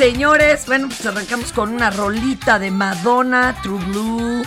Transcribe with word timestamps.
Señores, 0.00 0.64
bueno, 0.64 0.88
pues 0.88 1.04
arrancamos 1.04 1.52
con 1.52 1.74
una 1.74 1.90
rolita 1.90 2.58
de 2.58 2.70
Madonna, 2.70 3.54
True 3.62 3.84
Blue, 3.84 4.42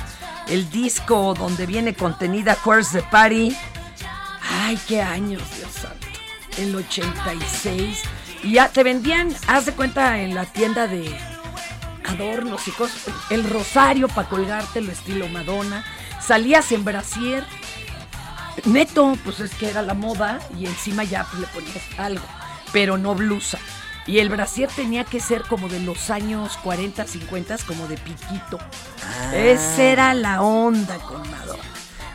el 0.47 0.67
disco 0.71 1.35
donde 1.35 1.67
viene 1.67 1.93
contenida 1.93 2.57
Where's 2.65 2.91
the 2.91 3.03
Party. 3.03 3.55
Ay, 4.41 4.79
qué 4.87 4.99
años, 4.99 5.43
Dios 5.55 5.71
santo. 5.71 6.07
El 6.57 6.75
86. 6.75 8.01
Y 8.41 8.53
ya 8.53 8.69
te 8.69 8.81
vendían, 8.81 9.31
haz 9.45 9.67
de 9.67 9.73
cuenta, 9.73 10.19
en 10.21 10.33
la 10.33 10.45
tienda 10.45 10.87
de 10.87 11.15
adornos 12.03 12.67
y 12.67 12.71
cosas, 12.71 13.03
el 13.29 13.47
rosario 13.47 14.07
para 14.07 14.27
colgártelo 14.27 14.91
estilo 14.91 15.27
Madonna. 15.27 15.85
Salías 16.19 16.71
en 16.71 16.83
brasier. 16.83 17.45
Neto, 18.65 19.15
pues 19.23 19.39
es 19.39 19.53
que 19.53 19.69
era 19.69 19.83
la 19.83 19.93
moda 19.93 20.39
y 20.57 20.65
encima 20.65 21.03
ya 21.03 21.27
le 21.39 21.45
ponías 21.45 21.83
algo, 21.99 22.25
pero 22.71 22.97
no 22.97 23.13
blusa. 23.13 23.59
Y 24.05 24.19
el 24.19 24.29
brasier 24.29 24.69
tenía 24.69 25.03
que 25.03 25.19
ser 25.19 25.43
como 25.43 25.69
de 25.69 25.79
los 25.79 26.09
años 26.09 26.57
40, 26.63 27.05
50, 27.05 27.57
como 27.65 27.87
de 27.87 27.97
piquito. 27.97 28.59
Esa 29.33 29.83
era 29.83 30.13
la 30.13 30.41
onda 30.41 30.97
con 30.99 31.21
Madonna. 31.31 31.63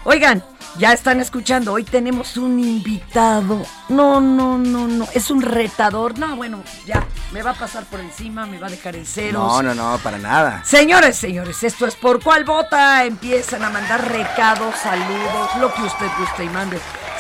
Oigan, 0.05 0.43
ya 0.79 0.93
están 0.93 1.21
escuchando, 1.21 1.73
hoy 1.73 1.85
tenemos 1.85 2.37
un 2.37 2.61
invitado. 2.61 3.63
No, 3.89 4.21
no, 4.21 4.57
no, 4.57 4.87
no, 4.87 5.07
es 5.13 5.31
un 5.31 5.43
retador. 5.43 6.19
No, 6.19 6.37
bueno, 6.37 6.63
ya, 6.87 7.07
me 7.33 7.43
va 7.43 7.51
a 7.51 7.55
pasar 7.55 7.85
por 7.85 8.01
encima, 8.01 8.47
me 8.47 8.59
va 8.59 8.69
a 8.69 8.71
dejar 8.71 8.97
en 8.97 9.05
ceros. 9.05 9.35
No, 9.35 9.63
no, 9.63 9.75
no, 9.75 9.99
para 9.99 10.19
nada. 10.19 10.63
Señores, 10.65 11.17
señores, 11.17 11.63
esto 11.63 11.87
es 11.87 11.97
por 11.97 12.23
cuál 12.23 12.45
vota. 12.45 13.05
Empiezan 13.05 13.65
a 13.65 13.71
mandar 13.71 14.11
recados, 14.11 14.77
saludos, 14.77 15.57
lo 15.59 15.75
que 15.75 15.83
usted 15.83 16.07
guste 16.19 16.45
y 16.45 16.49
mande. 16.49 16.79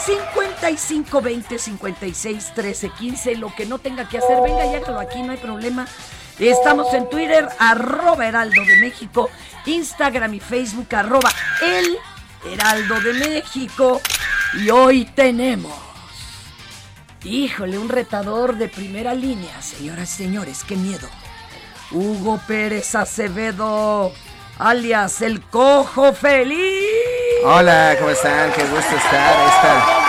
55 0.08 1.20
20 1.20 1.58
56 1.58 2.54
13 2.54 2.90
15, 2.98 3.36
lo 3.36 3.54
que 3.54 3.66
no 3.66 3.78
tenga 3.78 4.08
que 4.08 4.16
hacer, 4.16 4.40
venga 4.42 4.64
y 4.64 4.74
hágalo 4.74 5.00
aquí, 5.00 5.20
no 5.20 5.32
hay 5.32 5.38
problema. 5.38 5.86
Estamos 6.38 6.94
en 6.94 7.10
Twitter, 7.10 7.46
arroba 7.58 8.26
Heraldo 8.26 8.62
de 8.62 8.76
México, 8.80 9.28
Instagram 9.66 10.32
y 10.32 10.40
Facebook, 10.40 10.86
arroba 10.94 11.30
El 11.60 11.98
Heraldo 12.50 13.00
de 13.00 13.12
México. 13.12 14.00
Y 14.54 14.70
hoy 14.70 15.04
tenemos, 15.04 15.74
híjole, 17.22 17.76
un 17.76 17.90
retador 17.90 18.56
de 18.56 18.68
primera 18.68 19.12
línea, 19.12 19.60
señoras 19.60 20.14
y 20.14 20.24
señores, 20.24 20.64
qué 20.64 20.76
miedo. 20.76 21.06
Hugo 21.90 22.40
Pérez 22.46 22.94
Acevedo, 22.94 24.14
alias 24.58 25.22
el 25.22 25.40
Cojo 25.40 26.12
Feliz. 26.12 26.84
Hola, 27.44 27.94
¿cómo 27.98 28.10
están? 28.10 28.50
Qué 28.52 28.62
gusto 28.62 28.96
estar 28.96 29.36
esta, 29.46 30.07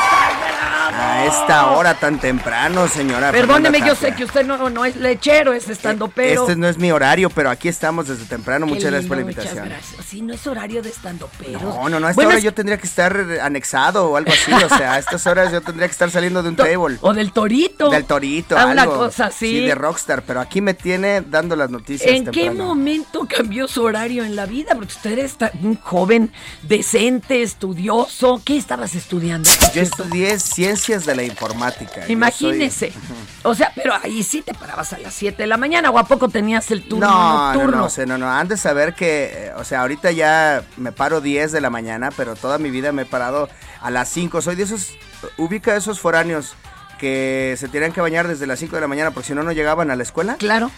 a 1.00 1.26
esta 1.26 1.72
hora 1.72 1.94
tan 1.96 2.20
temprano, 2.20 2.88
señora. 2.88 3.32
Perdóneme, 3.32 3.80
yo 3.80 3.96
sé 3.96 4.14
que 4.14 4.24
usted 4.26 4.46
no, 4.46 4.70
no 4.70 4.86
es 4.86 4.96
lechero, 4.96 5.54
es 5.54 5.70
estando 5.70 6.08
pero. 6.10 6.42
Este 6.42 6.56
no 6.56 6.68
es 6.68 6.78
mi 6.78 6.92
horario, 6.92 7.30
pero 7.30 7.50
aquí 7.50 7.68
estamos 7.68 8.08
desde 8.08 8.26
temprano. 8.26 8.66
Qué 8.66 8.74
Muchas 8.74 8.92
gracias 8.92 9.08
por 9.08 9.18
la 9.18 9.24
lindo, 9.24 9.32
invitación. 9.42 9.64
Muchas 9.66 9.84
gracias. 9.88 10.06
Sí, 10.10 10.22
no 10.22 10.34
es 10.34 10.48
horario 10.48 10.82
de 10.82 10.90
estando 10.90 11.30
pero. 11.40 11.60
No, 11.60 11.90
no, 11.90 12.00
no, 12.00 12.08
a 12.08 12.10
esta 12.12 12.16
Bueno, 12.16 12.30
hora 12.30 12.38
es- 12.40 12.44
yo 12.44 12.54
tendría 12.54 12.78
que 12.78 12.88
estar 12.88 13.16
eh, 13.30 13.40
anexado 13.42 14.10
o 14.12 14.18
algo 14.18 14.32
así. 14.32 14.52
O 14.52 14.70
sea, 14.78 14.94
a 14.94 15.00
estas 15.00 15.26
horas 15.28 15.52
yo 15.52 15.62
tendría 15.62 15.88
que 15.88 15.92
estar 15.94 16.12
saliendo 16.12 16.44
de 16.44 16.50
un 16.50 16.56
table. 16.56 16.98
O 17.02 17.14
del 17.14 17.32
torito. 17.32 17.90
Del 17.90 18.06
torito, 18.06 18.58
Ah, 18.58 18.66
una 18.68 18.82
algo. 18.84 18.98
cosa 18.98 19.28
así. 19.28 19.50
Sí, 19.60 19.66
de 19.68 19.76
rockstar, 19.76 20.24
pero 20.24 20.42
aquí 20.42 20.62
me 20.62 20.74
tiene 20.74 21.22
dando 21.22 21.56
las 21.56 21.70
noticias 21.70 22.10
¿En 22.12 22.26
qué 22.32 22.52
momento 22.52 23.26
cambió 23.28 23.68
su 23.68 23.84
horario 23.84 24.24
en 24.26 24.36
la 24.36 24.46
vida? 24.46 24.74
Porque 24.76 24.94
usted 24.94 25.18
es 25.20 25.36
un 25.62 25.76
joven 25.78 26.32
decente, 26.64 27.42
estudioso. 27.42 28.42
¿Qué 28.44 28.58
estabas 28.58 28.96
estudiando? 28.96 29.50
Yo 29.74 29.82
estudié 29.82 30.40
ciencias 30.40 30.89
de 31.06 31.16
la 31.16 31.24
informática. 31.24 32.02
Imagínese. 32.08 32.92
soy- 32.92 33.02
O 33.44 33.56
sea, 33.56 33.72
pero 33.74 33.94
ahí 34.04 34.22
sí 34.24 34.42
te 34.42 34.54
parabas 34.54 34.92
a 34.92 34.98
las 34.98 35.14
7 35.14 35.44
de 35.44 35.48
la 35.48 35.56
mañana 35.56 35.90
o 35.92 35.98
a 35.98 36.04
poco 36.04 36.28
tenías 36.28 36.70
el 36.72 36.84
turno 36.84 37.08
No, 37.08 37.14
no, 37.14 37.54
nocturno. 37.54 37.78
no, 37.78 37.90
sé, 37.90 38.06
no, 38.06 38.18
no, 38.18 38.30
han 38.30 38.48
de 38.50 38.58
saber 38.58 38.94
que, 38.96 39.32
eh, 39.34 39.52
o 39.56 39.64
sea, 39.64 39.82
ahorita 39.82 40.12
ya 40.12 40.64
me 40.76 40.92
paro 40.92 41.22
10 41.22 41.52
de 41.54 41.62
la 41.62 41.70
mañana, 41.70 42.10
pero 42.18 42.36
toda 42.36 42.58
mi 42.58 42.70
vida 42.70 42.92
me 42.92 43.04
he 43.04 43.06
parado 43.06 43.48
a 43.82 43.92
las 43.92 44.10
5. 44.10 44.42
Soy 44.42 44.56
de 44.56 44.64
esos, 44.64 44.90
ubica 45.38 45.76
esos 45.78 46.00
foráneos 46.02 46.56
que 47.00 47.56
se 47.58 47.70
tenían 47.70 47.94
que 47.94 48.02
bañar 48.02 48.28
desde 48.28 48.46
las 48.46 48.60
5 48.60 48.76
de 48.76 48.82
la 48.82 48.88
mañana 48.90 49.12
porque 49.12 49.28
si 49.28 49.34
no, 49.34 49.42
no 49.44 49.54
llegaban 49.54 49.90
a 49.90 49.96
la 49.96 50.04
escuela. 50.04 50.36
Claro. 50.38 50.70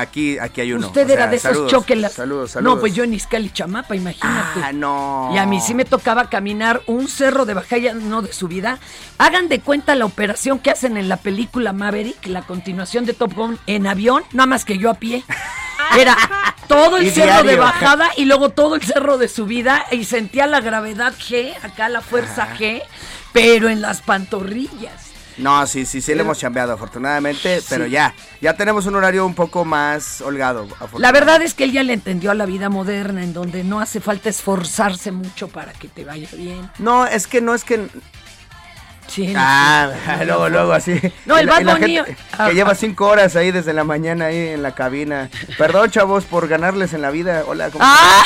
Aquí, 0.00 0.38
aquí 0.38 0.60
hay 0.60 0.72
uno. 0.72 0.88
Usted 0.88 1.04
O 1.04 1.06
sea, 1.06 1.14
era 1.14 1.26
de 1.28 1.36
esos 1.36 1.52
saludos, 1.52 1.70
choquelas. 1.70 2.12
Saludos, 2.12 2.50
saludos. 2.52 2.74
No, 2.74 2.80
pues 2.80 2.94
yo 2.94 3.04
en 3.04 3.14
Izcali 3.14 3.50
Chamapa, 3.50 3.94
imagínate. 3.94 4.60
Ah, 4.62 4.72
no. 4.72 5.30
Y 5.34 5.38
a 5.38 5.46
mí 5.46 5.60
sí 5.60 5.74
me 5.74 5.84
tocaba 5.84 6.28
caminar 6.28 6.82
un 6.86 7.08
cerro 7.08 7.44
de 7.44 7.54
bajada, 7.54 7.94
no 7.94 8.22
de 8.22 8.32
subida. 8.32 8.78
Hagan 9.18 9.48
de 9.48 9.60
cuenta 9.60 9.94
la 9.94 10.04
operación 10.04 10.58
que 10.58 10.70
hacen 10.70 10.96
en 10.96 11.08
la 11.08 11.16
película 11.18 11.72
Maverick, 11.72 12.26
la 12.26 12.42
continuación 12.42 13.04
de 13.04 13.14
Top 13.14 13.34
Gun 13.34 13.58
en 13.66 13.86
avión, 13.86 14.22
nada 14.32 14.46
más 14.46 14.64
que 14.64 14.78
yo 14.78 14.90
a 14.90 14.94
pie. 14.94 15.24
Era 15.98 16.16
todo 16.66 16.96
el 16.96 17.06
Y 17.06 17.10
cerro 17.10 17.42
de 17.42 17.56
bajada 17.56 18.10
y 18.16 18.24
luego 18.24 18.50
todo 18.50 18.76
el 18.76 18.82
cerro 18.82 19.18
de 19.18 19.28
subida 19.28 19.86
y 19.90 20.04
sentía 20.04 20.46
la 20.46 20.60
gravedad 20.60 21.12
G, 21.14 21.54
acá 21.62 21.88
la 21.88 22.00
fuerza 22.00 22.48
G, 22.56 22.82
pero 23.32 23.68
en 23.68 23.80
las 23.80 24.02
pantorrillas. 24.02 25.03
No, 25.36 25.66
sí, 25.66 25.84
sí, 25.84 26.00
sí 26.00 26.14
le 26.14 26.20
hemos 26.22 26.38
chambeado, 26.38 26.72
afortunadamente, 26.74 27.60
pero 27.68 27.86
ya, 27.86 28.14
ya 28.40 28.54
tenemos 28.56 28.86
un 28.86 28.94
horario 28.94 29.26
un 29.26 29.34
poco 29.34 29.64
más 29.64 30.20
holgado. 30.20 30.68
La 30.98 31.10
verdad 31.10 31.42
es 31.42 31.54
que 31.54 31.64
él 31.64 31.72
ya 31.72 31.82
le 31.82 31.92
entendió 31.92 32.30
a 32.30 32.34
la 32.34 32.46
vida 32.46 32.68
moderna, 32.68 33.22
en 33.24 33.32
donde 33.32 33.64
no 33.64 33.80
hace 33.80 34.00
falta 34.00 34.28
esforzarse 34.28 35.10
mucho 35.10 35.48
para 35.48 35.72
que 35.72 35.88
te 35.88 36.04
vaya 36.04 36.28
bien. 36.36 36.70
No, 36.78 37.04
es 37.06 37.26
que 37.26 37.40
no 37.40 37.54
es 37.54 37.64
que... 37.64 37.88
Sí, 39.06 39.34
Ah, 39.36 39.90
sí. 40.18 40.24
luego, 40.24 40.48
luego, 40.48 40.72
así. 40.72 40.98
No, 41.26 41.36
el 41.36 41.46
Bad 41.46 41.62
Bunny- 41.62 41.96
gente 42.04 42.16
Ah, 42.38 42.46
Que 42.48 42.54
lleva 42.54 42.74
cinco 42.74 43.06
horas 43.06 43.36
ahí 43.36 43.50
desde 43.50 43.72
la 43.74 43.84
mañana 43.84 44.26
ahí 44.26 44.48
en 44.48 44.62
la 44.62 44.74
cabina. 44.74 45.28
Perdón, 45.58 45.90
chavos, 45.90 46.24
por 46.24 46.48
ganarles 46.48 46.94
en 46.94 47.02
la 47.02 47.10
vida. 47.10 47.44
Hola, 47.46 47.70
¿cómo 47.70 47.84
¡Ah! 47.86 48.22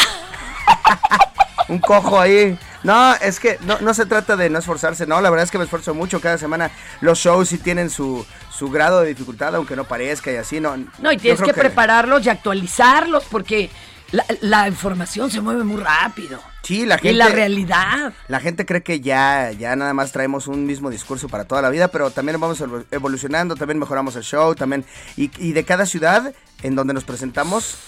un 1.69 1.79
cojo 1.81 2.21
ahí. 2.21 2.59
No, 2.85 3.15
es 3.15 3.41
que 3.41 3.59
no, 3.67 3.79
no 3.81 3.93
se 3.93 4.07
trata 4.07 4.37
de 4.37 4.51
no 4.51 4.59
esforzarse, 4.59 5.07
no, 5.07 5.21
la 5.21 5.31
verdad 5.31 5.45
es 5.45 5.51
que 5.51 5.59
me 5.59 5.65
esfuerzo 5.65 5.95
mucho 5.95 6.21
cada 6.21 6.39
semana. 6.39 6.71
Los 7.01 7.19
shows 7.19 7.49
sí 7.49 7.59
tienen 7.59 7.91
su, 7.91 8.25
su 8.53 8.71
grado 8.71 9.01
de 9.01 9.09
dificultad, 9.09 9.55
aunque 9.57 9.77
no 9.77 9.85
parezca 9.85 10.31
y 10.31 10.37
así, 10.37 10.61
no. 10.61 10.77
No, 10.99 11.13
y 11.13 11.17
tienes 11.17 11.43
que, 11.43 11.53
prepararlos 11.53 12.25
y 12.25 12.29
actualizarlos 12.29 13.25
porque 13.25 13.71
la, 14.13 14.25
la 14.41 14.69
información 14.69 15.31
se 15.31 15.41
mueve 15.41 15.65
muy 15.65 15.83
rápido. 15.83 16.41
Sí, 16.63 16.85
la 16.87 16.97
gente. 16.97 17.11
Y 17.11 17.15
la 17.15 17.29
realidad. 17.29 18.13
La 18.29 18.41
gente 18.41 18.67
cree 18.67 18.83
que 18.83 19.01
ya, 19.01 19.53
ya 19.53 19.75
nada 19.75 19.95
más 19.95 20.13
traemos 20.13 20.47
un 20.47 20.67
mismo 20.67 20.91
discurso 20.91 21.29
para 21.29 21.47
toda 21.47 21.63
la 21.63 21.71
vida, 21.71 21.89
pero 21.89 22.11
también 22.11 22.39
vamos 22.39 22.61
evol- 22.61 22.85
evolucionando, 22.91 23.57
también 23.57 23.79
mejoramos 23.79 24.17
el 24.17 24.23
show, 24.23 24.55
también. 24.55 24.85
Y, 25.17 25.31
y 25.39 25.53
de 25.53 25.65
cada 25.65 25.87
ciudad 25.87 26.33
en 26.63 26.75
donde 26.75 26.95
nos 26.95 27.05
presentamos, 27.05 27.79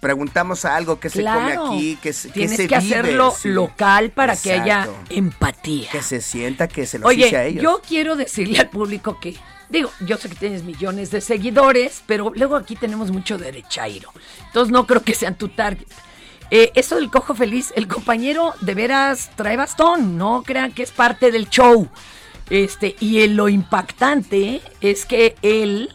preguntamos 0.00 0.64
a 0.64 0.76
algo 0.76 0.98
que 1.00 1.10
se 1.10 1.22
come 1.24 1.52
aquí, 1.52 1.98
que 2.02 2.12
se, 2.12 2.30
Tienes 2.30 2.56
se 2.56 2.66
que 2.68 2.78
vive, 2.78 2.94
hacerlo 2.96 3.34
sí. 3.38 3.48
local 3.50 4.10
para 4.10 4.36
que 4.36 4.52
haya 4.52 4.88
empatía. 5.10 5.90
Que 5.90 6.02
se 6.02 6.20
sienta 6.20 6.68
que 6.68 6.86
se 6.86 6.98
lo 6.98 7.10
hice 7.12 7.36
a 7.36 7.40
Oye, 7.40 7.48
ellos. 7.48 7.62
yo 7.62 7.82
quiero 7.86 8.16
decirle 8.16 8.58
al 8.60 8.70
público 8.70 9.18
que, 9.20 9.36
digo, 9.68 9.90
yo 10.06 10.16
sé 10.16 10.28
que 10.28 10.34
tienes 10.36 10.62
millones 10.64 11.10
de 11.10 11.20
seguidores, 11.20 12.02
pero 12.06 12.32
luego 12.34 12.56
aquí 12.56 12.76
tenemos 12.76 13.10
mucho 13.10 13.38
derechairo. 13.38 14.10
Entonces 14.46 14.72
no 14.72 14.86
creo 14.86 15.02
que 15.02 15.14
sean 15.14 15.36
tu 15.36 15.48
target. 15.48 15.86
Eh, 16.50 16.70
eso 16.74 16.96
del 16.96 17.10
cojo 17.10 17.34
feliz, 17.34 17.72
el 17.74 17.88
compañero 17.88 18.52
de 18.60 18.74
veras 18.74 19.30
trae 19.34 19.56
bastón, 19.56 20.16
no 20.18 20.42
crean 20.44 20.72
que 20.72 20.82
es 20.82 20.92
parte 20.92 21.30
del 21.30 21.48
show. 21.48 21.88
Este, 22.50 22.94
y 23.00 23.22
el- 23.22 23.36
lo 23.36 23.48
impactante 23.48 24.60
es 24.82 25.06
que 25.06 25.34
él 25.42 25.90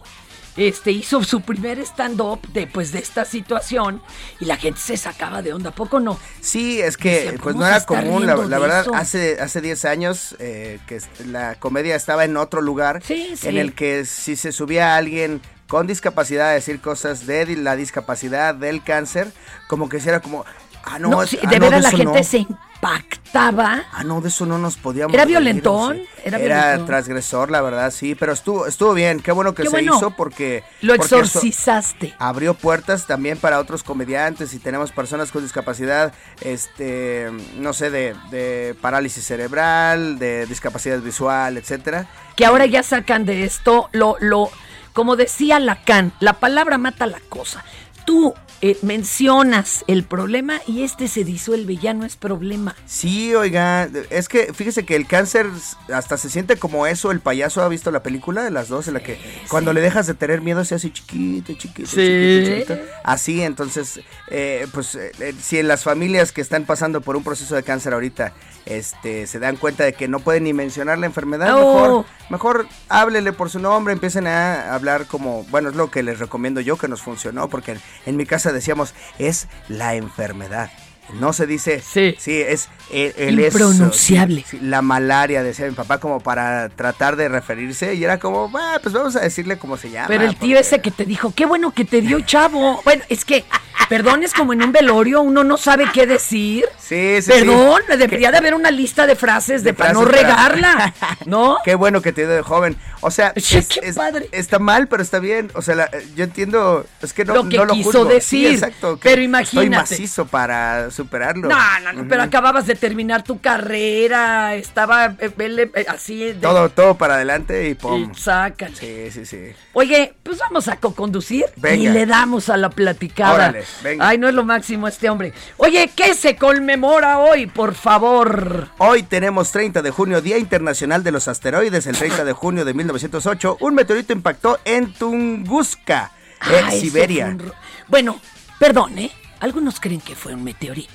este, 0.60 0.92
hizo 0.92 1.24
su 1.24 1.42
primer 1.42 1.80
stand-up 1.80 2.42
de, 2.54 2.68
pues, 2.68 2.92
de 2.92 3.00
esta 3.00 3.24
situación 3.26 4.02
y 4.40 4.46
la 4.46 4.58
gente 4.58 4.80
se 4.80 4.98
sacaba 4.98 5.42
de 5.42 5.54
onda, 5.54 5.70
¿a 5.70 5.76
poco 5.76 6.00
no? 6.00 6.20
Sí, 6.42 6.82
es 6.82 6.98
que 6.98 7.10
Decía, 7.12 7.32
pues 7.32 7.42
¿cómo 7.42 7.60
no 7.62 7.68
era 7.68 7.86
común, 7.86 8.26
la, 8.28 8.36
verdad, 8.36 8.82
eso? 8.82 8.94
hace 8.94 9.40
hace 9.40 9.62
10 9.62 9.86
años 9.86 10.36
eh, 10.40 10.80
que 10.88 11.00
la 11.26 11.56
comedia 11.56 11.96
estaba 11.96 12.26
en 12.26 12.36
otro 12.38 12.62
lugar 12.62 13.02
Sí, 13.04 13.34
sí. 13.36 13.48
en 13.48 13.58
el 13.58 13.74
que 13.74 14.06
si 14.06 14.36
se 14.36 14.52
subía 14.52 14.96
alguien 14.96 15.42
con 15.68 15.88
discapacidad 15.88 16.50
a 16.50 16.52
decir 16.52 16.82
cosas 16.82 17.26
de 17.26 17.46
la 17.56 17.76
discapacidad, 17.76 18.56
del 18.56 18.84
cáncer, 18.84 19.32
como 19.68 19.88
que 19.88 20.00
si 20.00 20.10
era 20.10 20.20
como, 20.20 20.44
ah, 20.84 21.00
no, 21.00 21.10
No, 21.10 21.26
sí, 21.28 21.38
ah, 21.44 21.50
de 21.50 21.60
no, 21.60 21.66
veras 21.68 21.84
la 21.84 21.92
gente 21.92 22.06
no. 22.20 22.24
se 22.24 22.46
impactaba. 22.82 23.84
Ah, 23.92 24.04
no, 24.04 24.22
de 24.22 24.30
eso 24.30 24.46
no 24.46 24.58
nos 24.58 24.78
podíamos 24.78 25.14
¿Era 25.14 25.24
reír, 25.26 25.38
violentón? 25.38 25.98
no 25.98 26.04
sé. 26.04 26.10
Era 26.24 26.38
Era, 26.40 26.56
violentón. 26.62 26.86
transgresor, 26.88 27.52
la 27.52 27.62
verdad, 27.62 27.92
sí, 27.92 28.16
pero 28.16 28.32
estuvo 28.34 28.66
estuvo 28.68 28.94
bien, 28.94 29.20
qué 29.20 29.32
bueno 29.32 29.54
que 29.54 29.64
Qué 29.64 29.70
se 29.70 29.76
bueno. 29.76 29.98
hizo 29.98 30.12
porque 30.12 30.64
Lo 30.82 30.96
porque 30.96 31.04
exorcizaste. 31.16 32.14
abrió 32.20 32.54
puertas 32.54 33.06
también 33.06 33.38
para 33.38 33.60
otros 33.60 33.84
comediantes 33.84 34.54
y 34.54 34.60
tenemos 34.60 34.92
personas 34.92 35.32
con 35.32 35.44
discapacidad, 35.44 36.14
este, 36.42 37.30
no 37.58 37.74
sé, 37.74 37.90
de, 37.90 38.16
de 38.32 38.76
parálisis 38.82 39.26
cerebral, 39.26 40.18
de 40.20 40.46
discapacidad 40.46 41.00
visual, 41.00 41.58
etcétera. 41.58 42.08
que 42.36 42.46
ahora 42.46 42.66
ya 42.66 42.84
sacan 42.84 43.26
de 43.26 43.44
esto 43.44 43.90
lo, 43.92 44.16
lo, 44.20 44.50
como 44.94 45.16
decía 45.16 45.60
Lacan, 45.60 46.14
la 46.20 46.34
palabra 46.34 46.78
mata 46.78 47.06
la 47.06 47.20
cosa. 47.30 47.64
Tú 48.06 48.34
eh, 48.62 48.78
mencionas 48.82 49.84
el 49.88 50.04
problema 50.04 50.62
y 50.68 50.84
este 50.84 51.08
se 51.08 51.24
disuelve, 51.24 51.78
ya 51.78 51.94
no 51.94 52.06
es 52.06 52.16
problema. 52.16 52.76
Sí, 52.86 53.34
oiga, 53.36 53.90
es 54.10 54.28
que 54.30 54.54
fíjese 54.54 54.86
que 54.86 54.96
el 54.96 55.08
cáncer 55.08 55.48
hasta 55.94 56.18
se 56.18 56.30
siente 56.30 56.58
como 56.58 56.86
eso. 56.88 57.12
El 57.12 57.20
payaso 57.20 57.62
ha 57.62 57.68
visto 57.70 57.92
la 57.92 58.04
película 58.04 58.44
de 58.44 58.52
las 58.52 58.68
dos, 58.70 58.88
en 58.88 58.94
la 58.96 59.00
que 59.02 59.20
cuando 59.50 59.74
le 59.74 59.82
dejas 59.82 60.08
de 60.08 60.14
tener 60.14 60.42
miedo 60.42 60.64
se 60.66 60.76
hace 60.76 60.92
chiquito, 60.92 61.54
chiquito, 61.54 61.88
Sí. 61.90 61.96
chiquito, 61.96 62.74
chiquito. 62.76 62.92
Así, 63.04 63.42
entonces, 63.42 64.00
eh, 64.30 64.68
pues 64.74 64.96
eh, 64.96 65.12
eh, 65.20 65.34
si 65.42 65.58
en 65.58 65.68
las 65.68 65.84
familias 65.84 66.32
que 66.32 66.42
están 66.42 66.66
pasando 66.66 67.02
por 67.02 67.16
un 67.16 67.24
proceso 67.24 67.56
de 67.56 67.64
cáncer 67.64 67.94
ahorita 67.94 68.34
este, 68.66 69.26
se 69.28 69.40
dan 69.40 69.56
cuenta 69.58 69.84
de 69.84 69.94
que 69.94 70.08
no 70.08 70.20
pueden 70.20 70.44
ni 70.44 70.54
mencionar 70.54 70.98
la 71.00 71.06
enfermedad, 71.08 71.56
Oh. 71.56 71.58
mejor, 71.74 72.06
mejor 72.30 72.68
háblele 72.88 73.34
por 73.34 73.50
su 73.50 73.60
nombre, 73.60 73.94
empiecen 73.94 74.28
a 74.28 74.74
hablar 74.74 75.06
como, 75.06 75.44
bueno, 75.46 75.70
es 75.70 75.76
lo 75.76 75.92
que 75.92 76.04
les 76.04 76.20
recomiendo 76.20 76.62
yo 76.62 76.78
que 76.78 76.88
nos 76.88 77.02
funcionó, 77.02 77.50
porque 77.50 77.74
en, 77.74 77.82
en 78.06 78.18
mi 78.18 78.26
casa 78.26 78.52
decíamos, 78.52 78.94
es 79.18 79.48
la 79.68 79.96
enfermedad. 79.96 80.70
No 81.14 81.34
se 81.34 81.48
dice, 81.48 81.82
Sí. 81.82 82.16
sí, 82.20 82.40
es 82.40 82.70
el, 82.92 83.14
el 83.18 83.40
eso, 83.40 83.58
Impronunciable. 83.58 84.44
sí, 84.48 84.58
sí, 84.58 84.66
la 84.66 84.82
malaria, 84.82 85.44
decía 85.44 85.66
mi 85.68 85.74
papá, 85.74 86.00
como 86.00 86.20
para 86.20 86.70
tratar 86.70 87.16
de 87.16 87.30
referirse, 87.30 87.94
y 87.96 88.04
era 88.04 88.20
como, 88.20 88.52
"Ah, 88.56 88.80
pues 88.82 88.94
vamos 88.94 89.16
a 89.16 89.22
decirle 89.22 89.58
cómo 89.58 89.78
se 89.78 89.90
llama. 89.90 90.08
Pero 90.08 90.24
el 90.24 90.36
tío 90.36 90.56
porque- 90.56 90.60
ese 90.60 90.82
que 90.82 90.92
te 90.92 91.06
dijo, 91.06 91.34
qué 91.36 91.46
bueno 91.46 91.72
que 91.72 91.86
te 91.86 92.02
dio 92.02 92.20
chavo. 92.22 92.82
Bueno, 92.86 93.04
es 93.10 93.26
que, 93.26 93.44
perdón, 93.90 94.24
es 94.24 94.34
como 94.34 94.54
en 94.54 94.62
un 94.64 94.72
velorio, 94.72 95.22
uno 95.22 95.44
no 95.44 95.58
sabe 95.58 95.86
qué 95.94 96.06
decir. 96.08 96.66
Sí, 96.80 97.22
sí, 97.22 97.30
Perdón, 97.32 97.82
sí. 97.90 97.98
debería 97.98 98.32
de 98.32 98.38
haber 98.38 98.54
una 98.54 98.72
lista 98.72 99.06
de 99.08 99.16
frases 99.16 99.64
de, 99.64 99.72
De 99.72 99.74
para 99.78 99.94
no 99.94 100.04
para- 100.04 100.12
regarla, 100.18 100.94
¿no? 101.26 101.58
Qué 101.64 101.76
bueno 101.76 102.02
que 102.02 102.12
te 102.14 102.22
dio 102.22 102.30
de 102.36 102.42
joven. 102.42 102.78
O 103.02 103.12
sea, 103.12 103.34
Sí, 103.38 103.58
es- 103.58 103.68
qué 103.68 103.80
es- 103.84 103.96
padre. 103.96 104.28
está 104.32 104.60
mal, 104.60 104.88
pero 104.88 105.02
está 105.04 105.20
bien. 105.20 105.52
O 105.56 105.62
sea, 105.62 105.76
la- 105.76 105.90
yo 106.16 106.24
entiendo, 106.24 106.86
es 107.02 107.14
que 107.14 107.26
no 107.26 107.34
Lo 107.36 107.50
que 107.50 107.58
no 107.58 107.66
lo 107.66 107.74
quiso 107.74 107.92
juzgo. 107.92 108.06
decir, 108.06 108.48
Sí, 108.50 108.54
exacto. 108.56 108.96
que 108.96 109.02
pero 109.10 109.22
Estoy 109.22 109.26
imagínate. 109.26 109.94
macizo 109.96 110.26
para 110.28 110.92
superarlo. 110.92 111.48
No, 111.50 111.80
no, 111.82 111.94
no, 111.94 112.08
pero 112.08 112.24
acababas 112.24 112.66
de 112.68 112.76
terminar 112.76 113.24
tu 113.24 113.40
carrera, 113.40 114.56
estaba 114.56 115.16
eh, 115.20 115.32
eh, 115.38 115.86
así 115.88 116.20
de, 116.20 116.34
Todo, 116.36 116.70
todo 116.70 116.96
para 116.96 117.16
adelante 117.16 117.70
y 117.70 117.76
pum. 117.76 118.12
y 118.12 118.20
sácale. 118.20 118.76
Sí, 118.76 119.12
sí, 119.12 119.26
sí. 119.26 119.38
Oye, 119.74 120.14
pues 120.24 120.38
vamos 120.40 120.68
a 120.68 120.76
co-conducir 120.78 121.46
y 121.58 121.88
le 121.90 122.06
damos 122.06 122.50
a 122.50 122.58
la 122.58 122.70
platicada. 122.70 123.34
Órale, 123.36 123.64
venga. 123.84 124.08
Ay, 124.08 124.18
no 124.18 124.28
es 124.28 124.34
lo 124.34 124.44
máximo 124.44 124.88
este 124.88 125.10
hombre. 125.10 125.34
Oye, 125.58 125.90
¿qué 125.96 126.14
se 126.14 126.36
conmemora 126.36 127.20
hoy, 127.20 127.48
por 127.48 127.74
favor? 127.76 128.70
Hoy 128.78 129.04
tenemos 129.04 129.52
30 129.52 129.82
de 129.82 129.92
junio, 129.92 130.22
Día 130.22 130.38
Internacional 130.38 131.04
de 131.04 131.12
los 131.12 131.28
Asteroides. 131.28 131.88
El 131.88 131.98
30 131.98 132.24
de 132.26 132.34
junio 132.34 132.66
de 132.66 132.74
1908, 132.94 133.58
un 133.62 133.76
meteorito 133.76 134.14
impactó 134.14 134.60
en 134.66 134.94
Tunguska, 134.94 136.12
eh, 136.50 136.62
Ah, 136.66 136.72
Siberia. 136.72 137.28
un 137.28 137.52
Bueno, 137.88 138.20
perdón, 138.60 138.98
¿eh? 139.00 139.12
Algunos 139.40 139.80
creen 139.80 140.02
que 140.02 140.16
fue 140.16 140.34
un 140.34 140.44
meteorito. 140.44 140.92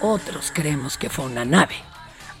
Otros 0.00 0.50
creemos 0.52 0.98
que 0.98 1.08
fue 1.08 1.24
una 1.24 1.44
nave. 1.44 1.76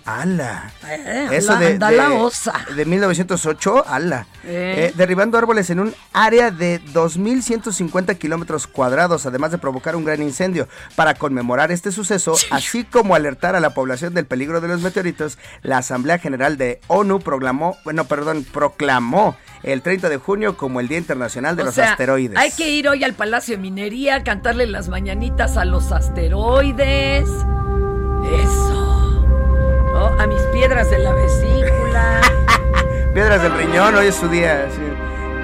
¡Ala! 0.06 0.70
Eh, 0.88 1.28
Eso 1.32 1.56
de, 1.56 1.78
de- 1.78 1.96
la 1.96 2.12
osa. 2.12 2.54
de 2.76 2.84
1908, 2.84 3.84
ala. 3.88 4.26
Eh. 4.44 4.90
Eh, 4.90 4.92
derribando 4.96 5.36
árboles 5.36 5.68
en 5.70 5.80
un 5.80 5.94
área 6.12 6.52
de 6.52 6.80
2.150 6.94 8.16
kilómetros 8.16 8.68
cuadrados, 8.68 9.26
además 9.26 9.50
de 9.50 9.58
provocar 9.58 9.96
un 9.96 10.04
gran 10.04 10.22
incendio. 10.22 10.68
Para 10.94 11.14
conmemorar 11.14 11.72
este 11.72 11.90
suceso, 11.90 12.36
así 12.52 12.84
como 12.84 13.16
alertar 13.16 13.56
a 13.56 13.60
la 13.60 13.70
población 13.74 14.14
del 14.14 14.26
peligro 14.26 14.60
de 14.60 14.68
los 14.68 14.80
meteoritos, 14.80 15.38
la 15.62 15.78
Asamblea 15.78 16.18
General 16.18 16.56
de 16.56 16.80
ONU 16.86 17.18
proclamó, 17.18 17.76
bueno, 17.84 18.04
perdón, 18.04 18.44
proclamó 18.52 19.36
el 19.64 19.82
30 19.82 20.08
de 20.08 20.18
junio 20.18 20.56
como 20.56 20.78
el 20.78 20.86
Día 20.86 20.98
Internacional 20.98 21.56
de 21.56 21.62
O 21.62 21.66
los 21.66 21.74
sea, 21.74 21.90
Asteroides. 21.90 22.38
Hay 22.38 22.52
que 22.52 22.70
ir 22.70 22.88
hoy 22.88 23.02
al 23.02 23.14
Palacio 23.14 23.56
de 23.56 23.62
Minería, 23.62 24.22
cantarle 24.22 24.68
las 24.68 24.88
mañanitas 24.88 25.56
a 25.56 25.64
los 25.64 25.90
asteroides. 25.90 27.28
Eso. 27.28 28.75
¿No? 30.10 30.20
A 30.20 30.26
mis 30.26 30.40
piedras 30.52 30.90
de 30.90 30.98
la 30.98 31.12
vesícula. 31.12 32.20
Piedras 33.14 33.42
del 33.42 33.52
riñón, 33.52 33.94
hoy 33.94 34.06
es 34.06 34.14
su 34.14 34.28
día. 34.28 34.68
Sí, 34.70 34.82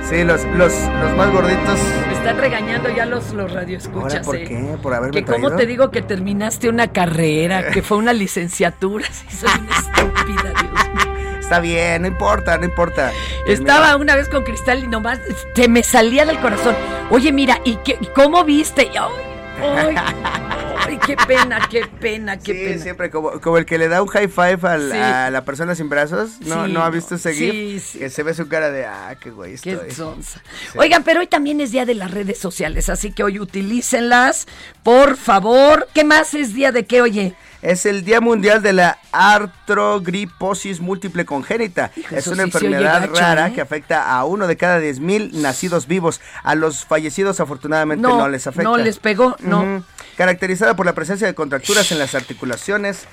Sí, 0.09 0.25
los, 0.25 0.45
los, 0.45 0.73
los 0.73 1.17
más 1.17 1.31
gorditos. 1.33 1.79
Me 2.09 2.13
están 2.13 2.37
regañando 2.37 2.91
ya 2.91 3.07
los, 3.07 3.33
los 3.33 3.53
radioescuchas. 3.53 4.15
¿Ahora 4.15 4.23
por 4.23 4.37
eh. 4.37 4.45
qué? 4.45 4.77
¿Por 4.83 4.95
haberme 4.95 5.25
Que 5.25 5.33
cómo 5.33 5.53
te 5.53 5.65
digo 5.65 5.91
que 5.91 6.03
terminaste 6.03 6.69
una 6.69 6.89
carrera, 6.89 7.71
que 7.71 7.83
fue 7.83 7.99
una 7.99 8.13
licenciatura. 8.13 9.07
Sí, 9.13 9.37
soy 9.37 9.51
una 9.61 9.77
estúpida, 9.77 10.53
Dios 10.61 11.07
mío. 11.15 11.39
Está 11.41 11.61
bien, 11.61 12.03
no 12.03 12.09
importa, 12.09 12.59
no 12.59 12.65
importa. 12.65 13.13
Estaba 13.47 13.97
una 13.97 14.17
vez 14.17 14.29
con 14.29 14.43
Cristal 14.43 14.85
y 14.85 14.89
nomás 14.89 15.21
se 15.55 15.69
me 15.69 15.83
salía 15.83 16.25
del 16.25 16.39
corazón. 16.41 16.75
Oye, 17.11 17.33
mira, 17.33 17.61
¿y 17.65 17.77
qué, 17.77 17.99
cómo 18.15 18.45
viste? 18.45 18.91
Ay, 18.95 19.95
ay, 19.97 20.43
ay, 20.93 20.99
qué 21.07 21.17
pena, 21.27 21.69
qué 21.71 21.87
pena, 22.01 22.39
qué 22.39 22.53
sí, 22.53 22.65
pena. 22.65 22.83
siempre 22.83 23.11
como, 23.11 23.41
como 23.41 23.59
el 23.59 23.65
que 23.67 23.79
le 23.79 23.89
da 23.89 24.03
un 24.03 24.09
high 24.09 24.29
five 24.29 24.59
Sí. 24.91 24.97
a 24.97 25.31
la 25.31 25.45
persona 25.45 25.75
sin 25.75 25.89
brazos. 25.89 26.41
¿No, 26.41 26.67
Sí, 26.67 26.73
¿no 26.73 26.83
ha 26.83 26.91
visto 26.91 27.15
ese 27.17 27.33
sí, 27.35 27.51
gif? 27.51 27.85
sí. 27.85 27.99
Que 27.99 28.11
se 28.11 28.23
ve 28.23 28.35
su 28.35 28.49
cara 28.49 28.71
de, 28.71 28.87
ah, 28.87 29.15
qué 29.21 29.31
güey 29.31 29.57
Qué 29.57 29.73
estoy. 29.73 29.91
sonsa. 29.93 30.43
Sí. 30.73 30.79
Oigan, 30.79 31.03
pero 31.05 31.21
hoy 31.21 31.27
también 31.27 31.61
es 31.61 31.71
día 31.73 31.85
de 31.85 31.95
las 31.95 32.11
redes 32.11 32.39
sociales, 32.39 32.89
así 32.89 33.13
que 33.13 33.25
hoy 33.25 33.39
utilícenlas, 33.41 34.47
por 34.83 35.17
favor. 35.17 35.89
¿Qué 35.95 36.05
más 36.05 36.35
es 36.35 36.55
día 36.55 36.73
de 36.73 36.85
qué, 36.85 37.01
oye? 37.03 37.35
Es 37.63 37.87
el 37.87 38.05
Día 38.05 38.21
Mundial 38.21 38.61
de 38.61 38.73
la 38.73 38.99
Artrogriposis 39.13 40.81
Múltiple 40.81 41.25
Congénita. 41.25 41.93
Hijo, 41.97 42.17
es 42.17 42.27
una 42.27 42.43
enfermedad 42.43 43.03
gacho, 43.03 43.15
rara 43.15 43.49
¿eh? 43.49 43.53
que 43.53 43.61
afecta 43.61 44.13
a 44.13 44.25
uno 44.25 44.49
de 44.49 44.57
cada 44.57 44.81
10 44.81 44.99
mil 44.99 45.41
nacidos 45.41 45.87
vivos. 45.87 46.21
A 46.43 46.57
los 46.57 46.85
fallecidos 46.85 47.39
afortunadamente 47.39 48.03
no, 48.03 48.19
No, 48.19 48.29
les 48.29 48.49
afecta. 48.49 48.65
no 48.65 48.77
les 48.77 48.99
pegó, 48.99 49.37
no. 49.41 49.85
Caracterizada 50.17 50.75
por 50.75 50.87
la 50.87 50.93
presencia 50.93 51.27
de 51.27 51.35
contracturas 51.35 51.93
en 51.93 52.01
las 52.01 52.17
articulaciones 52.17 53.07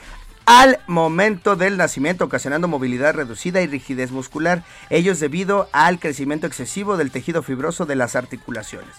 al 0.47 0.79
momento 0.87 1.55
del 1.55 1.77
nacimiento, 1.77 2.25
ocasionando 2.25 2.67
movilidad 2.67 3.13
reducida 3.13 3.61
y 3.61 3.67
rigidez 3.67 4.09
muscular. 4.09 4.63
Ello 4.89 5.11
es 5.11 5.19
debido 5.19 5.69
al 5.73 5.99
crecimiento 5.99 6.47
excesivo 6.47 6.97
del 6.97 7.11
tejido 7.11 7.43
fibroso 7.43 7.85
de 7.85 7.95
las 7.95 8.15
articulaciones. 8.15 8.95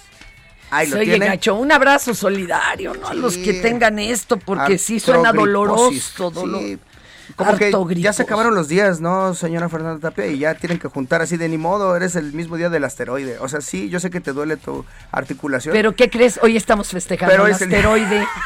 Ahí 0.71 0.89
lo 0.89 0.97
oye 0.97 1.05
tiene. 1.07 1.27
gacho, 1.27 1.55
un 1.55 1.71
abrazo 1.73 2.15
solidario, 2.15 2.95
¿no? 2.95 3.09
A 3.09 3.15
los 3.15 3.37
que 3.37 3.55
tengan 3.55 3.99
esto, 3.99 4.37
porque 4.37 4.79
sí 4.79 5.01
suena 5.01 5.33
doloroso, 5.33 6.31
dolor. 6.31 6.61
Sí. 6.61 6.79
Como 7.37 7.87
que 7.87 7.95
ya 7.95 8.13
se 8.13 8.23
acabaron 8.23 8.55
los 8.57 8.67
días, 8.69 9.01
¿no, 9.01 9.35
señora 9.35 9.69
Fernanda 9.69 10.11
Tapia? 10.11 10.27
Y 10.27 10.39
ya 10.39 10.55
tienen 10.57 10.79
que 10.79 10.89
juntar 10.89 11.23
así 11.23 11.37
de 11.37 11.49
ni 11.49 11.59
modo, 11.59 11.95
eres 11.97 12.17
el 12.17 12.33
mismo 12.33 12.57
día 12.57 12.69
del 12.71 12.85
asteroide. 12.85 13.39
O 13.39 13.49
sea, 13.49 13.61
sí, 13.61 13.89
yo 13.89 14.01
sé 14.01 14.11
que 14.11 14.21
te 14.21 14.33
duele 14.33 14.57
tu 14.57 14.85
articulación. 15.13 15.73
Pero 15.73 15.95
¿qué 15.95 16.11
crees? 16.11 16.41
Hoy 16.43 16.57
estamos 16.57 16.89
festejando 16.89 17.33
Pero 17.33 17.47
el 17.47 17.53
es 17.53 17.63
el- 17.63 17.73
asteroide. 17.73 18.27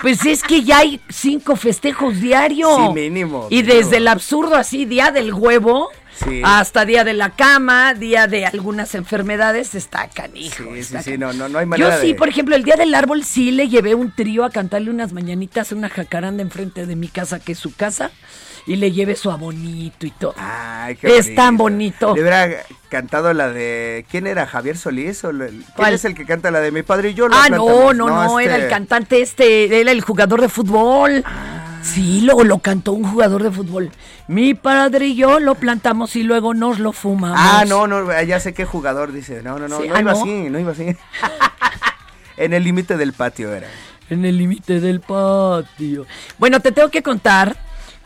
Pues 0.00 0.24
es 0.24 0.42
que 0.42 0.62
ya 0.64 0.78
hay 0.78 0.98
cinco 1.10 1.56
festejos 1.56 2.18
diarios. 2.22 2.74
Sí, 2.74 2.88
mínimo, 2.94 3.48
Y 3.50 3.56
mínimo. 3.56 3.74
desde 3.74 3.98
el 3.98 4.08
absurdo 4.08 4.54
así, 4.56 4.86
día 4.86 5.10
del 5.12 5.34
huevo, 5.34 5.90
Sí. 6.24 6.42
hasta 6.44 6.84
día 6.84 7.04
de 7.04 7.14
la 7.14 7.30
cama, 7.30 7.94
día 7.94 8.26
de 8.26 8.44
algunas 8.46 8.94
enfermedades, 8.94 9.74
está 9.74 10.08
canijo. 10.08 10.64
Sí, 10.74 10.82
sí, 10.84 10.94
está 10.94 11.02
sí, 11.02 11.12
canijo. 11.12 11.32
no, 11.32 11.32
no, 11.32 11.48
no 11.48 11.58
hay 11.58 11.64
Yo 11.64 11.68
manera 11.68 12.00
sí, 12.00 12.08
de... 12.08 12.14
por 12.14 12.28
ejemplo, 12.28 12.56
el 12.56 12.62
día 12.64 12.76
del 12.76 12.94
árbol 12.94 13.24
sí 13.24 13.50
le 13.50 13.68
llevé 13.68 13.94
un 13.94 14.14
trío 14.14 14.44
a 14.44 14.50
cantarle 14.50 14.90
unas 14.90 15.12
mañanitas 15.12 15.72
a 15.72 15.74
una 15.74 15.88
jacaranda 15.88 16.42
enfrente 16.42 16.86
de 16.86 16.96
mi 16.96 17.08
casa, 17.08 17.40
que 17.40 17.52
es 17.52 17.58
su 17.58 17.74
casa, 17.74 18.10
y 18.70 18.76
le 18.76 18.92
llevé 18.92 19.16
su 19.16 19.32
abonito 19.32 20.06
y 20.06 20.12
todo. 20.12 20.32
Ay, 20.38 20.94
qué 20.94 21.18
es 21.18 21.34
tan 21.34 21.56
bonito. 21.56 22.14
Le 22.14 22.20
hubiera 22.20 22.48
cantado 22.88 23.32
la 23.32 23.48
de... 23.48 24.06
¿Quién 24.08 24.28
era? 24.28 24.46
¿Javier 24.46 24.76
Solís? 24.76 25.24
¿O 25.24 25.30
¿Quién 25.30 25.64
¿Cuál? 25.74 25.94
es 25.94 26.04
el 26.04 26.14
que 26.14 26.24
canta 26.24 26.52
la 26.52 26.60
de 26.60 26.70
mi 26.70 26.84
padre 26.84 27.10
y 27.10 27.14
yo? 27.14 27.26
Ah, 27.32 27.48
no, 27.50 27.92
no, 27.92 28.06
no, 28.06 28.38
era 28.38 28.54
este- 28.54 28.66
el 28.66 28.70
cantante 28.70 29.22
este, 29.22 29.80
era 29.80 29.90
el 29.90 30.00
jugador 30.02 30.40
de 30.40 30.48
fútbol. 30.48 31.24
Sí, 31.82 32.20
lo, 32.20 32.44
lo 32.44 32.60
cantó 32.60 32.92
un 32.92 33.02
jugador 33.02 33.42
de 33.42 33.50
fútbol. 33.50 33.90
Mi 34.28 34.54
padre 34.54 35.06
y 35.06 35.16
yo 35.16 35.40
lo 35.40 35.56
plantamos 35.56 36.14
y 36.14 36.22
luego 36.22 36.54
nos 36.54 36.78
lo 36.78 36.92
fumamos. 36.92 37.40
Ah, 37.40 37.64
no, 37.66 37.88
no, 37.88 38.22
ya 38.22 38.38
sé 38.38 38.54
qué 38.54 38.66
jugador 38.66 39.10
dice. 39.10 39.42
No, 39.42 39.58
no, 39.58 39.66
no, 39.66 39.80
Sí, 39.80 39.88
no 39.88 39.96
ah, 39.96 40.00
iba 40.00 40.12
¿no? 40.12 40.20
así, 40.20 40.48
no 40.48 40.60
iba 40.60 40.70
así. 40.70 40.94
en 42.36 42.52
el 42.52 42.62
límite 42.62 42.96
del 42.96 43.14
patio 43.14 43.52
era. 43.52 43.66
En 44.10 44.24
el 44.24 44.38
límite 44.38 44.78
del 44.78 45.00
patio. 45.00 46.06
Bueno, 46.38 46.60
te 46.60 46.70
tengo 46.70 46.88
que 46.88 47.02
contar, 47.02 47.56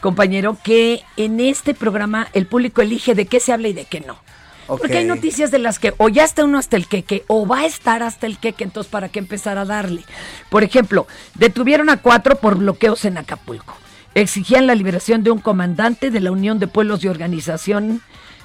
compañero, 0.04 0.58
que 0.62 1.02
en 1.16 1.40
este 1.40 1.72
programa 1.72 2.28
el 2.34 2.46
público 2.46 2.82
elige 2.82 3.14
de 3.14 3.24
qué 3.24 3.40
se 3.40 3.54
habla 3.54 3.68
y 3.68 3.72
de 3.72 3.86
qué 3.86 4.00
no. 4.00 4.18
Porque 4.66 4.98
hay 4.98 5.06
noticias 5.06 5.50
de 5.50 5.58
las 5.58 5.78
que 5.78 5.94
o 5.96 6.10
ya 6.10 6.24
está 6.24 6.44
uno 6.44 6.58
hasta 6.58 6.76
el 6.76 6.86
queque 6.86 7.24
o 7.26 7.46
va 7.46 7.60
a 7.60 7.64
estar 7.64 8.02
hasta 8.02 8.26
el 8.26 8.36
queque, 8.36 8.64
entonces 8.64 8.90
para 8.90 9.08
qué 9.08 9.18
empezar 9.18 9.56
a 9.56 9.64
darle. 9.64 10.04
Por 10.50 10.62
ejemplo, 10.62 11.06
detuvieron 11.36 11.88
a 11.88 12.02
cuatro 12.02 12.36
por 12.36 12.58
bloqueos 12.58 13.06
en 13.06 13.16
Acapulco. 13.16 13.74
Exigían 14.14 14.66
la 14.66 14.74
liberación 14.74 15.22
de 15.22 15.30
un 15.30 15.38
comandante 15.38 16.10
de 16.10 16.20
la 16.20 16.32
Unión 16.32 16.58
de 16.58 16.68
Pueblos 16.68 17.02
y 17.02 17.08
Organización 17.08 18.02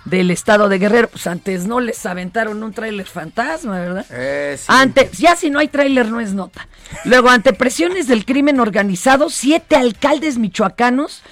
del 0.10 0.32
Estado 0.32 0.70
de 0.70 0.80
Guerrero. 0.80 1.10
Pues 1.10 1.28
antes 1.28 1.66
no 1.66 1.80
les 1.80 2.06
aventaron 2.06 2.62
un 2.64 2.74
tráiler 2.74 3.06
fantasma, 3.06 3.80
¿verdad? 3.80 4.06
Eh, 4.12 4.56
sí. 4.58 4.66
Antes, 4.68 5.18
ya 5.18 5.36
si 5.36 5.50
no 5.50 5.60
hay 5.60 5.68
tráiler 5.68 6.08
no 6.10 6.20
es 6.20 6.34
nota. 6.34 6.68
Luego, 7.06 7.30
ante 7.30 7.54
presiones 7.54 8.08
del 8.08 8.26
crimen 8.26 8.60
organizado, 8.60 9.30
siete 9.30 9.76
alcaldes 9.76 10.38
michoacanos 10.38 11.24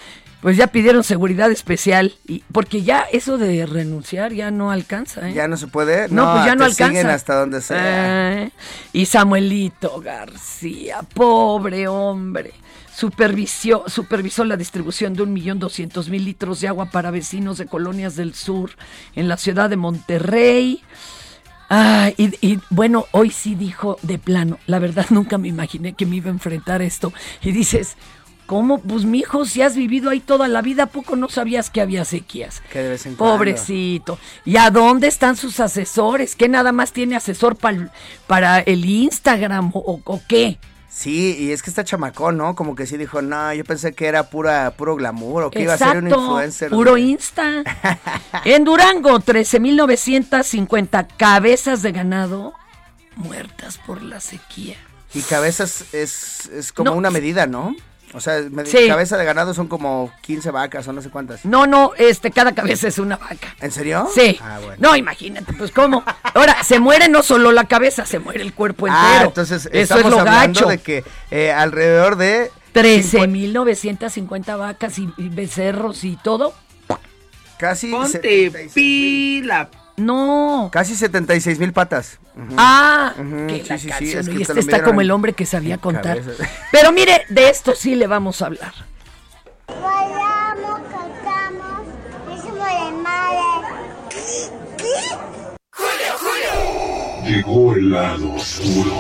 pues 0.42 0.56
ya 0.56 0.68
pidieron 0.68 1.04
seguridad 1.04 1.52
especial 1.52 2.14
y 2.28 2.44
porque 2.52 2.84
ya 2.84 3.02
eso 3.12 3.38
de 3.38 3.66
renunciar 3.66 4.34
ya 4.34 4.52
no 4.52 4.72
alcanza, 4.72 5.30
¿eh? 5.30 5.34
Ya 5.34 5.48
no 5.48 5.58
se 5.58 5.68
puede. 5.68 6.10
No, 6.10 6.32
pues 6.32 6.46
ya 6.46 6.56
no 6.56 6.64
alcanza. 6.64 6.88
siguen 6.88 7.08
hasta 7.08 7.40
donde 7.40 7.62
sea. 7.62 8.44
Eh, 8.44 8.52
y 8.94 9.08
Samuelito 9.08 10.00
García, 10.00 11.00
pobre 11.14 11.88
hombre, 11.88 12.54
supervisó, 12.98 13.84
supervisó 13.86 14.44
la 14.44 14.58
distribución 14.58 15.14
de 15.14 15.22
un 15.22 15.32
millón 15.32 15.60
doscientos 15.60 16.10
mil 16.10 16.26
litros 16.26 16.62
de 16.62 16.68
agua 16.68 16.88
para 16.88 17.12
vecinos 17.12 17.60
de 17.60 17.68
colonias 17.68 18.16
del 18.16 18.34
sur 18.34 18.72
en 19.16 19.28
la 19.28 19.38
ciudad 19.38 19.70
de 19.70 19.78
Monterrey. 19.78 20.82
Ah, 21.70 22.10
y, 22.18 22.34
y, 22.42 22.60
bueno, 22.72 23.06
hoy 23.12 23.30
sí 23.30 23.54
dijo 23.54 24.00
de 24.02 24.18
plano, 24.18 24.58
la 24.66 24.80
verdad 24.80 25.06
nunca 25.12 25.38
me 25.38 25.48
imaginé 25.48 25.94
que 25.94 26.08
me 26.08 26.16
iba 26.16 26.30
a 26.30 26.34
enfrentar 26.34 26.82
esto. 26.82 27.14
Y 27.44 27.52
dices, 27.52 27.98
¿cómo? 28.48 28.80
Pues 28.80 29.06
mijo, 29.06 29.46
si 29.46 29.62
has 29.62 29.76
vivido 29.76 30.10
ahí 30.10 30.20
toda 30.20 30.48
la 30.48 30.64
vida, 30.64 30.84
¿a 30.84 30.88
poco 30.88 31.16
no 31.16 31.30
sabías 31.30 31.70
que 31.70 31.82
había 31.82 32.04
sequías? 32.04 32.64
Que 32.74 32.80
de 32.82 32.90
vez 32.90 33.06
en 33.06 33.14
cuando. 33.16 33.36
Pobrecito. 33.36 34.18
¿Y 34.44 34.58
a 34.58 34.72
dónde 34.72 35.08
están 35.08 35.36
sus 35.36 35.60
asesores? 35.60 36.36
¿Qué 36.36 36.50
nada 36.50 36.72
más 36.72 36.94
tiene 36.94 37.16
asesor 37.16 37.58
pal- 37.58 37.92
para 38.26 38.60
el 38.62 38.86
Instagram 38.86 39.70
o, 39.76 40.02
o 40.04 40.22
qué? 40.28 40.58
Sí, 41.00 41.36
y 41.38 41.52
es 41.52 41.62
que 41.62 41.70
está 41.70 41.84
chamacón, 41.84 42.38
¿no? 42.38 42.56
Como 42.56 42.74
que 42.74 42.88
sí 42.88 42.98
dijo, 42.98 43.22
no, 43.22 43.54
yo 43.54 43.64
pensé 43.64 43.94
que 43.94 44.08
era 44.08 44.32
pura, 44.32 44.72
puro 44.72 44.96
glamour 44.96 45.44
o 45.44 45.52
que 45.52 45.62
iba 45.62 45.76
a 45.76 45.78
ser 45.78 45.98
un 45.98 46.08
influencer. 46.08 46.72
puro 46.72 46.96
de- 46.96 47.02
Insta. 47.02 47.64
en 48.46 48.64
Durango, 48.64 49.20
13.950 49.20 51.08
cabezas 51.16 51.84
de 51.84 51.92
ganado 51.92 52.54
muertas 53.16 53.78
por 53.78 54.02
la 54.02 54.20
sequía. 54.20 54.76
Y 55.14 55.22
cabezas 55.22 55.86
es, 55.94 56.48
es 56.48 56.72
como 56.74 56.90
No. 56.92 56.98
una 56.98 57.12
medida, 57.12 57.46
¿no? 57.46 57.76
O 58.14 58.22
sea, 58.22 58.42
me- 58.50 58.66
Sí. 58.66 58.88
cabeza 58.88 59.18
de 59.18 59.26
ganado 59.26 59.54
son 59.54 59.68
como 59.68 60.12
15 60.22 60.50
vacas 60.52 60.88
o 60.88 60.94
no 60.94 61.02
sé 61.02 61.10
cuántas. 61.10 61.44
No, 61.46 61.68
no, 61.68 61.92
este, 61.98 62.32
cada 62.32 62.54
cabeza 62.56 62.88
es 62.88 63.00
una 63.00 63.18
vaca. 63.18 63.54
¿En 63.60 63.72
serio? 63.72 64.08
Sí. 64.16 64.40
Ah, 64.42 64.60
bueno. 64.64 64.76
No, 64.80 64.96
imagínate, 64.96 65.52
pues 65.54 65.72
cómo. 65.72 66.04
Ahora, 66.34 66.64
se 66.64 66.80
muere 66.80 67.10
no 67.10 67.22
solo 67.22 67.52
la 67.52 67.66
cabeza, 67.66 68.06
se 68.06 68.20
muere 68.20 68.42
el 68.44 68.54
cuerpo 68.54 68.88
entero. 68.88 69.04
Ah, 69.06 69.24
entonces 69.26 69.68
Eso 69.72 69.98
es 70.00 70.06
lo 70.06 70.20
hablando 70.20 70.60
gacho. 70.62 70.70
de 70.70 70.78
que 70.78 71.04
eh, 71.32 71.52
alrededor 71.52 72.16
de 72.16 72.50
13.950 72.74 74.56
vacas 74.58 74.98
y, 75.00 75.10
y 75.18 75.30
becerros 75.30 76.04
y 76.04 76.16
todo. 76.18 76.54
casi 77.58 77.90
Ponte 77.92 78.12
76 78.22 78.72
pila. 78.74 79.70
No. 79.98 80.70
Casi 80.72 80.96
76 80.96 81.58
mil 81.60 81.74
patas. 81.74 82.20
Ujú. 82.36 82.56
Ah, 82.58 83.14
Ujú, 83.18 83.48
que 83.48 83.64
sí, 83.64 83.70
la 83.70 83.78
sí, 83.78 83.84
sí, 83.84 83.90
canción, 83.90 84.20
es 84.20 84.28
¿no? 84.28 84.32
que 84.34 84.42
y 84.42 84.46
te 84.46 84.52
este 84.52 84.60
está 84.60 84.84
como 84.84 85.02
el 85.02 85.10
hombre 85.12 85.34
que 85.34 85.46
sabía 85.46 85.80
contar. 85.80 86.20
cabeza. 86.20 86.48
Pero 86.72 86.92
mire, 86.92 87.26
de 87.30 87.50
esto 87.50 87.74
sí 87.76 87.96
le 87.96 88.06
vamos 88.08 88.42
a 88.42 88.46
hablar. 88.46 88.74
Bailamos, 89.68 90.80
cantamos, 90.92 91.82
hicimos 92.38 92.68
el 92.88 92.94
madre. 93.02 93.38
Llegó 97.28 97.74
el 97.74 97.92
lado 97.92 98.36
oscuro. 98.36 98.92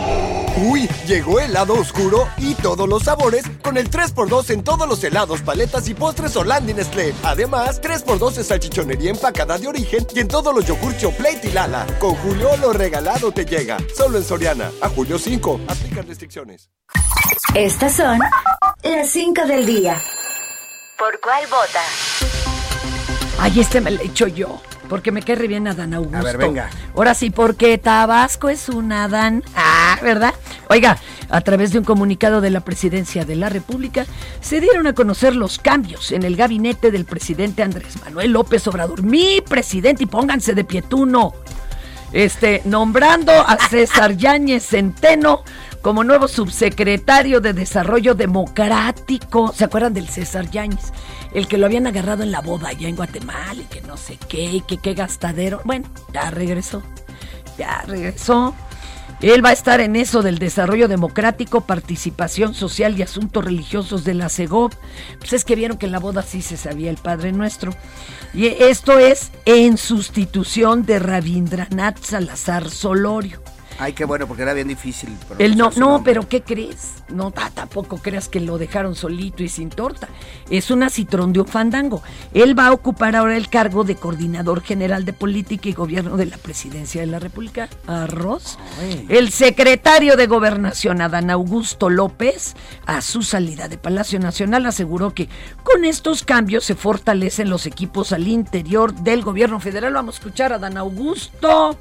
Uy, 0.69 0.89
llegó 1.07 1.39
el 1.39 1.53
lado 1.53 1.75
oscuro 1.75 2.27
y 2.37 2.55
todos 2.55 2.89
los 2.89 3.03
sabores 3.03 3.45
con 3.63 3.77
el 3.77 3.89
3x2 3.89 4.49
en 4.49 4.63
todos 4.65 4.85
los 4.85 5.01
helados, 5.01 5.41
paletas 5.41 5.87
y 5.87 5.93
postres 5.93 6.35
Orlando 6.35 6.71
y 6.71 6.73
Nestlé. 6.73 7.13
Además, 7.23 7.81
3x2 7.81 8.37
en 8.37 8.43
salchichonería 8.43 9.11
empacada 9.11 9.57
de 9.57 9.69
origen 9.69 10.05
y 10.13 10.19
en 10.19 10.27
todos 10.27 10.53
los 10.53 10.65
yogur 10.65 10.93
Plate 11.15 11.47
y 11.47 11.51
Lala. 11.53 11.87
Con 11.99 12.15
Julio 12.15 12.49
lo 12.57 12.73
regalado 12.73 13.31
te 13.31 13.45
llega. 13.45 13.77
Solo 13.95 14.17
en 14.17 14.25
Soriana. 14.25 14.71
A 14.81 14.89
julio 14.89 15.17
5. 15.17 15.61
Aplican 15.65 16.05
restricciones. 16.05 16.69
Estas 17.55 17.93
son 17.93 18.19
las 18.83 19.09
5 19.09 19.45
del 19.45 19.65
día. 19.65 20.01
¿Por 20.99 21.17
cuál 21.21 21.45
vota? 21.47 21.81
Ay, 23.39 23.61
este 23.61 23.79
me 23.79 23.91
lo 23.91 24.01
he 24.01 24.07
hecho 24.07 24.27
yo. 24.27 24.59
Porque 24.89 25.11
me 25.11 25.21
cae 25.21 25.35
bien 25.47 25.67
Adán 25.67 25.93
Augusto. 25.93 26.17
A 26.17 26.23
ver, 26.23 26.37
venga. 26.37 26.69
Ahora 26.95 27.13
sí, 27.13 27.29
porque 27.29 27.77
Tabasco 27.77 28.49
es 28.49 28.69
un 28.69 28.91
Adán. 28.91 29.43
Ah, 29.55 29.97
¿verdad? 30.01 30.33
Oiga, 30.69 30.97
a 31.29 31.41
través 31.41 31.71
de 31.71 31.79
un 31.79 31.85
comunicado 31.85 32.41
de 32.41 32.49
la 32.49 32.61
Presidencia 32.61 33.25
de 33.25 33.35
la 33.35 33.49
República, 33.49 34.05
se 34.41 34.61
dieron 34.61 34.87
a 34.87 34.93
conocer 34.93 35.35
los 35.35 35.59
cambios 35.59 36.11
en 36.11 36.23
el 36.23 36.35
gabinete 36.35 36.91
del 36.91 37.05
presidente 37.05 37.63
Andrés 37.63 37.99
Manuel 38.03 38.31
López 38.31 38.67
Obrador. 38.67 39.03
Mi 39.03 39.41
presidente, 39.41 40.03
y 40.03 40.07
pónganse 40.07 40.53
de 40.53 40.63
pietuno. 40.63 41.33
Este, 42.13 42.61
nombrando 42.63 43.33
a 43.33 43.57
César 43.69 44.15
Yáñez 44.17 44.65
Centeno 44.65 45.43
como 45.87 46.03
nuevo 46.03 46.27
subsecretario 46.27 47.39
de 47.39 47.53
Desarrollo 47.53 48.13
Democrático. 48.13 49.53
¿Se 49.55 49.63
acuerdan 49.63 49.93
del 49.93 50.09
César 50.09 50.51
Yáñez? 50.51 50.91
El 51.33 51.47
que 51.47 51.57
lo 51.57 51.65
habían 51.65 51.87
agarrado 51.87 52.23
en 52.23 52.31
la 52.31 52.41
boda 52.41 52.67
allá 52.67 52.89
en 52.89 52.97
Guatemala 52.97 53.61
y 53.61 53.73
que 53.73 53.79
no 53.83 53.95
sé 53.95 54.19
qué, 54.27 54.43
y 54.51 54.59
que 54.59 54.79
qué 54.79 54.95
gastadero. 54.95 55.61
Bueno, 55.63 55.87
ya 56.13 56.29
regresó. 56.29 56.83
Ya 57.57 57.85
regresó. 57.87 58.53
Él 59.21 59.45
va 59.45 59.51
a 59.51 59.53
estar 59.53 59.79
en 59.79 59.95
eso 59.95 60.23
del 60.23 60.39
desarrollo 60.39 60.89
democrático, 60.89 61.61
participación 61.61 62.53
social 62.53 62.99
y 62.99 63.03
asuntos 63.03 63.45
religiosos 63.45 64.03
de 64.03 64.13
la 64.13 64.27
CEGOP. 64.27 64.73
Pues 65.19 65.31
es 65.31 65.45
que 65.45 65.55
vieron 65.55 65.77
que 65.77 65.85
en 65.85 65.93
la 65.93 65.99
boda 65.99 66.21
sí 66.21 66.41
se 66.41 66.57
sabía 66.57 66.89
el 66.89 66.97
Padre 66.97 67.31
Nuestro. 67.31 67.71
Y 68.33 68.47
esto 68.47 68.99
es 68.99 69.31
en 69.45 69.77
sustitución 69.77 70.85
de 70.85 70.99
Rabindranath 70.99 72.03
Salazar 72.03 72.69
Solorio. 72.69 73.46
Ay, 73.79 73.93
qué 73.93 74.05
bueno, 74.05 74.27
porque 74.27 74.43
era 74.43 74.53
bien 74.53 74.67
difícil. 74.67 75.15
Él 75.37 75.55
no, 75.55 75.71
no, 75.77 76.03
pero 76.03 76.27
¿qué 76.27 76.41
crees? 76.41 76.95
No, 77.09 77.29
ta- 77.31 77.51
tampoco 77.51 77.97
creas 77.97 78.27
que 78.27 78.39
lo 78.39 78.57
dejaron 78.57 78.95
solito 78.95 79.43
y 79.43 79.49
sin 79.49 79.69
torta. 79.69 80.09
Es 80.49 80.71
una 80.71 80.89
citrón 80.89 81.31
de 81.31 81.41
un 81.41 81.47
fandango. 81.47 82.01
Él 82.33 82.57
va 82.57 82.67
a 82.67 82.71
ocupar 82.73 83.15
ahora 83.15 83.37
el 83.37 83.49
cargo 83.49 83.83
de 83.83 83.95
coordinador 83.95 84.61
general 84.61 85.05
de 85.05 85.13
política 85.13 85.69
y 85.69 85.73
gobierno 85.73 86.17
de 86.17 86.25
la 86.25 86.37
presidencia 86.37 87.01
de 87.01 87.07
la 87.07 87.19
República. 87.19 87.69
Arroz. 87.85 88.57
El 89.09 89.31
secretario 89.31 90.15
de 90.17 90.25
Gobernación, 90.27 91.01
Adán 91.01 91.29
Augusto 91.29 91.89
López, 91.89 92.55
a 92.85 93.01
su 93.01 93.21
salida 93.21 93.67
de 93.67 93.77
Palacio 93.77 94.19
Nacional, 94.19 94.65
aseguró 94.65 95.13
que 95.13 95.29
con 95.63 95.85
estos 95.85 96.23
cambios 96.23 96.63
se 96.65 96.75
fortalecen 96.75 97.49
los 97.49 97.65
equipos 97.67 98.11
al 98.11 98.27
interior 98.27 98.93
del 98.95 99.21
gobierno 99.23 99.59
federal. 99.59 99.93
Vamos 99.93 100.15
a 100.15 100.17
escuchar 100.17 100.51
a 100.51 100.55
Adán 100.55 100.77
Augusto. 100.77 101.77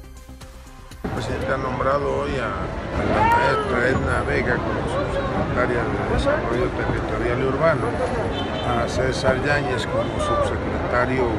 El 1.03 1.11
presidente 1.11 1.53
ha 1.53 1.57
nombrado 1.57 2.21
hoy 2.21 2.31
a, 2.37 2.49
la 3.05 3.21
maestra 3.21 3.89
Edna 3.89 4.23
Vega 4.27 4.55
como 4.55 4.81
subsecretaria 4.89 5.81
de 5.85 6.13
Desarrollo 6.13 6.67
Territorial 6.73 7.39
y 7.39 7.45
Urbano, 7.45 7.87
a 8.65 8.87
César 8.87 9.37
Yáñez 9.45 9.85
como 9.85 10.09
subsecretario 10.19 11.29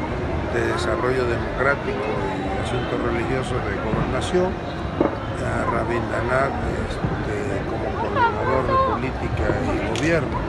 de 0.54 0.66
Desarrollo 0.72 1.24
Democrático 1.26 2.06
y 2.06 2.64
Asuntos 2.64 3.02
Religiosos 3.02 3.58
de 3.66 3.74
Gobernación, 3.82 4.52
a 5.42 5.70
Rabindranath 5.70 6.54
este, 6.88 7.36
como 7.68 7.86
coordinador 8.00 8.66
de 8.66 8.76
política 8.92 9.46
y 9.66 9.98
gobierno. 9.98 10.47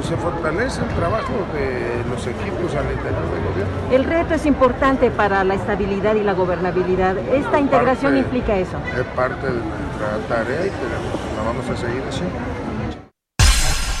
Pues 0.00 0.08
se 0.08 0.16
fortalece 0.16 0.80
el 0.80 0.88
trabajo 0.96 1.46
de 1.52 2.02
los 2.08 2.26
equipos 2.26 2.74
al 2.74 2.90
interior 2.90 3.30
del 3.34 3.44
gobierno. 3.52 3.92
El 3.92 4.04
reto 4.04 4.32
es 4.32 4.46
importante 4.46 5.10
para 5.10 5.44
la 5.44 5.52
estabilidad 5.52 6.14
y 6.14 6.22
la 6.22 6.32
gobernabilidad. 6.32 7.18
Esta 7.18 7.60
integración 7.60 8.14
Parte- 8.14 8.18
implica 8.18 8.56
eso. 8.56 8.78
Es 8.98 9.04
parte 9.14 9.46
de 9.46 9.60
nuestra 9.60 10.16
tarea 10.26 10.60
y 10.66 10.70
tenemos, 10.70 11.20
la 11.36 11.42
vamos 11.42 11.68
a 11.68 11.76
seguir 11.76 12.02
haciendo. 12.08 12.34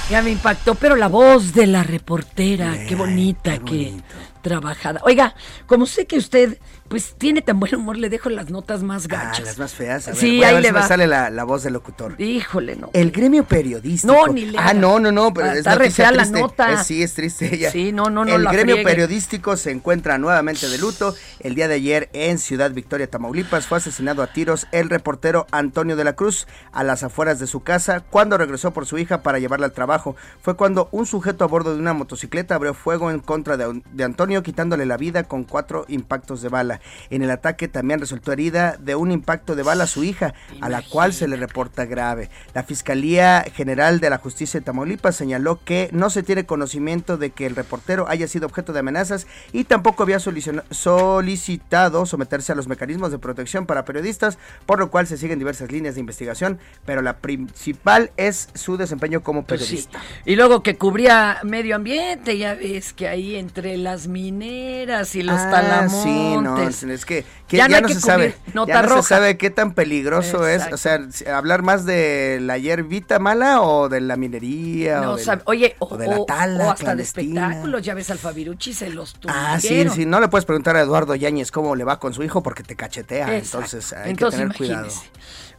Ya 0.08 0.22
me 0.22 0.30
impactó, 0.30 0.74
pero 0.74 0.96
la 0.96 1.08
voz 1.08 1.52
de 1.52 1.66
la 1.66 1.82
reportera, 1.82 2.72
qué 2.88 2.94
bonita, 2.94 3.58
qué, 3.58 3.92
trabajada. 4.40 5.02
Oiga, 5.04 5.34
como 5.66 5.84
sé 5.84 6.06
que 6.06 6.16
usted 6.16 6.56
pues 6.90 7.14
tiene 7.16 7.40
tan 7.40 7.60
buen 7.60 7.72
humor, 7.76 7.96
le 7.96 8.10
dejo 8.10 8.28
las 8.30 8.50
notas 8.50 8.82
más 8.82 9.04
Ah, 9.04 9.08
gachas. 9.10 9.44
las 9.46 9.58
más 9.60 9.72
feas. 9.74 10.08
A 10.08 10.10
ver, 10.10 10.18
Sí, 10.20 10.36
voy 10.38 10.44
a 10.44 10.48
ahí 10.48 10.54
ver 10.54 10.62
le 10.64 10.68
si 10.70 10.74
me 10.74 10.80
va. 10.80 10.88
sale 10.88 11.06
la, 11.06 11.30
la 11.30 11.44
voz 11.44 11.62
del 11.62 11.72
locutor. 11.72 12.20
Híjole, 12.20 12.74
no. 12.74 12.90
El 12.92 13.12
gremio 13.12 13.44
periodístico. 13.44 14.12
No, 14.12 14.26
ni 14.32 14.46
le 14.46 14.58
Ah, 14.58 14.74
no, 14.74 14.98
no, 14.98 15.12
no. 15.12 15.32
Pero 15.32 15.46
Ah, 15.46 15.52
es 15.52 15.58
está 15.58 15.76
re 15.76 15.90
fea 15.92 16.10
la 16.10 16.24
nota. 16.24 16.72
Es- 16.72 16.86
sí, 16.88 17.00
es 17.00 17.14
triste 17.14 17.54
ella. 17.54 17.70
Sí, 17.70 17.92
no, 17.92 18.10
no, 18.10 18.24
no 18.24 18.34
El 18.34 18.42
la 18.42 18.52
gremio 18.52 18.74
friegue. 18.74 18.90
periodístico 18.90 19.56
se 19.56 19.70
encuentra 19.70 20.18
nuevamente 20.18 20.68
de 20.68 20.78
luto. 20.78 21.14
El 21.38 21.54
día 21.54 21.68
de 21.68 21.74
ayer 21.76 22.08
en 22.12 22.38
Ciudad 22.40 22.72
Victoria, 22.72 23.08
Tamaulipas, 23.08 23.66
fue 23.68 23.78
asesinado 23.78 24.24
a 24.24 24.32
tiros 24.32 24.66
el 24.72 24.90
reportero 24.90 25.46
Antonio 25.52 25.94
de 25.94 26.02
la 26.02 26.14
Cruz 26.14 26.48
a 26.72 26.82
las 26.82 27.04
afueras 27.04 27.38
de 27.38 27.46
su 27.46 27.60
casa 27.60 28.00
cuando 28.00 28.36
regresó 28.36 28.72
por 28.72 28.84
su 28.86 28.98
hija 28.98 29.22
para 29.22 29.38
llevarla 29.38 29.66
al 29.66 29.72
trabajo. 29.72 30.16
Fue 30.42 30.56
cuando 30.56 30.88
un 30.90 31.06
sujeto 31.06 31.44
a 31.44 31.46
bordo 31.46 31.72
de 31.72 31.78
una 31.80 31.92
motocicleta 31.94 32.56
abrió 32.56 32.74
fuego 32.74 33.12
en 33.12 33.20
contra 33.20 33.56
de, 33.56 33.80
de 33.92 34.02
Antonio, 34.04 34.42
quitándole 34.42 34.86
la 34.86 34.96
vida 34.96 35.22
con 35.22 35.44
cuatro 35.44 35.84
impactos 35.86 36.42
de 36.42 36.48
bala. 36.48 36.79
En 37.10 37.22
el 37.22 37.30
ataque 37.30 37.68
también 37.68 38.00
resultó 38.00 38.32
herida 38.32 38.76
de 38.78 38.94
un 38.94 39.10
impacto 39.10 39.54
de 39.56 39.62
bala 39.62 39.84
a 39.84 39.86
su 39.86 40.04
hija, 40.04 40.34
a 40.60 40.68
la 40.68 40.82
cual 40.82 41.12
se 41.12 41.28
le 41.28 41.36
reporta 41.36 41.84
grave. 41.86 42.30
La 42.54 42.62
Fiscalía 42.62 43.44
General 43.54 44.00
de 44.00 44.10
la 44.10 44.18
Justicia 44.18 44.60
de 44.60 44.64
Tamaulipas 44.64 45.16
señaló 45.16 45.60
que 45.64 45.88
no 45.92 46.10
se 46.10 46.22
tiene 46.22 46.46
conocimiento 46.46 47.16
de 47.16 47.30
que 47.30 47.46
el 47.46 47.56
reportero 47.56 48.06
haya 48.08 48.26
sido 48.28 48.46
objeto 48.46 48.72
de 48.72 48.80
amenazas 48.80 49.26
y 49.52 49.64
tampoco 49.64 50.02
había 50.02 50.18
solicitado 50.20 52.06
someterse 52.06 52.52
a 52.52 52.54
los 52.54 52.68
mecanismos 52.68 53.10
de 53.10 53.18
protección 53.18 53.66
para 53.66 53.84
periodistas, 53.84 54.38
por 54.66 54.78
lo 54.78 54.90
cual 54.90 55.06
se 55.06 55.16
siguen 55.16 55.38
diversas 55.38 55.70
líneas 55.72 55.94
de 55.94 56.00
investigación, 56.00 56.58
pero 56.84 57.02
la 57.02 57.18
principal 57.18 58.10
es 58.16 58.48
su 58.54 58.76
desempeño 58.76 59.22
como 59.22 59.44
Pues 59.44 59.60
sí. 59.62 59.66
periodista. 59.66 60.00
Y 60.24 60.36
luego 60.36 60.62
que 60.62 60.76
cubría 60.76 61.38
medio 61.44 61.76
ambiente, 61.76 62.36
ya 62.38 62.54
ves 62.54 62.92
que 62.92 63.08
ahí 63.08 63.36
entre 63.36 63.76
las 63.76 64.06
mineras 64.08 65.14
y 65.14 65.22
los 65.22 65.38
Ah, 65.40 65.50
talamontes. 65.50 66.02
sí, 66.02 66.36
no, 66.36 66.69
es 66.70 67.04
que, 67.04 67.24
que 67.48 67.56
Ya 67.56 67.68
ya, 67.68 67.80
no 67.80 67.88
se 67.88 68.00
sabe, 68.00 68.34
ya 68.46 68.52
no 68.54 68.66
roja. 68.82 69.02
se 69.02 69.08
sabe 69.08 69.36
qué 69.38 69.50
tan 69.50 69.74
peligroso 69.74 70.46
es, 70.46 70.62
o 70.72 70.76
sea, 70.76 71.00
hablar 71.34 71.62
más 71.62 71.84
de 71.86 72.38
la 72.40 72.58
hierbita 72.58 73.18
mala 73.18 73.60
o 73.62 73.88
de 73.88 74.00
la 74.00 74.16
minería 74.16 75.00
No 75.00 75.12
o, 75.12 75.16
de 75.16 75.24
la, 75.26 75.42
Oye, 75.46 75.76
o, 75.78 75.86
o 75.94 75.96
de 75.98 76.06
la 76.06 76.24
tala 76.26 76.66
o 76.66 76.70
hasta 76.70 76.94
de 76.94 77.02
espectáculos, 77.02 77.82
ya 77.82 77.94
ves 77.94 78.10
al 78.10 78.18
Fabirucci 78.18 78.72
se 78.72 78.90
los 78.90 79.14
Ah, 79.28 79.58
sí, 79.60 79.68
tuvieron. 79.68 79.94
sí, 79.94 80.06
no 80.06 80.20
le 80.20 80.28
puedes 80.28 80.44
preguntar 80.44 80.76
a 80.76 80.80
Eduardo 80.82 81.14
Yáñez 81.14 81.50
cómo 81.50 81.74
le 81.76 81.84
va 81.84 81.98
con 81.98 82.14
su 82.14 82.22
hijo 82.22 82.42
porque 82.42 82.62
te 82.62 82.76
cachetea, 82.76 83.36
Exacto. 83.36 83.56
entonces 83.66 83.92
hay 83.92 84.10
Entonces, 84.10 84.40
que 84.40 84.44
tener 84.46 84.56
cuidado. 84.56 84.88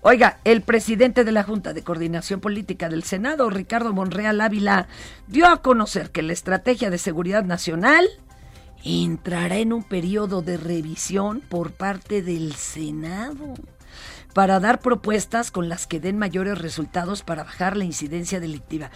Oiga, 0.03 0.39
el 0.45 0.61
presidente 0.63 1.23
de 1.23 1.31
la 1.31 1.43
Junta 1.43 1.73
de 1.73 1.83
Coordinación 1.83 2.39
Política 2.39 2.89
del 2.89 3.03
Senado, 3.03 3.49
Ricardo 3.51 3.93
Monreal 3.93 4.41
Ávila, 4.41 4.87
dio 5.27 5.47
a 5.47 5.61
conocer 5.61 6.09
que 6.09 6.23
la 6.23 6.33
estrategia 6.33 6.89
de 6.89 6.97
seguridad 6.97 7.43
nacional 7.43 8.07
entrará 8.83 9.57
en 9.57 9.73
un 9.73 9.83
periodo 9.83 10.41
de 10.41 10.57
revisión 10.57 11.41
por 11.41 11.71
parte 11.71 12.21
del 12.21 12.55
Senado 12.55 13.53
para 14.33 14.59
dar 14.59 14.79
propuestas 14.79 15.51
con 15.51 15.69
las 15.69 15.87
que 15.87 15.99
den 15.99 16.17
mayores 16.17 16.57
resultados 16.57 17.23
para 17.23 17.43
bajar 17.43 17.75
la 17.75 17.83
incidencia 17.83 18.39
delictiva. 18.39 18.89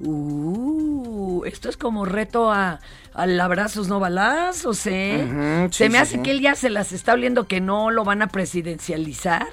Uh, 0.00 1.44
esto 1.44 1.68
es 1.68 1.76
como 1.76 2.04
reto 2.04 2.50
a, 2.50 2.80
al 3.12 3.38
abrazos 3.40 3.88
no 3.88 4.00
balazos, 4.00 4.86
¿eh? 4.86 5.68
Se 5.70 5.84
sí, 5.84 5.90
me 5.90 5.98
sí, 5.98 6.02
hace 6.02 6.16
sí. 6.16 6.22
que 6.22 6.30
él 6.30 6.40
ya 6.40 6.54
se 6.54 6.70
las 6.70 6.92
está 6.92 7.12
oliendo 7.12 7.46
que 7.46 7.60
no 7.60 7.90
lo 7.90 8.04
van 8.04 8.22
a 8.22 8.28
presidencializar 8.28 9.48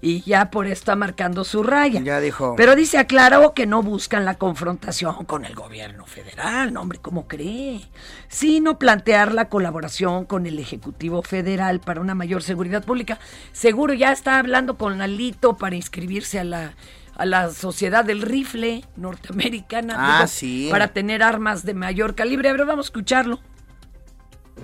y 0.00 0.22
ya 0.22 0.50
por 0.50 0.66
esto 0.66 0.78
está 0.78 0.96
marcando 0.96 1.42
su 1.44 1.62
raya. 1.62 2.00
Ya 2.00 2.20
dijo. 2.20 2.54
Pero 2.56 2.76
dice 2.76 2.98
aclaró 2.98 3.52
que 3.52 3.66
no 3.66 3.82
buscan 3.82 4.24
la 4.24 4.34
confrontación 4.34 5.24
con 5.24 5.44
el 5.44 5.54
gobierno 5.54 6.06
federal, 6.06 6.72
no, 6.72 6.82
hombre, 6.82 6.98
¿cómo 7.00 7.26
cree? 7.26 7.80
Sino 8.28 8.78
plantear 8.78 9.32
la 9.34 9.48
colaboración 9.48 10.24
con 10.24 10.46
el 10.46 10.58
Ejecutivo 10.58 11.22
Federal 11.22 11.80
para 11.80 12.00
una 12.00 12.14
mayor 12.14 12.42
seguridad 12.42 12.84
pública. 12.84 13.18
Seguro 13.52 13.92
ya 13.94 14.12
está 14.12 14.38
hablando 14.38 14.78
con 14.78 15.00
Alito 15.02 15.56
para 15.56 15.76
inscribirse 15.76 16.38
a 16.38 16.44
la 16.44 16.74
a 17.16 17.26
la 17.26 17.50
sociedad 17.50 18.04
del 18.04 18.22
rifle 18.22 18.84
norteamericana 18.96 19.96
Ah, 19.98 20.16
digo, 20.18 20.28
sí. 20.28 20.68
para 20.70 20.86
tener 20.92 21.20
armas 21.24 21.64
de 21.64 21.74
mayor 21.74 22.14
calibre. 22.14 22.48
A 22.48 22.52
ver, 22.52 22.64
vamos 22.64 22.86
a 22.86 22.88
escucharlo. 22.88 23.40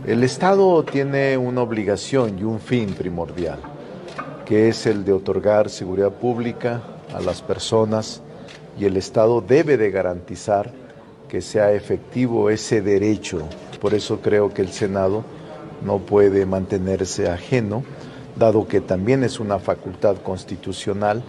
El 0.06 0.22
Estado 0.22 0.84
tiene 0.84 1.36
una 1.36 1.62
obligación 1.62 2.38
y 2.38 2.44
un 2.44 2.60
fin 2.60 2.94
primordial, 2.94 3.58
que 4.44 4.68
es 4.68 4.87
el 4.87 5.04
de 5.04 5.12
otorgar 5.12 5.70
seguridad 5.70 6.12
pública 6.12 6.83
a 7.14 7.20
las 7.20 7.42
personas 7.42 8.22
y 8.78 8.85
el 8.85 8.96
Estado 8.96 9.40
debe 9.40 9.76
de 9.76 9.90
garantizar 9.90 10.72
que 11.28 11.40
sea 11.40 11.72
efectivo 11.72 12.50
ese 12.50 12.83
derecho. 12.83 13.48
Por 13.80 13.94
eso 13.94 14.20
creo 14.20 14.52
que 14.52 14.62
el 14.62 14.72
Senado 14.72 15.24
no 15.85 15.98
puede 15.98 16.46
mantenerse 16.46 17.30
ajeno, 17.30 17.85
dado 18.37 18.66
que 18.66 18.80
también 18.80 19.24
es 19.24 19.40
una 19.40 19.59
facultad 19.59 20.16
constitucional 20.16 21.22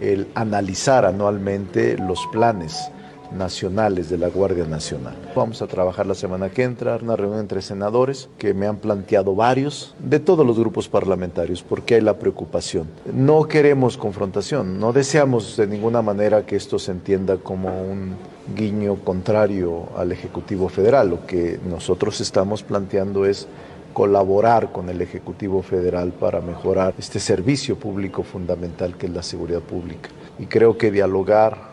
el 0.00 0.28
analizar 0.34 1.04
anualmente 1.04 1.96
los 1.96 2.20
planes 2.32 2.91
nacionales 3.36 4.08
de 4.10 4.18
la 4.18 4.28
Guardia 4.28 4.64
Nacional. 4.64 5.14
Vamos 5.34 5.62
a 5.62 5.66
trabajar 5.66 6.06
la 6.06 6.14
semana 6.14 6.50
que 6.50 6.62
entra, 6.62 6.98
una 7.02 7.16
reunión 7.16 7.40
entre 7.40 7.62
senadores 7.62 8.28
que 8.38 8.54
me 8.54 8.66
han 8.66 8.76
planteado 8.76 9.34
varios 9.34 9.94
de 9.98 10.20
todos 10.20 10.46
los 10.46 10.58
grupos 10.58 10.88
parlamentarios, 10.88 11.62
porque 11.62 11.96
hay 11.96 12.00
la 12.00 12.18
preocupación. 12.18 12.88
No 13.12 13.48
queremos 13.48 13.96
confrontación, 13.96 14.78
no 14.78 14.92
deseamos 14.92 15.56
de 15.56 15.66
ninguna 15.66 16.02
manera 16.02 16.46
que 16.46 16.56
esto 16.56 16.78
se 16.78 16.92
entienda 16.92 17.36
como 17.36 17.68
un 17.82 18.16
guiño 18.56 18.96
contrario 18.96 19.88
al 19.96 20.12
Ejecutivo 20.12 20.68
Federal. 20.68 21.10
Lo 21.10 21.26
que 21.26 21.58
nosotros 21.68 22.20
estamos 22.20 22.62
planteando 22.62 23.26
es 23.26 23.46
colaborar 23.92 24.72
con 24.72 24.88
el 24.88 25.00
Ejecutivo 25.00 25.62
Federal 25.62 26.12
para 26.12 26.40
mejorar 26.40 26.94
este 26.98 27.20
servicio 27.20 27.76
público 27.76 28.22
fundamental 28.22 28.96
que 28.96 29.06
es 29.06 29.12
la 29.12 29.22
seguridad 29.22 29.60
pública. 29.60 30.08
Y 30.38 30.46
creo 30.46 30.78
que 30.78 30.90
dialogar 30.90 31.71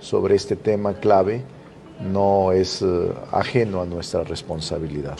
sobre 0.00 0.34
este 0.36 0.56
tema 0.56 0.94
clave 0.94 1.42
no 2.00 2.52
es 2.52 2.82
eh, 2.82 3.12
ajeno 3.32 3.82
a 3.82 3.84
nuestra 3.86 4.22
responsabilidad. 4.24 5.16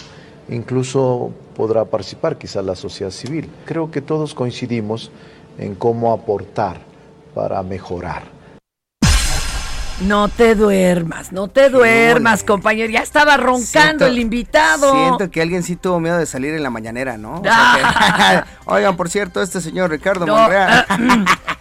Incluso 0.49 1.33
podrá 1.57 1.85
participar 1.85 2.39
quizá 2.39 2.63
la 2.63 2.75
sociedad 2.75 3.11
civil. 3.11 3.51
Creo 3.65 3.91
que 3.91 4.01
todos 4.01 4.35
coincidimos 4.35 5.11
en 5.59 5.75
cómo 5.75 6.13
aportar 6.13 6.81
para 7.35 7.63
mejorar. 7.63 8.23
No 10.07 10.29
te 10.29 10.55
duermas, 10.55 11.33
no 11.33 11.49
te 11.49 11.71
duermas, 11.71 12.45
compañero. 12.45 12.89
Ya 12.89 13.01
estaba 13.01 13.37
roncando 13.37 13.65
Siento- 13.67 14.07
el 14.07 14.19
invitado. 14.21 14.93
Siento 14.93 15.29
que 15.29 15.43
alguien 15.43 15.65
sí 15.65 15.75
tuvo 15.75 15.99
miedo 15.99 16.17
de 16.19 16.27
salir 16.27 16.55
en 16.55 16.63
la 16.63 16.71
mañanera, 16.71 17.19
¿no? 17.19 17.41
O 17.41 17.43
sea 17.43 18.45
que- 18.47 18.51
oigan, 18.71 18.97
por 18.97 19.11
cierto, 19.11 19.43
este 19.43 19.61
señor 19.61 19.91
Ricardo 19.91 20.25
No, 20.25 20.37
Monreal. 20.37 20.87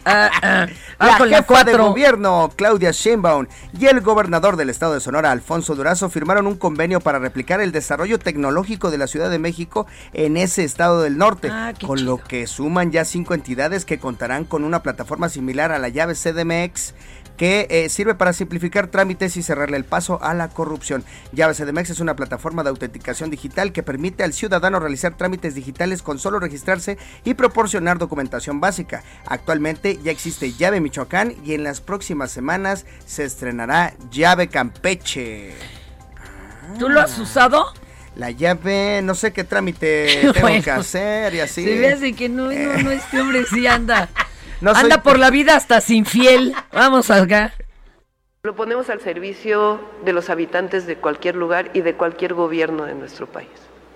Ah, 0.08 0.32
ah. 0.41 0.67
La 1.00 1.17
con 1.20 1.30
la 1.30 1.43
jefa 1.43 1.63
de 1.63 1.78
gobierno, 1.78 2.52
Claudia 2.56 2.89
Sheinbaum, 2.91 3.46
y 3.80 3.86
el 3.86 4.02
gobernador 4.02 4.56
del 4.58 4.72
estado 4.72 4.96
de 4.96 5.00
Sonora, 5.00 5.32
Alfonso 5.32 5.76
Durazo, 5.76 6.10
firmaron 6.10 6.48
un 6.48 6.56
convenio 6.56 7.02
para 7.02 7.20
replicar 7.20 7.62
el 7.62 7.72
desarrollo 7.72 8.17
tecnológico 8.17 8.89
de 8.89 8.98
la 8.98 9.06
Ciudad 9.06 9.30
de 9.30 9.38
México 9.38 9.86
en 10.13 10.38
ese 10.38 10.63
estado 10.63 11.04
del 11.04 11.20
norte, 11.20 11.50
Ah, 11.52 11.74
con 11.86 12.04
lo 12.06 12.17
que 12.17 12.48
suman 12.48 12.91
ya 12.91 13.06
cinco 13.06 13.36
entidades 13.36 13.86
que 13.86 14.00
contarán 14.00 14.46
con 14.46 14.63
una 14.63 14.82
plataforma 14.82 15.30
similar 15.30 15.72
a 15.72 15.78
la 15.78 15.89
llave 15.89 16.15
CDMX 16.15 16.96
que 17.38 17.67
eh, 17.69 17.89
sirve 17.89 18.15
para 18.15 18.34
simplificar 18.34 18.88
trámites 18.88 19.38
y 19.38 19.43
cerrarle 19.43 19.78
el 19.78 19.86
paso 19.86 20.19
a 20.21 20.34
la 20.34 20.50
corrupción. 20.50 21.04
Llave 21.32 21.54
CDMX 21.54 21.91
es 21.91 22.00
una 22.00 22.15
plataforma 22.15 22.63
de 22.63 22.69
autenticación 22.69 23.30
digital 23.30 23.71
que 23.71 23.84
permite 23.84 24.23
al 24.23 24.34
ciudadano 24.34 24.80
realizar 24.80 25.15
trámites 25.15 25.56
digitales 25.56 26.02
con 26.02 26.19
solo 26.19 26.39
registrarse 26.39 26.97
y 27.23 27.36
proporcionar 27.36 28.00
documentación 28.00 28.60
básica. 28.60 29.04
Actualmente 29.26 30.00
ya 30.04 30.12
existe 30.12 30.52
Llave 30.54 30.82
Michoacán 30.82 31.36
y 31.45 31.54
en 31.54 31.63
las 31.63 31.80
próximas 31.80 32.32
semanas 32.32 32.86
se 33.06 33.23
estrenará 33.23 33.93
Llave 34.12 34.47
Campeche. 34.47 35.54
¿Tú 36.80 36.89
lo 36.89 37.00
has 37.00 37.17
usado? 37.19 37.73
La 38.15 38.32
llave, 38.32 39.02
no 39.04 39.13
sé 39.13 39.32
qué 39.32 39.43
trámite 39.43 40.08
tengo 40.21 40.41
Bueno, 40.41 40.63
que 40.63 40.71
hacer 40.71 41.36
y 41.36 41.39
así. 41.39 41.63
Se 41.63 41.78
ve 41.78 41.93
así 41.93 42.13
que 42.13 42.30
no, 42.30 42.52
no, 42.52 42.84
no, 42.84 42.91
este 42.91 43.21
hombre 43.21 43.45
sí 43.45 43.67
anda. 43.67 44.10
No 44.62 44.74
soy- 44.74 44.84
anda 44.84 45.02
por 45.04 45.20
la 45.20 45.30
vida 45.30 45.56
hasta 45.56 45.82
sin 45.82 46.06
fiel. 46.06 46.54
Vamos 46.72 47.10
acá. 47.12 47.54
Lo 48.43 48.56
ponemos 48.56 48.89
al 48.89 49.02
servicio 49.02 49.80
de 50.06 50.13
los 50.13 50.30
habitantes 50.30 50.86
de 50.88 50.96
cualquier 50.96 51.36
lugar 51.36 51.70
y 51.74 51.82
de 51.82 51.96
cualquier 51.96 52.34
gobierno 52.34 52.86
de 52.86 52.96
nuestro 52.96 53.28
país. 53.28 53.50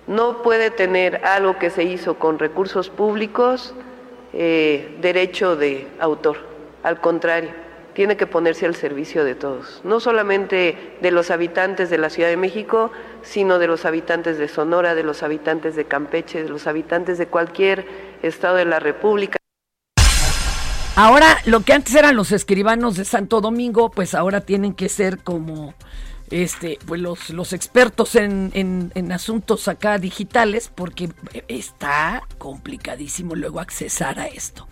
No 0.06 0.42
puede 0.42 0.70
tener 0.70 1.24
algo 1.24 1.58
que 1.58 1.70
se 1.70 1.84
hizo 1.84 2.18
con 2.18 2.38
recursos 2.38 2.90
públicos 2.90 3.74
eh, 4.32 4.98
derecho 5.00 5.56
de 5.56 5.86
autor. 6.00 6.38
Al 6.82 7.00
contrario, 7.00 7.50
tiene 7.94 8.16
que 8.16 8.26
ponerse 8.26 8.66
al 8.66 8.74
servicio 8.74 9.24
de 9.24 9.34
todos. 9.34 9.80
No 9.84 10.00
solamente 10.00 10.96
de 11.00 11.10
los 11.12 11.30
habitantes 11.30 11.88
de 11.90 11.98
la 11.98 12.10
Ciudad 12.10 12.28
de 12.28 12.36
México, 12.36 12.90
sino 13.22 13.58
de 13.58 13.66
los 13.68 13.84
habitantes 13.84 14.38
de 14.38 14.48
Sonora, 14.48 14.94
de 14.94 15.02
los 15.04 15.22
habitantes 15.22 15.76
de 15.76 15.84
Campeche, 15.84 16.42
de 16.42 16.48
los 16.48 16.66
habitantes 16.66 17.18
de 17.18 17.26
cualquier 17.26 17.86
estado 18.22 18.56
de 18.56 18.64
la 18.64 18.80
República. 18.80 19.38
Ahora, 20.94 21.38
lo 21.46 21.62
que 21.62 21.72
antes 21.72 21.94
eran 21.94 22.16
los 22.16 22.32
escribanos 22.32 22.96
de 22.96 23.04
Santo 23.04 23.40
Domingo, 23.40 23.90
pues 23.90 24.14
ahora 24.14 24.42
tienen 24.42 24.74
que 24.74 24.88
ser 24.90 25.18
como 25.18 25.74
este, 26.30 26.78
pues 26.86 27.00
los, 27.00 27.30
los 27.30 27.52
expertos 27.54 28.14
en, 28.14 28.50
en- 28.54 28.92
en 28.94 29.10
asuntos 29.12 29.68
acá 29.68 29.98
digitales, 29.98 30.70
porque 30.74 31.10
está 31.48 32.22
complicadísimo 32.38 33.34
luego 33.34 33.60
accesar 33.60 34.18
a 34.18 34.26
esto. 34.26 34.66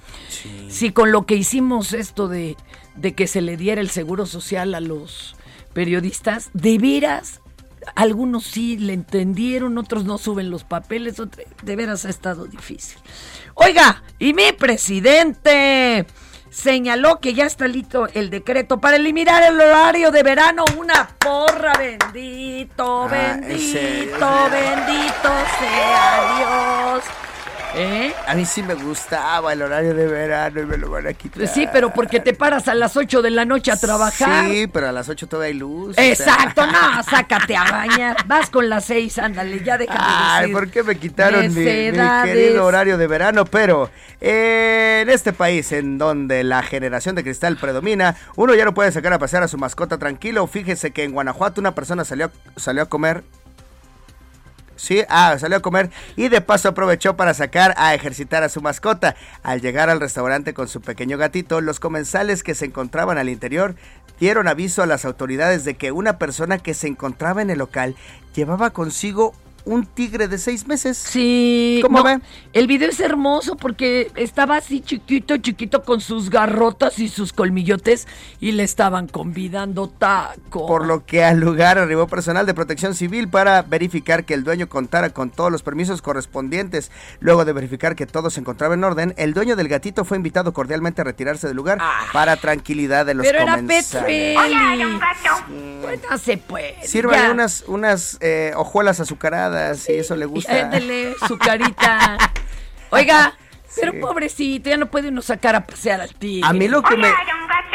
Si 0.71 0.93
con 0.93 1.11
lo 1.11 1.25
que 1.27 1.37
hicimos 1.37 1.93
esto 1.95 2.29
de, 2.29 2.57
de 2.97 3.15
que 3.15 3.27
se 3.27 3.41
le 3.41 3.57
diera 3.57 3.81
el 3.81 3.91
seguro 3.91 4.27
social 4.27 4.75
a 4.75 4.81
los 4.81 5.37
periodistas, 5.73 6.51
de 6.53 6.77
veras, 6.79 7.41
algunos 7.95 8.45
sí 8.45 8.77
le 8.77 8.93
entendieron, 8.93 9.79
otros 9.79 10.05
no 10.05 10.19
suben 10.19 10.51
los 10.51 10.65
papeles, 10.65 11.19
otros- 11.19 11.47
de 11.63 11.77
veras 11.77 12.05
ha 12.05 12.11
estado 12.11 12.45
difícil. 12.47 12.99
Oiga, 13.55 14.03
y 14.19 14.33
mi 14.35 14.53
presidente 14.53 16.07
señaló 16.51 17.21
que 17.21 17.33
ya 17.35 17.45
está 17.47 17.69
listo 17.69 18.09
el 18.15 18.29
decreto 18.31 18.81
para 18.81 18.97
eliminar 18.97 19.43
el 19.43 19.61
horario 19.61 20.11
de 20.11 20.23
verano. 20.23 20.65
Una 20.77 21.09
porra, 21.19 21.73
bendito, 21.79 23.05
Ah, 23.05 23.09
bendito, 23.09 23.55
ese- 23.55 24.09
bendito 24.51 25.33
sea 25.59 26.37
Dios. 26.39 27.05
¿Eh? 27.75 28.13
A 28.27 28.35
mí 28.35 28.45
sí 28.45 28.63
me 28.63 28.75
gustaba 28.75 29.53
el 29.53 29.63
horario 29.63 29.95
de 29.95 30.07
verano 30.07 30.61
y 30.61 30.67
me 30.67 30.77
lo 30.77 30.91
van 30.91 31.07
a 31.07 31.13
quitar. 31.13 31.47
Sí, 31.47 31.69
pero 31.73 31.93
porque 31.93 32.21
te 32.21 32.35
paras 32.35 32.69
a 32.69 32.75
las 32.75 32.97
8 32.97 33.23
de 33.23 33.31
la 33.31 33.45
noche 33.45 33.71
a 33.71 33.77
trabajar. 33.77 34.49
Sí, 34.49 34.67
pero 34.67 34.89
a 34.89 34.93
las 34.93 35.09
8 35.09 35.29
todavía 35.29 35.53
hay 35.53 35.59
luz. 35.59 35.91
o 35.91 35.95
sea. 35.95 36.09
Exacto, 36.09 36.67
no, 36.67 37.03
sácate 37.03 37.57
a 37.57 37.65
bañar. 37.65 38.17
Vas 38.27 38.51
con 38.51 38.69
las 38.69 38.85
6, 38.87 39.19
ándale, 39.19 39.63
ya 39.63 39.79
déjame 39.79 40.01
Ay, 40.03 40.41
decir. 40.43 40.55
¿por 40.55 40.71
qué 40.71 40.83
me 40.83 40.97
quitaron 40.97 41.49
mi, 41.49 41.65
querido 41.65 42.65
horario 42.65 42.99
de 42.99 43.07
verano? 43.07 43.45
Pero 43.45 43.91
eh, 44.21 45.01
en 45.03 45.11
este 45.11 45.33
país 45.33 45.73
en 45.73 45.99
donde 45.99 46.45
la 46.45 46.63
generación 46.63 47.15
de 47.15 47.23
cristal 47.23 47.57
predomina, 47.57 48.17
uno 48.37 48.55
ya 48.55 48.65
no 48.65 48.75
puede 48.75 48.93
sacar 48.93 49.13
a 49.13 49.19
pasear 49.19 49.43
a 49.43 49.49
su 49.49 49.59
mascota 49.59 49.99
tranquilo. 49.99 50.47
Fíjese 50.47 50.91
que 50.91 51.05
en 51.05 51.13
Guanajuato 51.13 51.61
una 51.61 51.75
persona 51.75 52.05
salió, 52.05 52.31
salió 52.57 52.83
a 52.83 52.87
comer 52.87 53.23
Sí, 54.81 55.03
ah, 55.11 55.37
salió 55.39 55.59
a 55.59 55.61
comer 55.61 55.91
y 56.17 56.29
de 56.29 56.41
paso 56.41 56.71
aprovechó 56.71 57.15
para 57.15 57.35
sacar 57.35 57.75
a 57.77 57.95
ejercitar 57.95 58.43
a 58.43 58.49
su 58.49 58.63
mascota. 58.63 59.15
Al 59.43 59.61
llegar 59.61 59.91
al 59.91 60.01
restaurante 60.01 60.55
con 60.55 60.69
su 60.69 60.81
pequeño 60.81 61.19
gatito, 61.19 61.61
los 61.61 61.81
comensales 61.81 62.43
que 62.43 62.55
se 62.55 62.65
encontraban 62.65 63.19
al 63.19 63.29
interior 63.29 63.75
dieron 64.19 64.49
aviso 64.49 64.83
a 64.83 64.87
las 64.87 65.05
autoridades 65.05 65.67
de 65.67 65.75
que 65.75 65.93
una 65.93 66.17
persona 66.17 66.57
que 66.57 66.73
se 66.73 66.87
encontraba 66.87 67.43
en 67.43 67.51
el 67.51 67.59
local 67.59 67.95
llevaba 68.35 68.71
consigo 68.71 69.35
un 69.65 69.87
tigre 69.87 70.29
de 70.29 70.39
seis 70.39 70.67
meses. 70.67 70.97
Sí. 70.97 71.81
¿Cómo 71.83 71.99
no, 71.99 72.05
ve? 72.05 72.19
El 72.53 72.67
video 72.67 72.89
es 72.91 73.01
hermoso 73.01 73.57
porque 73.57 74.11
estaba 74.15 74.57
así 74.57 74.81
chiquito, 74.81 75.37
chiquito 75.39 75.83
con 75.83 76.01
sus 76.01 76.31
garrotas 76.31 76.99
y 76.99 77.09
sus 77.09 77.33
colmillotes 77.33 78.07
y 78.41 78.53
le 78.53 78.63
estaban 78.63 79.07
convidando 79.09 79.89
taco. 79.89 80.67
Por 80.67 80.87
lo 80.87 81.05
que 81.05 81.25
al 81.25 81.41
lugar 81.41 81.79
arribó 81.79 82.07
personal 82.07 82.47
de 82.47 82.55
protección 82.55 82.95
civil 82.95 83.29
para 83.29 83.63
verificar 83.63 84.25
que 84.25 84.35
el 84.35 84.45
dueño 84.45 84.69
contara 84.69 85.11
con 85.11 85.31
todos 85.31 85.51
los 85.53 85.63
permisos 85.63 86.03
correspondientes. 86.03 86.91
Luego 87.21 87.45
de 87.45 87.53
verificar 87.53 87.97
que 87.97 88.07
todo 88.07 88.31
se 88.31 88.41
encontraba 88.41 88.75
en 88.75 88.85
orden, 88.85 89.15
el 89.17 89.35
dueño 89.35 89.57
del 89.57 89.69
gatito 89.69 90.05
fue 90.05 90.17
invitado 90.17 90.53
cordialmente 90.53 91.01
a 91.03 91.05
retirarse 91.05 91.47
del 91.47 91.57
lugar 91.57 91.79
para 92.13 92.37
tranquilidad 92.37 93.07
de 93.07 93.15
los 93.15 93.27
Ah. 93.27 93.31
Pero 93.31 93.43
era 93.43 93.55
pet 93.57 93.63
comensales. 93.87 94.39
friendly. 94.39 95.01
Pues 95.83 96.01
no 96.11 96.19
se 96.19 96.37
puede. 96.37 96.87
Sírvale 96.87 97.23
ya. 97.23 97.31
unas, 97.33 97.65
unas 97.67 98.17
eh, 98.21 98.53
hojuelas 98.57 99.01
azucaradas 99.01 99.50
y 99.89 99.93
eso 99.93 100.17
le 100.17 100.27
gusta. 100.27 100.65
Ándele, 100.67 101.15
su 101.27 101.39
carita. 101.39 102.17
Oiga, 102.91 103.35
pero 103.77 103.93
pobrecito, 104.01 104.69
ya 104.71 104.77
no 104.77 104.91
puede 104.91 105.09
uno 105.09 105.23
sacar 105.23 105.55
a 105.55 105.67
pasear 105.67 106.01
al 106.01 106.15
tigre. 106.15 106.49
A 106.49 106.53
mí 106.53 106.69
lo 106.69 106.83
que 106.83 106.97
me 106.97 107.09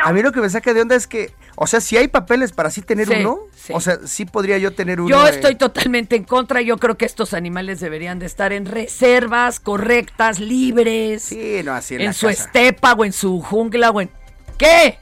a 0.03 0.13
mí 0.13 0.21
lo 0.21 0.31
que 0.31 0.41
me 0.41 0.49
saca 0.49 0.73
de 0.73 0.81
onda 0.81 0.95
es 0.95 1.07
que, 1.07 1.33
o 1.55 1.65
sea, 1.67 1.79
si 1.81 1.97
hay 1.97 2.07
papeles 2.09 2.51
para 2.51 2.69
sí 2.69 2.81
tener 2.81 3.07
Sí, 3.07 3.13
uno, 3.21 3.39
sí. 3.55 3.73
o 3.73 3.79
sea, 3.79 3.97
sí 4.05 4.25
podría 4.25 4.57
yo 4.57 4.73
tener 4.73 4.99
uno. 4.99 5.09
Yo 5.09 5.25
eh, 5.25 5.31
estoy 5.31 5.55
totalmente 5.55 6.15
en 6.15 6.25
contra. 6.25 6.61
Yo 6.61 6.77
creo 6.77 6.97
que 6.97 7.05
estos 7.05 7.33
animales 7.33 7.79
deberían 7.79 8.19
de 8.19 8.25
estar 8.25 8.51
en 8.53 8.65
reservas 8.65 9.59
correctas, 9.59 10.39
libres. 10.39 11.23
Sí, 11.23 11.61
no 11.63 11.73
así 11.73 11.95
en, 11.95 12.01
en 12.01 12.07
la 12.07 12.13
su 12.13 12.27
casa. 12.27 12.43
estepa 12.43 12.93
o 12.93 13.05
en 13.05 13.13
su 13.13 13.41
jungla 13.41 13.89
o 13.91 14.01
en... 14.01 14.09
¿Qué? 14.57 14.99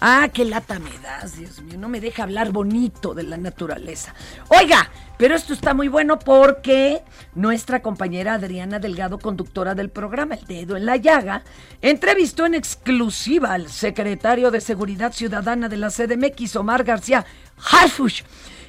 Ah, 0.00 0.28
qué 0.32 0.44
lata 0.44 0.78
me 0.78 0.96
das, 1.02 1.36
Dios 1.36 1.60
mío. 1.62 1.76
No 1.76 1.88
me 1.88 2.00
deja 2.00 2.22
hablar 2.22 2.52
bonito 2.52 3.14
de 3.14 3.24
la 3.24 3.36
naturaleza. 3.36 4.14
Oiga, 4.48 4.90
pero 5.16 5.34
esto 5.34 5.52
está 5.52 5.74
muy 5.74 5.88
bueno 5.88 6.20
porque 6.20 7.02
nuestra 7.34 7.82
compañera 7.82 8.34
Adriana 8.34 8.78
Delgado, 8.78 9.18
conductora 9.18 9.74
del 9.74 9.90
programa 9.90 10.36
El 10.36 10.46
Dedo 10.46 10.76
en 10.76 10.86
la 10.86 10.96
Llaga, 10.96 11.42
entrevistó 11.82 12.46
en 12.46 12.54
exclusiva 12.54 13.54
al 13.54 13.68
secretario 13.68 14.52
de 14.52 14.60
Seguridad 14.60 15.12
Ciudadana 15.12 15.68
de 15.68 15.78
la 15.78 15.90
CDMX, 15.90 16.54
Omar 16.54 16.84
García 16.84 17.26
Harfush. 17.72 18.22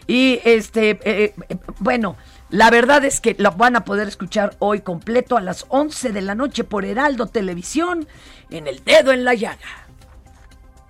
Y 0.08 0.40
este, 0.44 1.00
eh, 1.04 1.36
eh, 1.50 1.58
bueno, 1.78 2.18
la 2.50 2.72
verdad 2.72 3.06
es 3.06 3.22
que 3.22 3.36
lo 3.38 3.52
van 3.52 3.76
a 3.76 3.86
poder 3.86 4.08
escuchar 4.08 4.56
hoy 4.58 4.82
completo 4.82 5.38
a 5.38 5.42
las 5.42 5.68
11 5.70 6.12
de 6.12 6.22
la 6.22 6.34
noche 6.34 6.64
por 6.64 6.84
Heraldo 6.84 7.28
Televisión 7.28 8.08
en 8.50 8.66
El 8.66 8.84
Dedo 8.84 9.12
en 9.12 9.24
la 9.24 9.36
Llaga. 9.36 9.89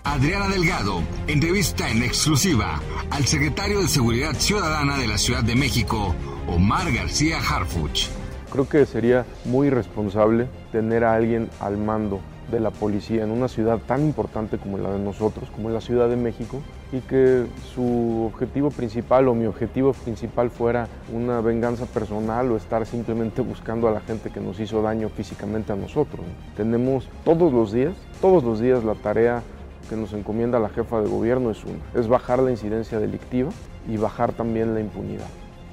Adriana 0.04 0.48
Delgado 0.48 1.02
entrevista 1.28 1.90
en 1.90 2.04
exclusiva 2.04 2.80
al 3.12 3.26
secretario 3.26 3.82
de 3.82 3.88
Seguridad 3.88 4.34
Ciudadana 4.34 4.98
de 4.98 5.08
la 5.08 5.18
Ciudad 5.18 5.44
de 5.44 5.56
México, 5.56 6.16
Omar 6.48 6.92
García 6.92 7.38
Harfuch. 7.40 8.08
Creo 8.52 8.68
que 8.68 8.86
sería 8.86 9.26
muy 9.46 9.68
irresponsable 9.68 10.48
tener 10.72 11.04
a 11.04 11.16
alguien 11.16 11.50
al 11.60 11.78
mando 11.78 12.22
de 12.50 12.60
la 12.60 12.72
policía 12.72 13.24
en 13.24 13.32
una 13.32 13.48
ciudad 13.48 13.78
tan 13.80 14.02
importante 14.02 14.58
como 14.58 14.78
la 14.78 14.92
de 14.92 15.00
nosotros, 15.00 15.50
como 15.52 15.70
la 15.70 15.82
Ciudad 15.82 16.10
de 16.10 16.16
México, 16.16 16.62
y 16.92 17.02
que 17.02 17.46
su 17.76 18.32
objetivo 18.34 18.72
principal 18.72 19.28
o 19.28 19.36
mi 19.36 19.46
objetivo 19.46 19.94
principal 19.94 20.50
fuera 20.50 20.88
una 21.14 21.42
venganza 21.42 21.86
personal 21.86 22.52
o 22.52 22.58
estar 22.58 22.86
simplemente 22.88 23.42
buscando 23.42 23.88
a 23.88 23.92
la 23.92 24.02
gente 24.02 24.32
que 24.32 24.40
nos 24.40 24.60
hizo 24.60 24.82
daño 24.82 25.10
físicamente 25.10 25.74
a 25.74 25.76
nosotros. 25.76 26.26
Tenemos 26.58 27.08
todos 27.24 27.54
los 27.54 27.72
días, 27.72 27.94
todos 28.20 28.44
los 28.44 28.60
días 28.60 28.84
la 28.84 28.96
tarea 28.96 29.44
que 29.89 29.95
nos 29.95 30.13
encomienda 30.13 30.60
la 30.60 30.69
jefa 30.69 31.02
de 31.02 31.10
gobierno 31.10 31.52
es 31.52 31.63
una, 31.63 31.80
es 31.99 32.08
bajar 32.08 32.39
la 32.39 32.52
incidencia 32.52 32.99
delictiva 32.99 33.49
y 33.88 33.97
bajar 33.97 34.32
también 34.32 34.73
la 34.73 34.80
impunidad. 34.80 35.28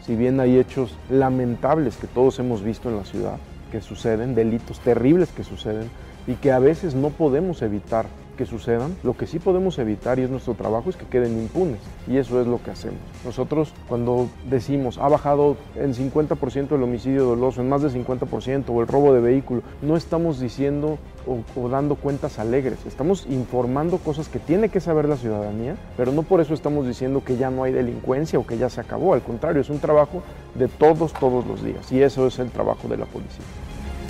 Si 0.04 0.16
bien 0.16 0.40
hay 0.40 0.58
hechos 0.58 0.96
lamentables 1.10 1.96
que 1.96 2.06
todos 2.06 2.38
hemos 2.38 2.62
visto 2.62 2.88
en 2.88 2.96
la 2.96 3.04
ciudad, 3.04 3.38
que 3.70 3.80
suceden, 3.80 4.34
delitos 4.34 4.80
terribles 4.80 5.30
que 5.30 5.44
suceden 5.44 5.90
y 6.26 6.34
que 6.34 6.52
a 6.52 6.58
veces 6.58 6.94
no 6.94 7.10
podemos 7.10 7.62
evitar 7.62 8.06
que 8.36 8.46
sucedan. 8.46 8.96
Lo 9.02 9.16
que 9.16 9.26
sí 9.26 9.38
podemos 9.38 9.78
evitar 9.78 10.18
y 10.18 10.22
es 10.22 10.30
nuestro 10.30 10.54
trabajo 10.54 10.90
es 10.90 10.96
que 10.96 11.06
queden 11.06 11.38
impunes 11.40 11.80
y 12.06 12.18
eso 12.18 12.40
es 12.40 12.46
lo 12.46 12.62
que 12.62 12.70
hacemos. 12.70 12.98
Nosotros 13.24 13.72
cuando 13.88 14.28
decimos 14.48 14.98
ha 14.98 15.08
bajado 15.08 15.56
en 15.74 15.94
50% 15.94 16.74
el 16.74 16.82
homicidio 16.82 17.24
doloso, 17.24 17.60
en 17.60 17.68
más 17.68 17.82
de 17.82 17.88
50% 17.88 18.64
o 18.68 18.80
el 18.80 18.86
robo 18.86 19.12
de 19.12 19.20
vehículo, 19.20 19.62
no 19.82 19.96
estamos 19.96 20.38
diciendo 20.38 20.98
o, 21.26 21.68
dando 21.68 21.96
cuentas 21.96 22.38
alegres, 22.38 22.78
estamos 22.86 23.26
informando 23.28 23.98
cosas 23.98 24.28
que 24.28 24.38
tiene 24.38 24.68
que 24.68 24.80
saber 24.80 25.08
la 25.08 25.16
ciudadanía, 25.16 25.76
pero 25.96 26.12
no 26.12 26.22
por 26.22 26.40
eso 26.40 26.54
estamos 26.54 26.86
diciendo 26.86 27.24
que 27.24 27.36
ya 27.36 27.50
no 27.50 27.64
hay 27.64 27.72
delincuencia 27.72 28.38
o 28.38 28.46
que 28.46 28.58
ya 28.58 28.70
se 28.70 28.80
acabó, 28.80 29.14
al 29.14 29.22
contrario, 29.22 29.60
es 29.60 29.70
un 29.70 29.80
trabajo 29.80 30.22
de 30.54 30.68
todos, 30.68 31.12
todos 31.14 31.46
los 31.46 31.64
días 31.64 31.90
y 31.90 32.02
eso 32.02 32.26
es 32.26 32.38
el 32.38 32.50
trabajo 32.50 32.86
de 32.88 32.96
la 32.96 33.06
policía. 33.06 33.44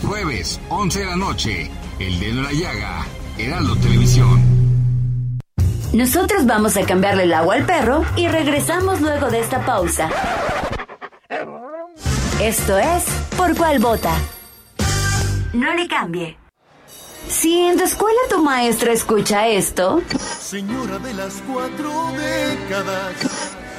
Jueves, 0.03 0.61
11 0.69 1.01
de 1.01 1.07
la 1.07 1.17
noche, 1.17 1.71
El 1.99 2.21
Dedo 2.21 2.31
en 2.31 2.43
la 2.43 2.53
Llaga, 2.53 3.07
Heraldo 3.39 3.77
Televisión. 3.77 4.57
Nosotros 5.93 6.47
vamos 6.47 6.77
a 6.77 6.85
cambiarle 6.85 7.25
el 7.25 7.35
agua 7.35 7.55
al 7.55 7.67
perro 7.67 8.05
y 8.17 8.29
regresamos 8.29 9.01
luego 9.01 9.31
de 9.31 9.41
esta 9.41 9.65
pausa. 9.65 10.11
Esto 12.41 12.79
es 12.79 13.05
Por 13.37 13.57
cuál 13.57 13.79
vota. 13.79 14.13
No 15.53 15.75
le 15.75 15.87
cambie. 15.89 16.37
Si 17.29 17.59
en 17.61 17.77
tu 17.77 17.85
escuela 17.85 18.19
tu 18.31 18.43
maestra 18.43 18.93
escucha 18.93 19.49
esto, 19.49 20.01
Señora 20.41 20.99
de 20.99 21.15
las 21.15 21.43
cuatro 21.47 21.91
décadas. 22.13 23.56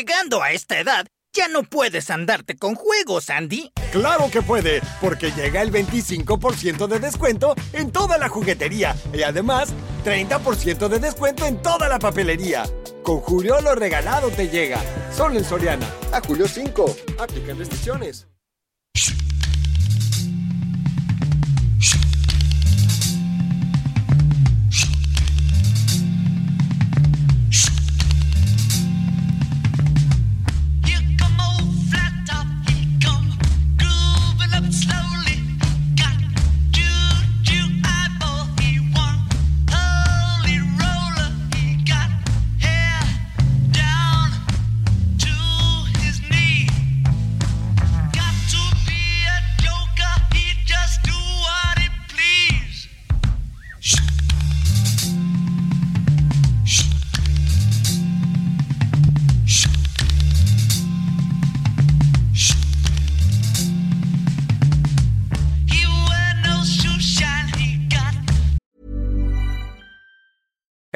Llegando 0.00 0.42
a 0.42 0.52
esta 0.52 0.80
edad, 0.80 1.06
ya 1.36 1.48
no 1.48 1.62
puedes 1.62 2.08
andarte 2.08 2.56
con 2.56 2.74
juegos, 2.74 3.28
Andy. 3.28 3.70
Claro 3.92 4.30
que 4.30 4.40
puede, 4.40 4.80
porque 4.98 5.30
llega 5.30 5.60
el 5.60 5.70
25% 5.70 6.86
de 6.86 7.00
descuento 7.00 7.54
en 7.74 7.92
toda 7.92 8.16
la 8.16 8.30
juguetería 8.30 8.96
y 9.12 9.24
además 9.24 9.74
30% 10.06 10.88
de 10.88 11.00
descuento 11.00 11.44
en 11.44 11.60
toda 11.60 11.86
la 11.90 11.98
papelería. 11.98 12.62
Con 13.02 13.20
Julio 13.20 13.60
lo 13.60 13.74
regalado 13.74 14.30
te 14.30 14.48
llega. 14.48 14.80
Solo 15.14 15.36
en 15.36 15.44
Soriana. 15.44 15.86
A 16.14 16.22
Julio 16.22 16.48
5. 16.48 16.96
Aplican 17.18 17.58
restricciones. 17.58 18.29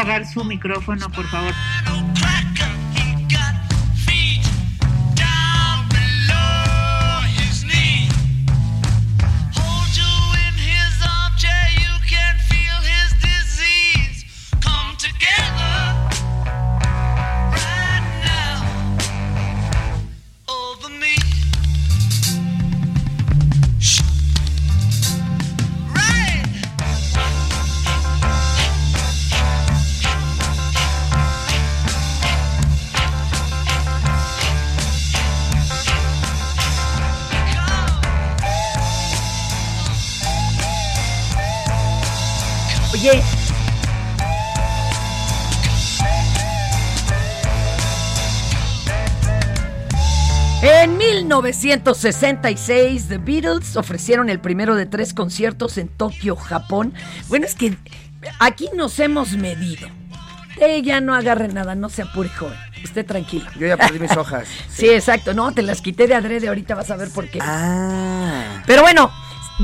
Apagar 0.00 0.26
su 0.26 0.42
micrófono, 0.44 1.10
por 1.10 1.26
favor. 1.26 1.52
1966, 51.42 53.08
The 53.08 53.18
Beatles 53.18 53.76
ofrecieron 53.76 54.28
el 54.28 54.40
primero 54.40 54.74
de 54.74 54.86
tres 54.86 55.14
conciertos 55.14 55.78
en 55.78 55.88
Tokio, 55.88 56.36
Japón. 56.36 56.92
Bueno, 57.28 57.46
es 57.46 57.54
que 57.54 57.76
aquí 58.38 58.68
nos 58.74 58.98
hemos 58.98 59.32
medido. 59.32 59.88
Ella 60.60 61.00
no 61.00 61.14
agarre 61.14 61.48
nada, 61.48 61.74
no 61.74 61.88
se 61.88 62.02
apure, 62.02 62.28
joven. 62.28 62.58
Esté 62.82 63.04
tranquilo. 63.04 63.46
Yo 63.58 63.66
ya 63.66 63.76
perdí 63.76 63.98
mis 63.98 64.16
hojas. 64.16 64.48
Sí, 64.70 64.88
exacto. 64.88 65.32
No, 65.32 65.52
te 65.52 65.62
las 65.62 65.80
quité 65.80 66.06
de 66.06 66.14
adrede, 66.14 66.48
ahorita 66.48 66.74
vas 66.74 66.90
a 66.90 66.96
ver 66.96 67.08
por 67.10 67.28
qué. 67.28 67.38
Ah. 67.40 68.62
Pero 68.66 68.82
bueno, 68.82 69.10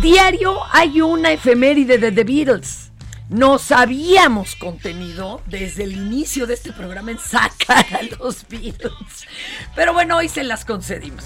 Diario 0.01 0.59
hay 0.73 1.01
una 1.01 1.33
efeméride 1.33 1.99
de 1.99 2.13
The 2.13 2.25
Beatles. 2.25 2.86
Nos 3.29 3.73
habíamos 3.73 4.55
contenido 4.55 5.43
desde 5.47 5.83
el 5.83 5.93
inicio 5.93 6.47
de 6.47 6.55
este 6.55 6.73
programa 6.73 7.11
en 7.11 7.19
sacar 7.19 7.85
a 7.93 8.03
los 8.21 8.47
Beatles. 8.49 9.27
Pero 9.75 9.93
bueno, 9.93 10.17
hoy 10.19 10.29
se 10.29 10.45
las 10.45 10.65
concedimos. 10.65 11.25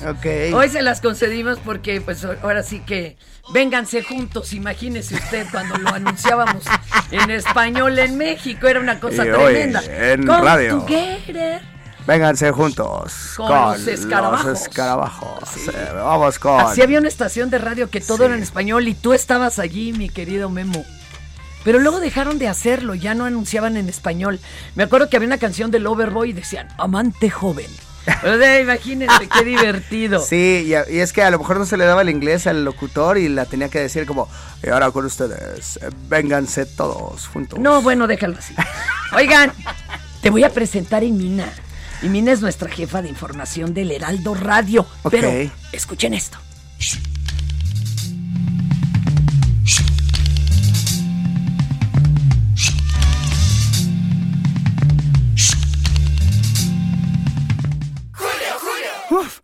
Hoy 0.54 0.68
se 0.70 0.80
las 0.80 1.02
concedimos 1.02 1.58
porque 1.58 2.00
pues 2.00 2.24
ahora 2.24 2.62
sí 2.62 2.80
que 2.80 3.18
vénganse 3.52 4.02
juntos, 4.02 4.54
imagínese 4.54 5.16
usted 5.16 5.46
cuando 5.50 5.76
lo 5.76 5.90
anunciábamos 5.90 6.64
en 7.10 7.30
español 7.30 7.98
en 7.98 8.16
México, 8.16 8.66
era 8.66 8.80
una 8.80 8.98
cosa 8.98 9.26
Y 9.26 9.30
hoy, 9.30 9.52
tremenda. 9.52 9.82
en 9.84 10.26
Come 10.26 10.40
radio. 10.40 10.78
together. 10.80 11.60
Vénganse 12.06 12.50
juntos 12.50 13.34
Con 13.36 13.50
los 13.50 13.86
escarabajos. 13.86 14.46
los 14.46 14.60
escarabajos. 14.62 15.68
Eh, 15.68 15.88
vamos 15.94 16.38
con. 16.38 16.60
Así 16.60 16.80
había 16.80 16.98
una 16.98 17.08
estación 17.08 17.50
de 17.50 17.58
radio 17.58 17.90
que 17.90 18.00
todo 18.00 18.24
era 18.24 18.34
en 18.34 18.42
español 18.42 18.88
y 18.88 18.94
tú 18.94 19.12
estabas 19.12 19.58
allí, 19.58 19.92
mi 19.92 20.08
querido 20.08 20.48
Memo. 20.48 20.82
Pero 21.64 21.78
luego 21.78 22.00
dejaron 22.00 22.38
de 22.38 22.48
hacerlo, 22.48 22.94
ya 22.94 23.14
no 23.14 23.24
anunciaban 23.26 23.76
en 23.76 23.88
español. 23.88 24.40
Me 24.74 24.82
acuerdo 24.84 25.08
que 25.10 25.16
había 25.16 25.26
una 25.26 25.38
canción 25.38 25.70
del 25.70 25.86
Overboy 25.86 26.30
y 26.30 26.32
decían, 26.32 26.68
amante 26.78 27.30
joven. 27.30 27.66
O 28.24 28.38
sea, 28.38 28.58
imagínense 28.60 29.28
qué 29.28 29.44
divertido. 29.44 30.24
Sí, 30.26 30.64
y, 30.66 30.74
a- 30.74 30.88
y 30.90 31.00
es 31.00 31.12
que 31.12 31.22
a 31.22 31.30
lo 31.30 31.38
mejor 31.38 31.58
no 31.58 31.66
se 31.66 31.76
le 31.76 31.84
daba 31.84 32.00
el 32.00 32.08
inglés 32.08 32.46
al 32.46 32.64
locutor 32.64 33.18
y 33.18 33.28
la 33.28 33.44
tenía 33.44 33.68
que 33.68 33.78
decir 33.78 34.06
como, 34.06 34.26
y 34.62 34.70
ahora 34.70 34.90
con 34.90 35.04
ustedes, 35.04 35.76
eh, 35.82 35.90
vénganse 36.08 36.64
todos 36.64 37.26
juntos. 37.28 37.58
No, 37.58 37.82
bueno, 37.82 38.06
déjalo 38.06 38.38
así. 38.38 38.54
Oigan, 39.14 39.52
te 40.22 40.30
voy 40.30 40.44
a 40.44 40.50
presentar 40.50 41.02
a 41.02 41.04
Imina. 41.04 41.52
Imina 42.02 42.32
es 42.32 42.40
nuestra 42.40 42.70
jefa 42.70 43.02
de 43.02 43.10
información 43.10 43.74
del 43.74 43.90
Heraldo 43.90 44.34
Radio. 44.34 44.86
Ok. 45.02 45.10
Pero 45.12 45.50
escuchen 45.72 46.14
esto. 46.14 46.38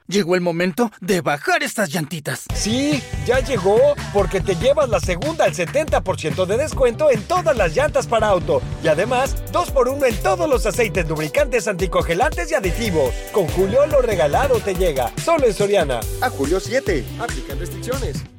Llegó 0.07 0.35
el 0.35 0.41
momento 0.41 0.91
de 1.01 1.21
bajar 1.21 1.63
estas 1.63 1.91
llantitas. 1.91 2.45
Sí, 2.55 3.03
ya 3.27 3.41
llegó, 3.41 3.79
porque 4.13 4.41
te 4.41 4.55
llevas 4.57 4.89
la 4.89 5.01
segunda 5.01 5.45
al 5.45 5.55
70% 5.55 6.47
de 6.47 6.57
descuento 6.57 7.11
en 7.11 7.23
todas 7.23 7.57
las 7.57 7.75
llantas 7.75 8.07
para 8.07 8.29
auto. 8.29 8.63
Y 8.83 8.89
además, 8.89 9.37
2x1 9.53 10.09
en 10.09 10.17
todos 10.23 10.49
los 10.49 10.67
aceites 10.67 11.09
lubricantes 11.09 11.69
anticongelantes 11.69 12.51
y 12.51 12.55
aditivos. 12.55 13.13
Con 13.33 13.47
Julio 13.49 13.87
lo 13.87 14.03
regalado 14.03 14.61
te 14.61 14.75
llega, 14.75 15.13
solo 15.25 15.47
en 15.47 15.55
Soriana. 15.55 16.01
A 16.21 16.31
Julio 16.31 16.61
7, 16.61 17.05
aplican 17.19 17.59
restricciones. 17.59 18.36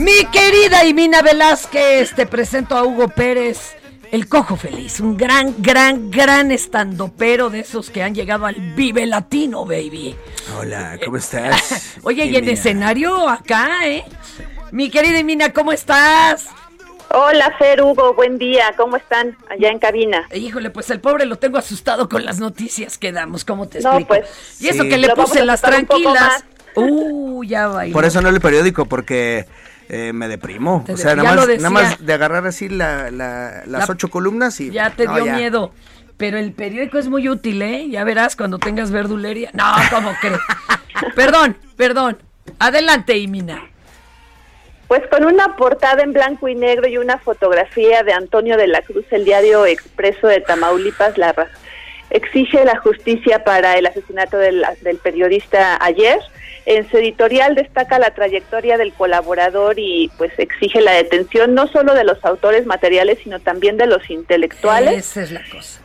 Mi 0.00 0.24
querida 0.32 0.86
Imina 0.86 1.20
Velázquez, 1.20 2.14
te 2.14 2.24
presento 2.24 2.74
a 2.74 2.84
Hugo 2.84 3.08
Pérez, 3.08 3.76
el 4.10 4.30
cojo 4.30 4.56
feliz, 4.56 4.98
un 5.00 5.14
gran, 5.14 5.56
gran, 5.58 6.10
gran 6.10 6.50
estandopero 6.50 7.50
de 7.50 7.60
esos 7.60 7.90
que 7.90 8.02
han 8.02 8.14
llegado 8.14 8.46
al 8.46 8.54
Vive 8.74 9.04
Latino, 9.04 9.66
baby. 9.66 10.16
Hola, 10.58 10.98
¿cómo 11.04 11.18
estás? 11.18 11.98
Oye, 12.02 12.24
y 12.24 12.36
en 12.36 12.48
escenario 12.48 13.28
acá, 13.28 13.86
¿eh? 13.86 14.02
Mi 14.72 14.88
querida 14.88 15.18
Imina, 15.18 15.52
¿cómo 15.52 15.70
estás? 15.70 16.46
Hola, 17.10 17.54
Fer 17.58 17.82
Hugo, 17.82 18.14
buen 18.14 18.38
día. 18.38 18.72
¿Cómo 18.78 18.96
están 18.96 19.36
allá 19.50 19.68
en 19.68 19.80
cabina? 19.80 20.26
Híjole, 20.32 20.70
pues 20.70 20.88
el 20.88 21.00
pobre 21.00 21.26
lo 21.26 21.36
tengo 21.36 21.58
asustado 21.58 22.08
con 22.08 22.24
las 22.24 22.38
noticias 22.40 22.96
que 22.96 23.12
damos, 23.12 23.44
¿cómo 23.44 23.68
te 23.68 23.80
No, 23.80 23.98
explico? 23.98 24.08
pues, 24.08 24.60
y 24.62 24.68
eso 24.68 24.84
sí. 24.84 24.88
que 24.88 24.96
le 24.96 25.10
puse 25.10 25.44
las 25.44 25.60
tranquilas. 25.60 26.42
Uh, 26.74 27.44
ya 27.44 27.66
bailó. 27.66 27.92
Por 27.92 28.06
eso 28.06 28.22
no 28.22 28.30
el 28.30 28.40
periódico, 28.40 28.86
porque 28.86 29.44
eh, 29.90 30.12
me 30.14 30.28
deprimo. 30.28 30.82
Te 30.86 30.92
O 30.94 30.96
sea, 30.96 31.14
nada 31.16 31.28
más, 31.28 31.36
nada 31.36 31.46
decía. 31.48 31.68
más 31.70 32.04
de 32.06 32.12
agarrar 32.12 32.46
así 32.46 32.68
la- 32.68 33.10
la- 33.10 33.62
las 33.66 33.86
La- 33.88 33.92
ocho 33.92 34.08
columnas 34.08 34.58
y... 34.60 34.70
Ya 34.70 34.90
te 34.90 35.04
no, 35.04 35.14
dio 35.16 35.26
ya. 35.26 35.34
miedo. 35.34 35.72
Pero 36.16 36.38
el 36.38 36.52
periódico 36.52 36.98
es 36.98 37.08
muy 37.08 37.28
útil, 37.28 37.60
¿eh? 37.62 37.88
Ya 37.90 38.04
verás 38.04 38.36
cuando 38.36 38.58
tengas 38.58 38.90
verdulería. 38.90 39.50
No, 39.54 39.64
¿cómo 39.90 40.12
crees? 40.20 40.38
perdón, 41.16 41.56
perdón. 41.76 42.18
Adelante, 42.58 43.16
Imina. 43.18 43.62
Pues 44.88 45.02
con 45.08 45.24
una 45.24 45.56
portada 45.56 46.02
en 46.02 46.12
blanco 46.12 46.48
y 46.48 46.54
negro 46.56 46.88
y 46.88 46.98
una 46.98 47.16
fotografía 47.18 48.02
de 48.02 48.12
Antonio 48.12 48.56
de 48.56 48.66
la 48.66 48.82
Cruz, 48.82 49.04
el 49.12 49.24
diario 49.24 49.64
Expreso 49.64 50.26
de 50.26 50.40
Tamaulipas, 50.40 51.16
la 51.16 51.32
ra- 51.32 51.46
exige 52.10 52.64
la 52.64 52.76
justicia 52.80 53.44
para 53.44 53.78
el 53.78 53.86
asesinato 53.86 54.36
del, 54.36 54.64
del 54.82 54.96
periodista 54.98 55.78
ayer. 55.80 56.18
En 56.66 56.88
su 56.90 56.98
editorial 56.98 57.54
destaca 57.54 57.98
la 57.98 58.10
trayectoria 58.10 58.76
del 58.76 58.92
colaborador 58.92 59.78
y 59.78 60.10
pues 60.18 60.32
exige 60.38 60.80
la 60.80 60.92
detención 60.92 61.54
no 61.54 61.66
solo 61.66 61.94
de 61.94 62.04
los 62.04 62.24
autores 62.24 62.66
materiales, 62.66 63.18
sino 63.22 63.40
también 63.40 63.76
de 63.76 63.86
los 63.86 64.08
intelectuales. 64.10 64.98
Esa 64.98 65.22
es 65.22 65.32
la 65.32 65.42
cosa. 65.50 65.80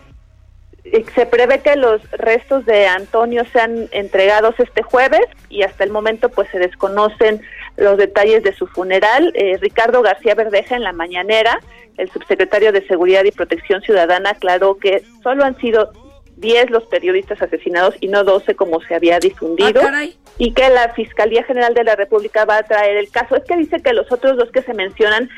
Eh, 0.84 1.06
Se 1.16 1.26
prevé 1.26 1.60
que 1.60 1.76
los 1.76 2.02
restos 2.12 2.66
de 2.66 2.88
Antonio 2.88 3.44
sean 3.52 3.88
entregados 3.92 4.56
este 4.60 4.84
jueves 4.84 5.26
y 5.50 5.64
hasta 5.64 5.84
el 5.84 5.90
momento 5.90 6.30
pues 6.30 6.50
se 6.50 6.60
desconocen 6.60 7.42
los 7.78 7.98
detalles 7.98 8.44
de 8.44 8.54
su 8.54 8.68
funeral. 8.68 9.32
Eh, 9.36 9.58
Ricardo 9.60 10.02
García 10.02 10.36
Verdeja 10.36 10.76
en 10.76 10.84
la 10.84 10.94
mañanera, 10.94 11.60
el 11.98 12.12
subsecretario 12.12 12.72
de 12.72 12.86
Seguridad 12.88 13.24
y 13.24 13.32
Protección 13.32 13.82
Ciudadana, 13.82 14.32
aclaró 14.32 14.78
que 14.78 15.04
solo 15.24 15.44
han 15.44 15.58
sido 15.58 15.92
10 16.38 16.70
los 16.70 16.84
periodistas 16.86 17.42
asesinados 17.42 17.96
y 18.02 18.08
no 18.08 18.24
12 18.24 18.56
como 18.56 18.82
se 18.82 18.96
había 18.96 19.20
difundido. 19.20 19.82
Ah. 19.84 20.06
Y 20.38 20.54
que 20.54 20.70
la 20.70 20.94
Fiscalía 20.94 21.44
General 21.44 21.74
de 21.74 21.84
la 21.84 21.96
República 21.96 22.46
va 22.46 22.58
a 22.58 22.64
traer 22.64 22.98
el 22.98 23.10
caso. 23.10 23.36
Es 23.36 23.44
que 23.46 23.56
dice 23.56 23.82
que 23.82 23.94
los 23.94 24.12
otros 24.12 24.38
dos 24.38 24.52
que 24.52 24.62
se 24.62 24.74
mencionan, 24.74 25.30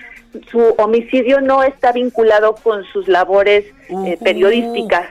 su 0.50 0.60
homicidio 0.78 1.40
no 1.42 1.64
está 1.64 1.92
vinculado 1.92 2.56
con 2.56 2.84
sus 2.86 3.08
labores 3.08 3.66
eh, 3.90 4.18
periodísticas. 4.24 5.08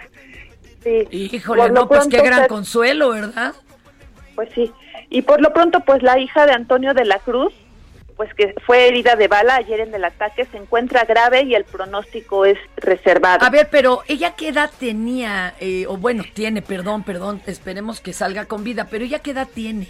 Sí. 0.83 1.07
Híjole, 1.11 1.63
Por 1.63 1.73
no, 1.73 1.89
pues 1.89 2.07
qué 2.09 2.19
gran 2.19 2.41
Fer, 2.41 2.49
consuelo, 2.49 3.11
¿verdad? 3.11 3.55
Pues 4.35 4.49
sí. 4.55 4.73
Y 5.09 5.23
por 5.23 5.41
lo 5.41 5.53
pronto, 5.53 5.81
pues 5.81 6.03
la 6.03 6.19
hija 6.19 6.47
de 6.47 6.53
Antonio 6.53 6.95
de 6.95 7.05
la 7.05 7.19
Cruz, 7.21 7.55
pues 8.17 8.33
que 8.35 8.55
fue 8.65 8.89
herida 8.89 9.15
de 9.15 9.29
bala 9.29 9.57
ayer 9.57 9.81
en 9.81 9.95
el 9.95 10.05
ataque, 10.05 10.47
se 10.47 10.57
encuentra 10.57 11.05
grave 11.05 11.43
y 11.43 11.55
el 11.55 11.65
pronóstico 11.65 12.45
es 12.45 12.59
reservado. 12.77 13.45
A 13.45 13.51
ver, 13.51 13.69
pero 13.71 14.03
ella 14.09 14.35
qué 14.37 14.49
edad 14.49 14.71
tenía, 14.79 15.55
Eh, 15.61 15.87
o 15.89 15.97
bueno, 15.97 16.25
tiene, 16.35 16.63
perdón, 16.63 17.03
perdón, 17.03 17.43
esperemos 17.47 18.01
que 18.01 18.13
salga 18.13 18.47
con 18.47 18.65
vida, 18.65 18.87
pero 18.91 19.05
ella 19.05 19.19
qué 19.19 19.31
edad 19.33 19.49
tiene. 19.53 19.89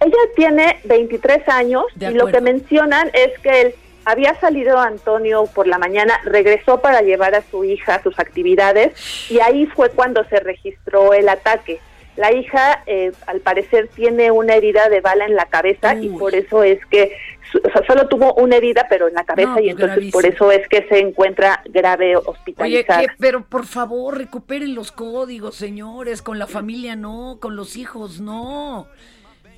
Ella 0.00 0.18
tiene 0.34 0.80
23 0.84 1.48
años 1.48 1.84
y 1.98 2.10
lo 2.10 2.26
que 2.26 2.40
mencionan 2.40 3.10
es 3.14 3.38
que 3.40 3.60
él 3.62 3.74
había 4.04 4.38
salido 4.40 4.78
Antonio 4.78 5.46
por 5.46 5.66
la 5.66 5.78
mañana, 5.78 6.18
regresó 6.24 6.80
para 6.80 7.00
llevar 7.00 7.34
a 7.34 7.42
su 7.42 7.64
hija 7.64 7.96
a 7.96 8.02
sus 8.02 8.18
actividades 8.18 8.92
y 9.30 9.40
ahí 9.40 9.66
fue 9.66 9.90
cuando 9.90 10.24
se 10.24 10.38
registró 10.40 11.12
el 11.12 11.28
ataque. 11.28 11.80
La 12.16 12.32
hija, 12.32 12.82
eh, 12.86 13.12
al 13.26 13.40
parecer, 13.40 13.88
tiene 13.94 14.30
una 14.30 14.54
herida 14.54 14.88
de 14.88 15.00
bala 15.02 15.26
en 15.26 15.34
la 15.36 15.46
cabeza 15.46 15.94
y 15.94 16.08
por 16.08 16.34
eso 16.34 16.62
es 16.62 16.78
que, 16.86 17.14
su- 17.52 17.58
o 17.58 17.70
sea, 17.70 17.86
solo 17.86 18.08
tuvo 18.08 18.32
una 18.34 18.56
herida, 18.56 18.86
pero 18.88 19.06
en 19.08 19.14
la 19.14 19.24
cabeza 19.24 19.50
No, 19.50 19.60
y 19.60 19.68
entonces 19.68 20.10
por 20.12 20.24
eso 20.24 20.50
es 20.50 20.66
que 20.68 20.86
se 20.88 20.98
encuentra 20.98 21.62
grave 21.66 22.16
Oye, 22.16 22.26
hospitalizada. 22.26 23.02
pero 23.20 23.44
por 23.44 23.66
favor, 23.66 24.16
recuperen 24.16 24.74
los 24.74 24.92
códigos, 24.92 25.56
señores, 25.56 26.22
con 26.22 26.38
la 26.38 26.46
familia 26.46 26.96
no, 26.96 27.36
con 27.40 27.54
los 27.54 27.76
hijos 27.76 28.20
no. 28.20 28.86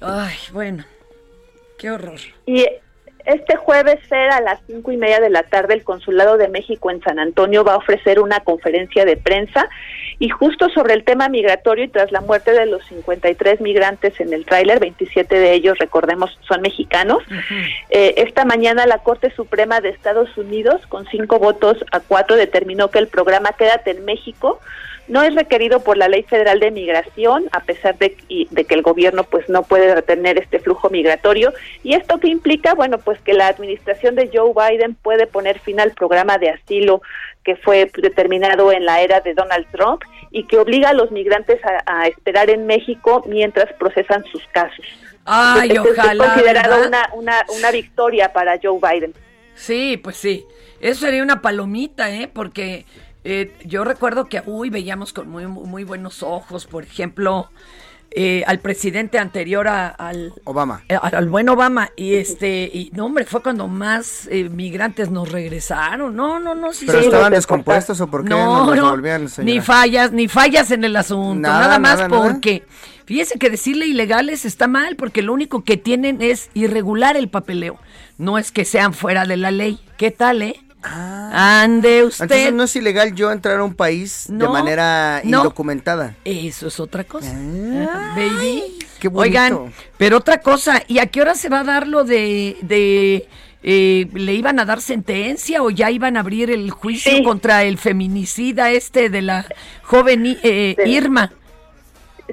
Ay, 0.01 0.35
bueno, 0.53 0.85
qué 1.79 1.91
horror. 1.93 2.19
Y 2.47 2.67
este 3.25 3.57
jueves, 3.57 4.01
Fer, 4.09 4.31
a 4.33 4.41
las 4.41 4.61
cinco 4.67 4.91
y 4.91 4.97
media 4.97 5.21
de 5.21 5.29
la 5.31 5.43
tarde, 5.43 5.75
el 5.75 5.85
Consulado 5.85 6.39
de 6.39 6.49
México 6.49 6.91
en 6.91 7.01
San 7.03 7.19
Antonio 7.19 7.63
va 7.63 7.75
a 7.75 7.77
ofrecer 7.77 8.21
una 8.21 8.41
conferencia 8.41 9.05
de 9.05 9.17
prensa 9.17 9.69
y 10.19 10.29
justo 10.31 10.69
sobre 10.71 10.95
el 10.95 11.05
tema 11.05 11.29
migratorio 11.29 11.85
y 11.85 11.89
tras 11.89 12.11
la 12.11 12.21
muerte 12.21 12.53
de 12.53 12.67
los 12.67 12.85
53 12.87 13.61
migrantes 13.61 14.19
en 14.21 14.33
el 14.33 14.45
tráiler, 14.45 14.81
27 14.81 15.39
de 15.39 15.53
ellos, 15.53 15.79
recordemos, 15.79 16.37
son 16.47 16.61
mexicanos. 16.61 17.23
Eh, 17.91 18.15
esta 18.17 18.45
mañana 18.45 18.87
la 18.87 18.99
Corte 18.99 19.31
Suprema 19.31 19.81
de 19.81 19.91
Estados 19.91 20.37
Unidos, 20.37 20.85
con 20.89 21.07
cinco 21.07 21.39
votos 21.39 21.85
a 21.93 22.01
cuatro, 22.01 22.37
determinó 22.37 22.91
que 22.91 22.99
el 22.99 23.09
programa 23.09 23.53
Quédate 23.57 23.93
en 23.93 24.05
México 24.05 24.59
no 25.09 25.23
es 25.23 25.35
requerido 25.35 25.81
por 25.81 25.97
la 25.97 26.09
Ley 26.09 26.23
Federal 26.23 26.61
de 26.61 26.71
Migración, 26.71 27.49
a 27.53 27.61
pesar 27.61 27.97
de, 27.99 28.11
que 28.11 28.75
el 28.75 28.83
gobierno 28.83 29.25
pues 29.25 29.49
no 29.49 29.63
puede 29.63 29.95
retener 29.95 30.39
este 30.39 30.61
flujo 30.61 30.91
migratorio. 30.91 31.53
¿Y 31.83 31.95
esto 31.95 32.21
qué 32.21 32.29
implica? 32.29 32.75
Bueno, 32.75 32.99
pues 32.99 33.19
que 33.21 33.33
la 33.33 33.49
administración 33.49 34.15
de 34.15 34.31
Joe 34.33 34.53
Biden 34.53 34.95
puede 34.95 35.27
poner 35.27 35.59
fin 35.61 35.81
al 35.81 35.93
programa 35.93 36.39
de 36.39 36.51
asilo 36.51 37.01
que 37.49 37.57
fue 37.57 37.91
determinado 37.97 38.71
en 38.73 38.85
la 38.85 39.01
era 39.01 39.21
de 39.23 39.33
Donald 39.33 39.67
Trump 39.73 40.03
y 40.31 40.45
que 40.45 40.59
obliga 40.59 40.91
a 40.91 40.93
los 40.93 41.11
migrantes 41.11 41.59
a, 41.65 42.01
a 42.01 42.07
esperar 42.07 42.51
en 42.51 42.67
México 42.67 43.25
mientras 43.27 43.73
procesan 43.79 44.23
sus 44.31 44.43
casos. 44.53 44.85
Ay, 45.25 45.71
Este 45.71 45.89
es 45.89 45.99
ojalá, 45.99 46.25
considerado 46.27 46.75
¿verdad? 46.77 46.89
una, 46.89 47.11
una, 47.15 47.47
una 47.57 47.71
victoria 47.71 48.35
para 48.35 48.59
Joe 48.63 48.79
Biden. 48.79 49.15
Sí, 49.55 49.97
pues 49.97 50.19
sí. 50.19 50.45
Eso 50.79 51.07
sería 51.07 51.23
una 51.23 51.41
palomita, 51.41 52.11
¿eh? 52.11 52.29
Porque 52.31 52.85
eh, 53.25 53.51
yo 53.65 53.83
recuerdo 53.85 54.27
que, 54.27 54.43
uy, 54.45 54.69
veíamos 54.69 55.15
con 55.15 55.31
muy, 55.31 55.47
muy 55.47 55.85
buenos 55.85 56.23
ojos, 56.23 56.67
por 56.67 56.83
ejemplo, 56.85 57.51
eh, 58.11 58.43
al 58.47 58.59
presidente 58.61 59.19
anterior 59.19 59.69
a- 59.69 59.89
al 59.89 60.33
Obama. 60.45 60.83
eh, 60.89 60.97
al, 61.01 61.29
buen 61.29 61.49
Obama 61.49 61.91
y 61.95 62.15
este 62.15 62.71
y 62.73 62.91
no 62.95 63.05
hombre 63.07 63.25
fue 63.27 63.43
cuando 63.43 63.69
más 63.69 64.27
eh, 64.31 64.49
migrantes 64.49 65.11
nos 65.11 65.31
regresaron 65.31 66.17
no 66.17 66.41
no 66.41 66.55
no 66.55 66.73
sí 66.73 66.87
¿Pero 66.87 67.01
sí. 67.01 67.05
estaban 67.07 67.33
descompuestos 67.33 68.01
o 68.01 68.07
por 68.07 68.25
qué 68.25 68.31
no 68.31 68.75
nos 68.75 68.77
no 68.77 69.29
señora? 69.29 69.53
ni 69.55 69.61
fallas 69.61 70.13
ni 70.13 70.27
fallas 70.27 70.71
en 70.71 70.85
el 70.85 70.97
asunto 70.97 71.41
Nada, 71.49 71.61
nada, 71.61 71.79
más 71.79 71.97
nada, 71.99 72.09
nada. 72.09 72.23
porque 72.23 72.63
fíjese 73.05 73.39
que 73.39 73.51
decirle 73.51 73.87
ilegales 73.87 74.45
está 74.47 74.69
mal 74.69 74.97
porque 74.97 75.21
lo 75.23 75.33
único 75.35 75.63
que 75.65 75.77
tienen 75.77 76.23
es 76.23 76.49
irregular 76.55 77.17
el 77.17 77.29
papeleo 77.29 77.79
no 78.17 78.39
es 78.39 78.51
que 78.53 78.65
sean 78.65 78.95
fuera 78.95 79.27
de 79.27 79.37
la 79.37 79.51
ley 79.51 79.79
qué 79.99 80.11
tal 80.11 80.41
eh 80.43 80.61
ande 80.83 82.05
usted 82.05 82.25
Entonces 82.25 82.53
no 82.53 82.63
es 82.65 82.77
ilegal 82.77 83.15
yo 83.15 83.31
entrar 83.33 83.59
a 83.59 83.65
un 83.65 83.75
país 83.75 84.27
de 84.29 84.49
manera 84.49 85.21
no. 85.25 85.39
indocumentada. 85.39 86.15
Eso 86.25 86.69
es 86.69 86.79
otra 86.81 87.05
cosa. 87.05 87.33
Baby. 87.35 88.79
qué 89.01 89.09
bonito. 89.09 89.21
Oigan, 89.21 89.73
pero 89.97 90.19
otra 90.19 90.41
cosa, 90.41 90.83
¿y 90.87 90.99
a 90.99 91.07
qué 91.07 91.21
hora 91.21 91.35
se 91.35 91.49
va 91.49 91.61
a 91.61 91.65
dar 91.65 91.87
lo 91.87 92.05
de, 92.05 92.57
de 92.63 93.29
eh, 93.63 94.07
le 94.15 94.35
iban 94.35 94.59
a 94.61 94.65
dar 94.65 94.81
sentencia 94.81 95.63
o 95.63 95.71
ya 95.71 95.91
iban 95.91 96.17
a 96.17 96.21
abrir 96.21 96.51
el 96.51 96.71
juicio 96.71 97.13
Sí. 97.13 97.23
contra 97.25 97.65
el 97.65 97.77
feminicida 97.79 98.71
este 98.71 99.11
de 99.11 99.23
la 99.23 99.47
joven 99.83 100.27
I- 100.27 100.39
eh, 100.43 100.77
Irma? 100.87 101.33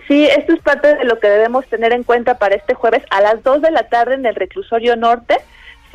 Sí, 0.08 0.26
esto 0.26 0.54
es 0.54 0.60
parte 0.62 0.94
de 0.96 1.06
lo 1.06 1.20
que 1.20 1.28
debemos 1.30 1.66
tener 1.68 1.94
en 1.94 2.04
cuenta 2.04 2.38
para 2.38 2.56
este 2.56 2.74
jueves 2.74 3.02
a 3.12 3.22
las 3.22 3.42
2 3.44 3.62
de 3.62 3.72
la 3.72 3.88
tarde 3.88 4.16
en 4.16 4.26
el 4.26 4.36
reclusorio 4.36 4.96
norte. 4.98 5.38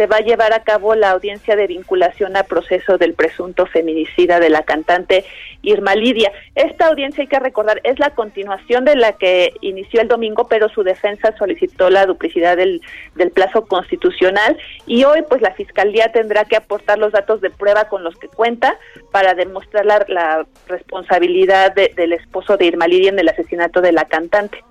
Se 0.00 0.06
va 0.06 0.16
a 0.16 0.20
llevar 0.20 0.54
a 0.54 0.62
cabo 0.62 0.94
la 0.94 1.10
audiencia 1.10 1.56
de 1.56 1.66
vinculación 1.66 2.34
a 2.34 2.44
proceso 2.44 2.96
del 2.96 3.12
presunto 3.12 3.66
feminicida 3.66 4.40
de 4.40 4.48
la 4.48 4.62
cantante 4.62 5.26
Irma 5.60 5.94
Lidia. 5.94 6.32
Esta 6.54 6.86
audiencia, 6.86 7.20
hay 7.20 7.28
que 7.28 7.38
recordar, 7.38 7.82
es 7.84 7.98
la 7.98 8.14
continuación 8.14 8.86
de 8.86 8.96
la 8.96 9.12
que 9.18 9.52
inició 9.60 10.00
el 10.00 10.08
domingo, 10.08 10.48
pero 10.48 10.70
su 10.70 10.84
defensa 10.84 11.34
solicitó 11.36 11.90
la 11.90 12.06
duplicidad 12.06 12.56
del, 12.56 12.80
del 13.14 13.30
plazo 13.30 13.66
constitucional 13.66 14.56
y 14.86 15.04
hoy 15.04 15.20
pues 15.28 15.42
la 15.42 15.52
Fiscalía 15.52 16.10
tendrá 16.10 16.46
que 16.46 16.56
aportar 16.56 16.96
los 16.96 17.12
datos 17.12 17.42
de 17.42 17.50
prueba 17.50 17.84
con 17.90 18.02
los 18.02 18.16
que 18.16 18.28
cuenta 18.28 18.78
para 19.12 19.34
demostrar 19.34 19.84
la, 19.84 20.02
la 20.08 20.46
responsabilidad 20.66 21.74
de- 21.74 21.92
del 21.94 22.14
esposo 22.14 22.56
de 22.56 22.64
Irma 22.64 22.86
Lidia 22.88 23.10
en 23.10 23.18
el 23.18 23.28
asesinato 23.28 23.82
de 23.82 23.92
la 23.92 24.06
cantante. 24.06 24.64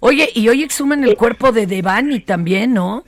Oye, 0.00 0.28
y 0.34 0.46
hoy 0.50 0.62
exhuman 0.62 1.02
el 1.04 1.16
cuerpo 1.16 1.52
de 1.52 1.66
Devani 1.66 2.20
también, 2.20 2.74
¿no? 2.74 3.04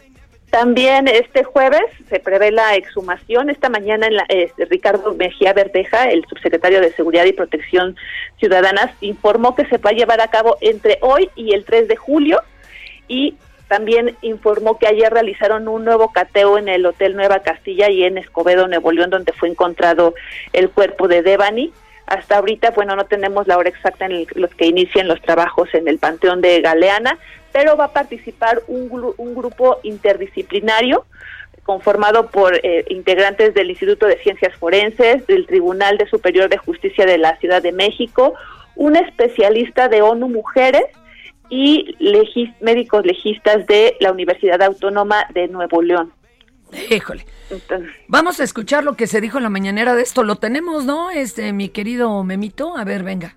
También 0.50 1.08
este 1.08 1.42
jueves 1.44 1.82
se 2.08 2.20
prevé 2.20 2.50
la 2.50 2.76
exhumación. 2.76 3.50
Esta 3.50 3.68
mañana 3.68 4.06
en 4.06 4.16
la- 4.16 4.26
eh, 4.28 4.50
Ricardo 4.70 5.12
Mejía 5.14 5.52
Verdeja, 5.52 6.08
el 6.08 6.24
subsecretario 6.28 6.80
de 6.80 6.92
Seguridad 6.92 7.24
y 7.24 7.32
Protección 7.32 7.96
Ciudadana, 8.38 8.94
informó 9.00 9.54
que 9.54 9.66
se 9.66 9.78
va 9.78 9.90
a 9.90 9.94
llevar 9.94 10.20
a 10.20 10.28
cabo 10.28 10.56
entre 10.60 10.98
hoy 11.02 11.28
y 11.34 11.52
el 11.52 11.64
3 11.64 11.88
de 11.88 11.96
julio 11.96 12.40
y 13.08 13.34
también 13.68 14.16
informó 14.22 14.78
que 14.78 14.86
ayer 14.86 15.12
realizaron 15.12 15.66
un 15.66 15.84
nuevo 15.84 16.12
cateo 16.12 16.56
en 16.56 16.68
el 16.68 16.86
Hotel 16.86 17.16
Nueva 17.16 17.40
Castilla 17.40 17.90
y 17.90 18.04
en 18.04 18.16
Escobedo, 18.16 18.68
Nuevo 18.68 18.92
León, 18.92 19.10
donde 19.10 19.32
fue 19.32 19.48
encontrado 19.48 20.14
el 20.52 20.70
cuerpo 20.70 21.08
de 21.08 21.22
Devani. 21.22 21.72
Hasta 22.06 22.36
ahorita, 22.36 22.70
bueno, 22.70 22.94
no 22.94 23.06
tenemos 23.06 23.48
la 23.48 23.58
hora 23.58 23.68
exacta 23.68 24.06
en 24.06 24.12
el- 24.12 24.28
los 24.36 24.54
que 24.54 24.66
inician 24.66 25.08
los 25.08 25.20
trabajos 25.20 25.74
en 25.74 25.88
el 25.88 25.98
Panteón 25.98 26.40
de 26.40 26.60
Galeana, 26.60 27.18
pero 27.52 27.76
va 27.76 27.84
a 27.86 27.92
participar 27.92 28.62
un, 28.68 28.88
gru- 28.90 29.14
un 29.16 29.34
grupo 29.34 29.78
interdisciplinario 29.82 31.04
conformado 31.62 32.30
por 32.30 32.54
eh, 32.62 32.84
integrantes 32.90 33.52
del 33.54 33.70
Instituto 33.70 34.06
de 34.06 34.18
Ciencias 34.18 34.54
Forenses, 34.56 35.26
del 35.26 35.46
Tribunal 35.46 35.98
de 35.98 36.06
Superior 36.06 36.48
de 36.48 36.58
Justicia 36.58 37.04
de 37.06 37.18
la 37.18 37.36
Ciudad 37.38 37.60
de 37.62 37.72
México, 37.72 38.34
un 38.76 38.94
especialista 38.96 39.88
de 39.88 40.02
ONU 40.02 40.28
Mujeres 40.28 40.84
y 41.48 41.96
legis- 41.98 42.54
médicos 42.60 43.04
legistas 43.04 43.66
de 43.66 43.96
la 44.00 44.12
Universidad 44.12 44.62
Autónoma 44.62 45.26
de 45.34 45.48
Nuevo 45.48 45.82
León. 45.82 46.12
Híjole. 46.90 47.24
Vamos 48.08 48.40
a 48.40 48.44
escuchar 48.44 48.82
lo 48.84 48.94
que 48.96 49.06
se 49.06 49.20
dijo 49.20 49.38
en 49.38 49.44
la 49.44 49.50
mañanera 49.50 49.94
de 49.94 50.02
esto. 50.02 50.24
Lo 50.24 50.36
tenemos, 50.36 50.84
¿no? 50.84 51.10
Este, 51.10 51.52
mi 51.52 51.68
querido 51.68 52.22
Memito. 52.24 52.76
A 52.76 52.84
ver, 52.84 53.02
venga. 53.04 53.36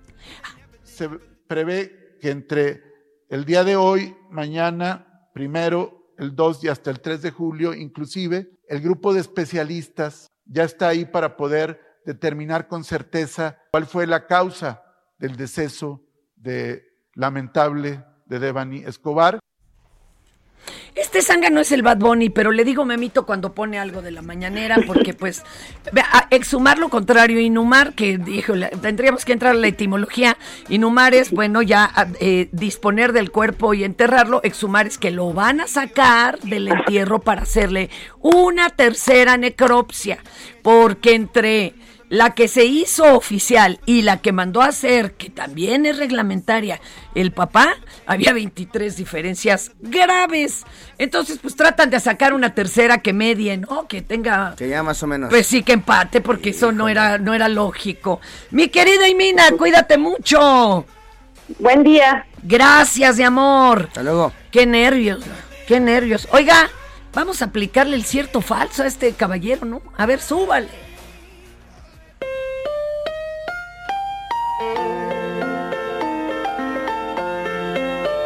se 0.82 1.08
prevé 1.46 2.16
que 2.20 2.30
entre 2.30 2.82
el 3.30 3.44
día 3.44 3.62
de 3.62 3.76
hoy, 3.76 4.16
mañana, 4.28 5.28
primero, 5.32 6.12
el 6.18 6.34
2 6.34 6.64
y 6.64 6.68
hasta 6.68 6.90
el 6.90 7.00
3 7.00 7.22
de 7.22 7.30
julio, 7.30 7.72
inclusive, 7.72 8.50
el 8.68 8.80
grupo 8.80 9.14
de 9.14 9.20
especialistas 9.20 10.26
ya 10.44 10.64
está 10.64 10.88
ahí 10.88 11.04
para 11.04 11.36
poder 11.36 11.80
determinar 12.04 12.66
con 12.66 12.82
certeza 12.82 13.56
cuál 13.70 13.86
fue 13.86 14.08
la 14.08 14.26
causa 14.26 14.82
del 15.18 15.36
deceso 15.36 16.02
de 16.34 16.84
lamentable 17.14 18.04
de 18.26 18.40
Devani 18.40 18.78
Escobar. 18.78 19.38
Este 20.94 21.22
zanga 21.22 21.50
no 21.50 21.60
es 21.60 21.70
el 21.72 21.82
Bad 21.82 21.98
Bunny, 21.98 22.30
pero 22.30 22.50
le 22.50 22.64
digo 22.64 22.84
Memito 22.84 23.24
cuando 23.24 23.54
pone 23.54 23.78
algo 23.78 24.02
de 24.02 24.10
la 24.10 24.22
mañanera, 24.22 24.76
porque 24.86 25.14
pues 25.14 25.42
exhumar 26.30 26.78
lo 26.78 26.88
contrario, 26.88 27.38
inhumar, 27.38 27.94
que 27.94 28.18
dijo, 28.18 28.54
tendríamos 28.80 29.24
que 29.24 29.32
entrar 29.32 29.54
a 29.54 29.58
la 29.58 29.68
etimología, 29.68 30.36
inhumar 30.68 31.14
es, 31.14 31.30
bueno, 31.30 31.62
ya 31.62 31.90
eh, 32.20 32.48
disponer 32.52 33.12
del 33.12 33.30
cuerpo 33.30 33.74
y 33.74 33.84
enterrarlo, 33.84 34.40
exhumar 34.42 34.86
es 34.86 34.98
que 34.98 35.10
lo 35.10 35.32
van 35.32 35.60
a 35.60 35.66
sacar 35.66 36.38
del 36.40 36.68
entierro 36.68 37.20
para 37.20 37.42
hacerle 37.42 37.90
una 38.20 38.70
tercera 38.70 39.36
necropsia, 39.36 40.18
porque 40.62 41.14
entre 41.14 41.74
la 42.10 42.34
que 42.34 42.48
se 42.48 42.64
hizo 42.64 43.14
oficial 43.16 43.80
y 43.86 44.02
la 44.02 44.18
que 44.18 44.32
mandó 44.32 44.60
a 44.62 44.66
hacer, 44.66 45.12
que 45.12 45.30
también 45.30 45.86
es 45.86 45.96
reglamentaria, 45.96 46.80
el 47.14 47.30
papá, 47.32 47.76
había 48.04 48.32
23 48.32 48.96
diferencias 48.96 49.70
graves. 49.78 50.64
Entonces, 50.98 51.38
pues 51.40 51.54
tratan 51.54 51.88
de 51.88 52.00
sacar 52.00 52.34
una 52.34 52.52
tercera 52.52 52.98
que 52.98 53.12
medie, 53.12 53.56
¿no? 53.56 53.86
Que 53.86 54.02
tenga... 54.02 54.56
Que 54.56 54.68
ya 54.68 54.82
más 54.82 55.00
o 55.04 55.06
menos. 55.06 55.30
Pues 55.30 55.46
sí, 55.46 55.62
que 55.62 55.72
empate, 55.72 56.20
porque 56.20 56.50
eso 56.50 56.72
no 56.72 56.88
era, 56.88 57.16
no 57.18 57.32
era 57.32 57.48
lógico. 57.48 58.20
Mi 58.50 58.68
querida 58.68 59.08
Imina, 59.08 59.44
cuídate 59.56 59.96
mucho. 59.96 60.84
Buen 61.60 61.84
día. 61.84 62.26
Gracias, 62.42 63.18
de 63.18 63.24
amor. 63.24 63.86
Hasta 63.86 64.02
luego. 64.02 64.32
Qué 64.50 64.66
nervios, 64.66 65.22
qué 65.68 65.78
nervios. 65.78 66.26
Oiga, 66.32 66.70
vamos 67.14 67.40
a 67.40 67.46
aplicarle 67.46 67.94
el 67.94 68.04
cierto 68.04 68.40
falso 68.40 68.82
a 68.82 68.88
este 68.88 69.12
caballero, 69.12 69.64
¿no? 69.64 69.80
A 69.96 70.06
ver, 70.06 70.20
súbale. 70.20 70.89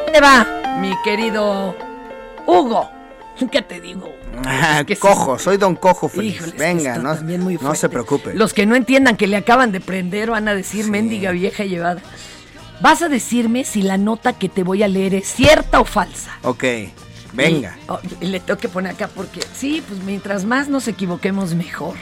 ¿Dónde 0.05 0.21
va, 0.21 0.47
mi 0.81 0.93
querido 1.05 1.77
Hugo? 2.47 2.91
¿Qué 3.51 3.63
te 3.63 3.81
digo? 3.81 4.09
Ah, 4.47 4.79
Es 4.81 4.87
que 4.87 4.95
sí. 4.95 5.01
cojo, 5.01 5.39
soy 5.39 5.57
don 5.57 5.75
Cojo 5.77 6.09
Feliz. 6.09 6.37
Híjole, 6.37 6.53
Venga, 6.57 6.99
no, 6.99 7.15
no 7.15 7.75
se 7.75 7.89
preocupe. 7.89 8.33
Los 8.35 8.53
que 8.55 8.65
no 8.67 8.75
entiendan 8.77 9.17
que 9.17 9.27
le 9.27 9.37
acaban 9.37 9.73
de 9.73 9.81
prender 9.81 10.31
van 10.31 10.47
a 10.49 10.55
decir 10.55 10.89
mendiga 10.89 11.31
vieja 11.33 11.65
llevada. 11.65 12.01
Vas 12.81 13.03
a 13.03 13.09
decirme 13.09 13.65
si 13.65 13.83
la 13.83 13.97
nota 13.99 14.33
que 14.35 14.49
te 14.49 14.63
voy 14.63 14.83
a 14.83 14.89
leer 14.89 15.15
es 15.15 15.27
cierta 15.29 15.81
o 15.81 15.85
falsa. 15.85 16.31
Ok, 16.43 16.65
venga. 17.33 17.77
Y- 17.77 17.91
oh, 17.91 18.01
y 18.21 18.27
le 18.27 18.41
tengo 18.41 18.59
que 18.59 18.69
poner 18.69 18.93
acá 18.95 19.09
porque 19.09 19.41
sí, 19.55 19.83
pues 19.87 20.01
mientras 20.05 20.45
más 20.45 20.69
nos 20.69 20.87
equivoquemos 20.89 21.55
mejor. 21.55 21.95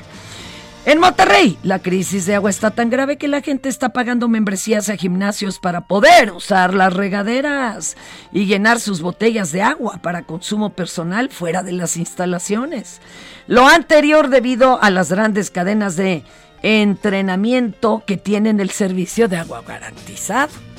En 0.84 0.98
Monterrey, 0.98 1.58
la 1.62 1.78
crisis 1.78 2.26
de 2.26 2.34
agua 2.34 2.50
está 2.50 2.72
tan 2.72 2.90
grave 2.90 3.16
que 3.16 3.28
la 3.28 3.40
gente 3.40 3.68
está 3.68 3.90
pagando 3.90 4.26
membresías 4.26 4.88
a 4.88 4.96
gimnasios 4.96 5.60
para 5.60 5.82
poder 5.82 6.32
usar 6.32 6.74
las 6.74 6.92
regaderas 6.92 7.96
y 8.32 8.46
llenar 8.46 8.80
sus 8.80 9.00
botellas 9.00 9.52
de 9.52 9.62
agua 9.62 10.00
para 10.02 10.24
consumo 10.24 10.70
personal 10.70 11.30
fuera 11.30 11.62
de 11.62 11.70
las 11.70 11.96
instalaciones. 11.96 13.00
Lo 13.46 13.68
anterior 13.68 14.28
debido 14.28 14.82
a 14.82 14.90
las 14.90 15.12
grandes 15.12 15.52
cadenas 15.52 15.94
de 15.94 16.24
entrenamiento 16.62 18.02
que 18.04 18.16
tienen 18.16 18.58
el 18.58 18.70
servicio 18.70 19.28
de 19.28 19.36
agua 19.36 19.62
garantizado 19.64 20.71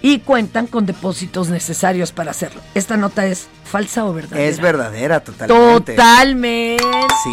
y 0.00 0.20
cuentan 0.20 0.66
con 0.68 0.86
depósitos 0.86 1.48
necesarios 1.48 2.12
para 2.12 2.30
hacerlo. 2.30 2.60
Esta 2.74 2.96
nota 2.96 3.26
es 3.26 3.48
falsa 3.64 4.04
o 4.04 4.14
verdadera. 4.14 4.46
Es 4.48 4.60
verdadera, 4.60 5.20
totalmente. 5.20 5.94
Totalmente. 5.94 6.82
Sí, 7.24 7.32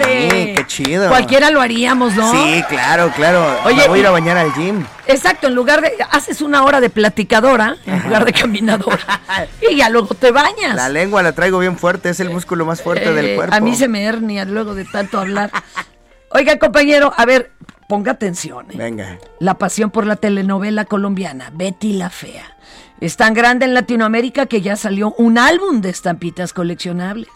qué 0.55 0.63
chido. 0.67 1.07
Cualquiera 1.09 1.51
lo 1.51 1.61
haríamos, 1.61 2.15
¿no? 2.15 2.31
Sí, 2.31 2.63
claro, 2.67 3.11
claro. 3.15 3.45
Oye, 3.65 3.77
Me 3.83 3.87
voy 3.87 3.99
a 3.99 4.01
ir 4.01 4.07
a 4.07 4.11
bañar 4.11 4.37
al 4.37 4.51
gym. 4.53 4.83
Exacto, 5.07 5.47
en 5.47 5.55
lugar 5.55 5.81
de 5.81 5.91
haces 6.11 6.41
una 6.41 6.63
hora 6.63 6.81
de 6.81 6.89
platicadora 6.89 7.77
en 7.85 8.01
lugar 8.03 8.25
de 8.25 8.33
caminadora 8.33 9.21
y 9.69 9.75
ya 9.77 9.89
luego 9.89 10.15
te 10.15 10.31
bañas. 10.31 10.75
La 10.75 10.89
lengua 10.89 11.21
la 11.21 11.33
traigo 11.33 11.59
bien 11.59 11.77
fuerte, 11.77 12.09
es 12.09 12.19
el 12.19 12.29
músculo 12.31 12.65
más 12.65 12.81
fuerte 12.81 13.13
del 13.13 13.25
Eh, 13.27 13.35
cuerpo. 13.35 13.55
A 13.55 13.59
mí 13.59 13.75
se 13.75 13.87
me 13.87 14.03
hernia 14.03 14.45
luego 14.45 14.73
de 14.73 14.85
tanto 14.85 15.19
hablar. 15.19 15.51
Oiga, 16.31 16.57
compañero, 16.57 17.13
a 17.15 17.25
ver, 17.25 17.51
ponga 17.87 18.13
atención. 18.13 18.65
¿eh? 18.71 18.75
Venga. 18.75 19.19
La 19.39 19.53
pasión 19.59 19.91
por 19.91 20.07
la 20.07 20.15
telenovela 20.15 20.85
colombiana 20.85 21.51
Betty 21.53 21.93
la 21.93 22.09
Fea 22.09 22.54
es 23.01 23.17
tan 23.17 23.33
grande 23.33 23.65
en 23.65 23.73
Latinoamérica 23.73 24.45
que 24.45 24.61
ya 24.61 24.75
salió 24.75 25.13
un 25.17 25.37
álbum 25.37 25.81
de 25.81 25.89
estampitas 25.89 26.53
coleccionables. 26.53 27.29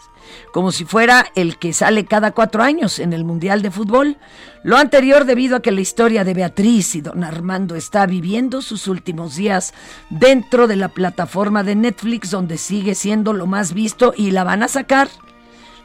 como 0.52 0.72
si 0.72 0.84
fuera 0.84 1.26
el 1.34 1.58
que 1.58 1.72
sale 1.72 2.04
cada 2.04 2.32
cuatro 2.32 2.62
años 2.62 2.98
en 2.98 3.12
el 3.12 3.24
Mundial 3.24 3.62
de 3.62 3.70
Fútbol. 3.70 4.16
Lo 4.62 4.76
anterior 4.76 5.24
debido 5.24 5.56
a 5.56 5.62
que 5.62 5.72
la 5.72 5.80
historia 5.80 6.24
de 6.24 6.34
Beatriz 6.34 6.94
y 6.94 7.00
don 7.00 7.24
Armando 7.24 7.74
está 7.74 8.06
viviendo 8.06 8.62
sus 8.62 8.86
últimos 8.88 9.36
días 9.36 9.74
dentro 10.08 10.66
de 10.66 10.76
la 10.76 10.88
plataforma 10.88 11.62
de 11.62 11.74
Netflix 11.74 12.30
donde 12.30 12.58
sigue 12.58 12.94
siendo 12.94 13.32
lo 13.32 13.46
más 13.46 13.72
visto 13.72 14.12
y 14.16 14.30
la 14.30 14.44
van 14.44 14.62
a 14.62 14.68
sacar, 14.68 15.08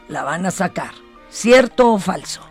la 0.07 0.23
van 0.23 0.45
a 0.45 0.51
sacar. 0.51 0.91
¿Cierto 1.30 1.93
o 1.93 1.99
falso? 1.99 2.41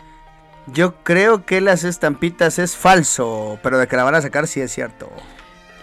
Yo 0.67 0.95
creo 1.03 1.45
que 1.45 1.61
las 1.61 1.83
estampitas 1.83 2.59
es 2.59 2.75
falso, 2.75 3.59
pero 3.61 3.77
de 3.77 3.87
que 3.87 3.95
la 3.95 4.03
van 4.03 4.15
a 4.15 4.21
sacar 4.21 4.47
sí 4.47 4.61
es 4.61 4.71
cierto. 4.71 5.09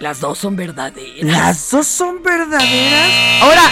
Las 0.02 0.18
dos 0.18 0.38
son 0.38 0.56
verdaderas. 0.56 1.22
¿Las 1.22 1.70
dos 1.70 1.86
son 1.86 2.24
verdaderas? 2.24 3.40
Ahora, 3.40 3.62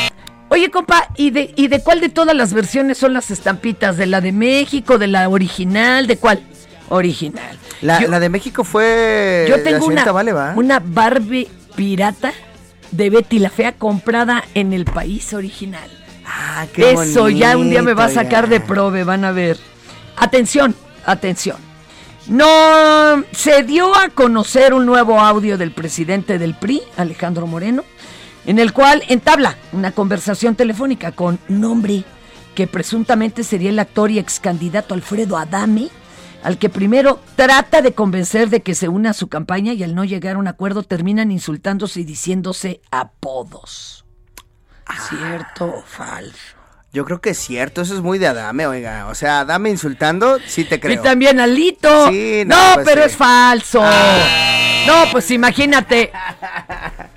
oye, 0.48 0.70
compa, 0.70 1.08
¿y 1.16 1.30
de, 1.30 1.52
¿y 1.56 1.66
de 1.66 1.80
cuál 1.82 2.00
de 2.00 2.08
todas 2.08 2.36
las 2.36 2.52
versiones 2.54 2.98
son 2.98 3.12
las 3.14 3.32
estampitas? 3.32 3.96
¿De 3.96 4.06
la 4.06 4.20
de 4.20 4.30
México, 4.30 4.96
de 4.96 5.08
la 5.08 5.28
original? 5.28 6.06
¿De 6.06 6.18
cuál? 6.18 6.40
Original. 6.88 7.58
La, 7.82 8.00
la 8.02 8.20
de 8.20 8.28
México 8.28 8.62
fue. 8.62 9.46
Yo 9.48 9.56
tengo 9.56 9.70
la 9.70 9.76
una, 9.78 9.84
señorita 9.86 10.12
Vale, 10.12 10.32
¿va? 10.32 10.52
una 10.54 10.78
Barbie 10.78 11.48
pirata 11.74 12.32
de 12.92 13.10
Betty 13.10 13.40
la 13.40 13.50
Fea 13.50 13.72
comprada 13.72 14.44
en 14.54 14.72
el 14.72 14.84
país 14.84 15.32
original. 15.34 15.90
Ah, 16.24 16.66
qué 16.72 16.92
Eso 16.92 17.28
ya 17.28 17.56
un 17.56 17.70
día 17.70 17.82
me 17.82 17.94
va 17.94 18.04
a 18.04 18.08
sacar 18.08 18.44
ya. 18.44 18.50
de 18.50 18.60
prove, 18.60 19.02
van 19.02 19.24
a 19.24 19.32
ver. 19.32 19.58
Atención, 20.16 20.76
atención. 21.04 21.56
No 22.26 23.24
se 23.32 23.62
dio 23.62 23.96
a 23.96 24.08
conocer 24.10 24.74
un 24.74 24.86
nuevo 24.86 25.20
audio 25.20 25.58
del 25.58 25.72
presidente 25.72 26.38
del 26.38 26.54
PRI, 26.54 26.82
Alejandro 26.96 27.46
Moreno, 27.46 27.84
en 28.46 28.58
el 28.58 28.72
cual 28.72 29.02
entabla 29.08 29.56
una 29.72 29.92
conversación 29.92 30.54
telefónica 30.54 31.12
con 31.12 31.38
un 31.48 31.64
hombre 31.64 32.04
que 32.54 32.66
presuntamente 32.66 33.42
sería 33.42 33.70
el 33.70 33.78
actor 33.78 34.10
y 34.10 34.18
ex 34.18 34.38
candidato 34.38 34.94
Alfredo 34.94 35.38
Adame, 35.38 35.88
al 36.42 36.58
que 36.58 36.68
primero 36.68 37.20
trata 37.36 37.82
de 37.82 37.94
convencer 37.94 38.48
de 38.48 38.62
que 38.62 38.74
se 38.74 38.88
una 38.88 39.10
a 39.10 39.14
su 39.14 39.28
campaña 39.28 39.72
y 39.72 39.82
al 39.82 39.94
no 39.94 40.04
llegar 40.04 40.36
a 40.36 40.38
un 40.38 40.48
acuerdo 40.48 40.82
terminan 40.82 41.30
insultándose 41.30 42.00
y 42.00 42.04
diciéndose 42.04 42.80
apodos. 42.90 44.04
¿Cierto 45.08 45.66
o 45.66 45.82
falso? 45.82 46.59
Yo 46.92 47.04
creo 47.04 47.20
que 47.20 47.30
es 47.30 47.38
cierto, 47.38 47.82
eso 47.82 47.94
es 47.94 48.00
muy 48.00 48.18
de 48.18 48.26
Adame, 48.26 48.66
oiga. 48.66 49.06
O 49.08 49.14
sea, 49.14 49.40
Adame 49.40 49.70
insultando, 49.70 50.38
sí 50.46 50.64
te 50.64 50.80
creo. 50.80 50.94
Y 50.94 50.98
también 50.98 51.38
Alito. 51.38 52.08
Sí, 52.10 52.42
no, 52.46 52.56
no, 52.56 52.74
pues 52.74 52.86
pero 52.88 53.02
sí. 53.02 53.10
es 53.10 53.16
falso. 53.16 53.80
No, 54.86 55.04
pues 55.12 55.30
imagínate. 55.30 56.10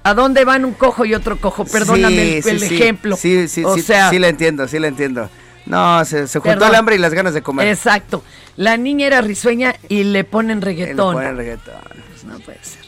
¿A 0.04 0.14
dónde 0.14 0.46
van 0.46 0.64
un 0.66 0.74
cojo 0.74 1.06
y 1.06 1.16
otro 1.16 1.38
cojo? 1.40 1.66
Perdóname 1.66 2.38
el, 2.38 2.44
Sí, 2.44 2.50
el 2.50 2.60
sí, 2.60 2.68
sí. 2.68 2.76
ejemplo. 2.76 3.16
Sí, 3.18 3.48
sí, 3.48 3.64
o 3.64 3.74
sí, 3.74 3.82
sea, 3.82 4.10
sí 4.12 4.20
la 4.20 4.28
entiendo, 4.28 4.68
sí 4.68 4.78
la 4.78 4.88
entiendo. 4.88 5.30
No, 5.66 6.04
se, 6.06 6.28
se 6.28 6.40
juntó 6.40 6.56
Perdón. 6.56 6.70
el 6.70 6.76
hambre 6.76 6.96
y 6.96 7.00
las 7.00 7.14
ganas 7.14 7.34
de 7.34 7.42
comer. 7.42 7.68
exacto. 7.70 8.24
La 8.58 8.78
niña 8.78 9.08
era 9.08 9.22
risueña 9.22 9.76
y 9.90 10.04
le 10.04 10.24
ponen 10.26 10.58
Y 10.58 10.62
le 10.62 10.66
reggaetón. 10.66 11.16
ponen 11.16 11.38
reggaetón. 11.38 11.74
Pues 12.12 12.24
no 12.26 12.38
puede 12.42 12.60
ser. 12.62 12.83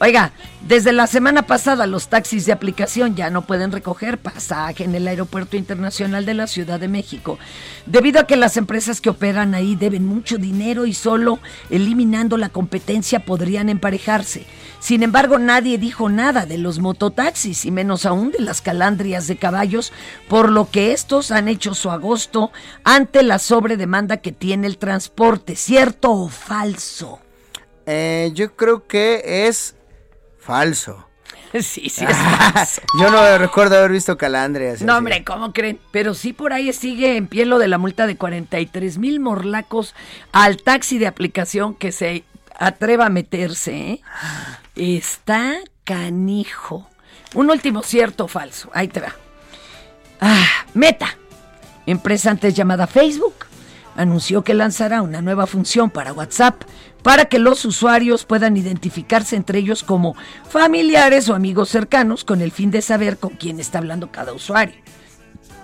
Oiga, 0.00 0.30
desde 0.68 0.92
la 0.92 1.08
semana 1.08 1.42
pasada 1.42 1.88
los 1.88 2.06
taxis 2.06 2.46
de 2.46 2.52
aplicación 2.52 3.16
ya 3.16 3.30
no 3.30 3.42
pueden 3.42 3.72
recoger 3.72 4.16
pasaje 4.18 4.84
en 4.84 4.94
el 4.94 5.08
Aeropuerto 5.08 5.56
Internacional 5.56 6.24
de 6.24 6.34
la 6.34 6.46
Ciudad 6.46 6.78
de 6.78 6.86
México, 6.86 7.36
debido 7.84 8.20
a 8.20 8.26
que 8.28 8.36
las 8.36 8.56
empresas 8.56 9.00
que 9.00 9.10
operan 9.10 9.56
ahí 9.56 9.74
deben 9.74 10.06
mucho 10.06 10.38
dinero 10.38 10.86
y 10.86 10.94
solo 10.94 11.40
eliminando 11.68 12.36
la 12.36 12.48
competencia 12.48 13.24
podrían 13.24 13.68
emparejarse. 13.68 14.46
Sin 14.78 15.02
embargo, 15.02 15.40
nadie 15.40 15.78
dijo 15.78 16.08
nada 16.08 16.46
de 16.46 16.58
los 16.58 16.78
mototaxis 16.78 17.64
y 17.64 17.72
menos 17.72 18.06
aún 18.06 18.30
de 18.30 18.38
las 18.38 18.62
calandrias 18.62 19.26
de 19.26 19.36
caballos, 19.36 19.92
por 20.28 20.48
lo 20.52 20.70
que 20.70 20.92
estos 20.92 21.32
han 21.32 21.48
hecho 21.48 21.74
su 21.74 21.90
agosto 21.90 22.52
ante 22.84 23.24
la 23.24 23.40
sobredemanda 23.40 24.18
que 24.18 24.30
tiene 24.30 24.68
el 24.68 24.78
transporte, 24.78 25.56
¿cierto 25.56 26.12
o 26.12 26.28
falso? 26.28 27.18
Eh, 27.86 28.30
yo 28.34 28.54
creo 28.54 28.86
que 28.86 29.48
es 29.48 29.74
falso. 30.48 31.04
Sí, 31.52 31.88
sí, 31.88 32.04
es 32.04 32.14
falso. 32.16 32.82
Yo 33.00 33.10
no 33.10 33.38
recuerdo 33.38 33.78
haber 33.78 33.92
visto 33.92 34.18
calandrias. 34.18 34.82
No, 34.82 34.92
así. 34.92 34.98
hombre, 34.98 35.24
¿cómo 35.24 35.54
creen? 35.54 35.80
Pero 35.92 36.12
sí 36.12 36.34
por 36.34 36.52
ahí 36.52 36.70
sigue 36.74 37.16
en 37.16 37.26
pie 37.26 37.46
lo 37.46 37.58
de 37.58 37.68
la 37.68 37.78
multa 37.78 38.06
de 38.06 38.16
43 38.16 38.98
mil 38.98 39.18
morlacos 39.18 39.94
al 40.30 40.58
taxi 40.62 40.98
de 40.98 41.06
aplicación 41.06 41.74
que 41.74 41.90
se 41.90 42.24
atreva 42.58 43.06
a 43.06 43.08
meterse. 43.08 43.72
¿eh? 43.92 44.00
Está 44.76 45.54
canijo. 45.84 46.86
Un 47.34 47.50
último 47.50 47.82
cierto 47.82 48.24
o 48.26 48.28
falso. 48.28 48.68
Ahí 48.74 48.88
te 48.88 49.00
va. 49.00 49.14
Ah, 50.20 50.46
Meta, 50.74 51.16
empresa 51.86 52.30
antes 52.30 52.52
llamada 52.54 52.86
Facebook, 52.86 53.46
anunció 53.98 54.44
que 54.44 54.54
lanzará 54.54 55.02
una 55.02 55.20
nueva 55.20 55.46
función 55.48 55.90
para 55.90 56.12
WhatsApp 56.12 56.62
para 57.02 57.24
que 57.24 57.40
los 57.40 57.64
usuarios 57.64 58.24
puedan 58.24 58.56
identificarse 58.56 59.34
entre 59.34 59.58
ellos 59.58 59.82
como 59.82 60.14
familiares 60.48 61.28
o 61.28 61.34
amigos 61.34 61.68
cercanos 61.68 62.24
con 62.24 62.40
el 62.40 62.52
fin 62.52 62.70
de 62.70 62.80
saber 62.80 63.18
con 63.18 63.30
quién 63.30 63.58
está 63.58 63.78
hablando 63.78 64.12
cada 64.12 64.32
usuario. 64.32 64.76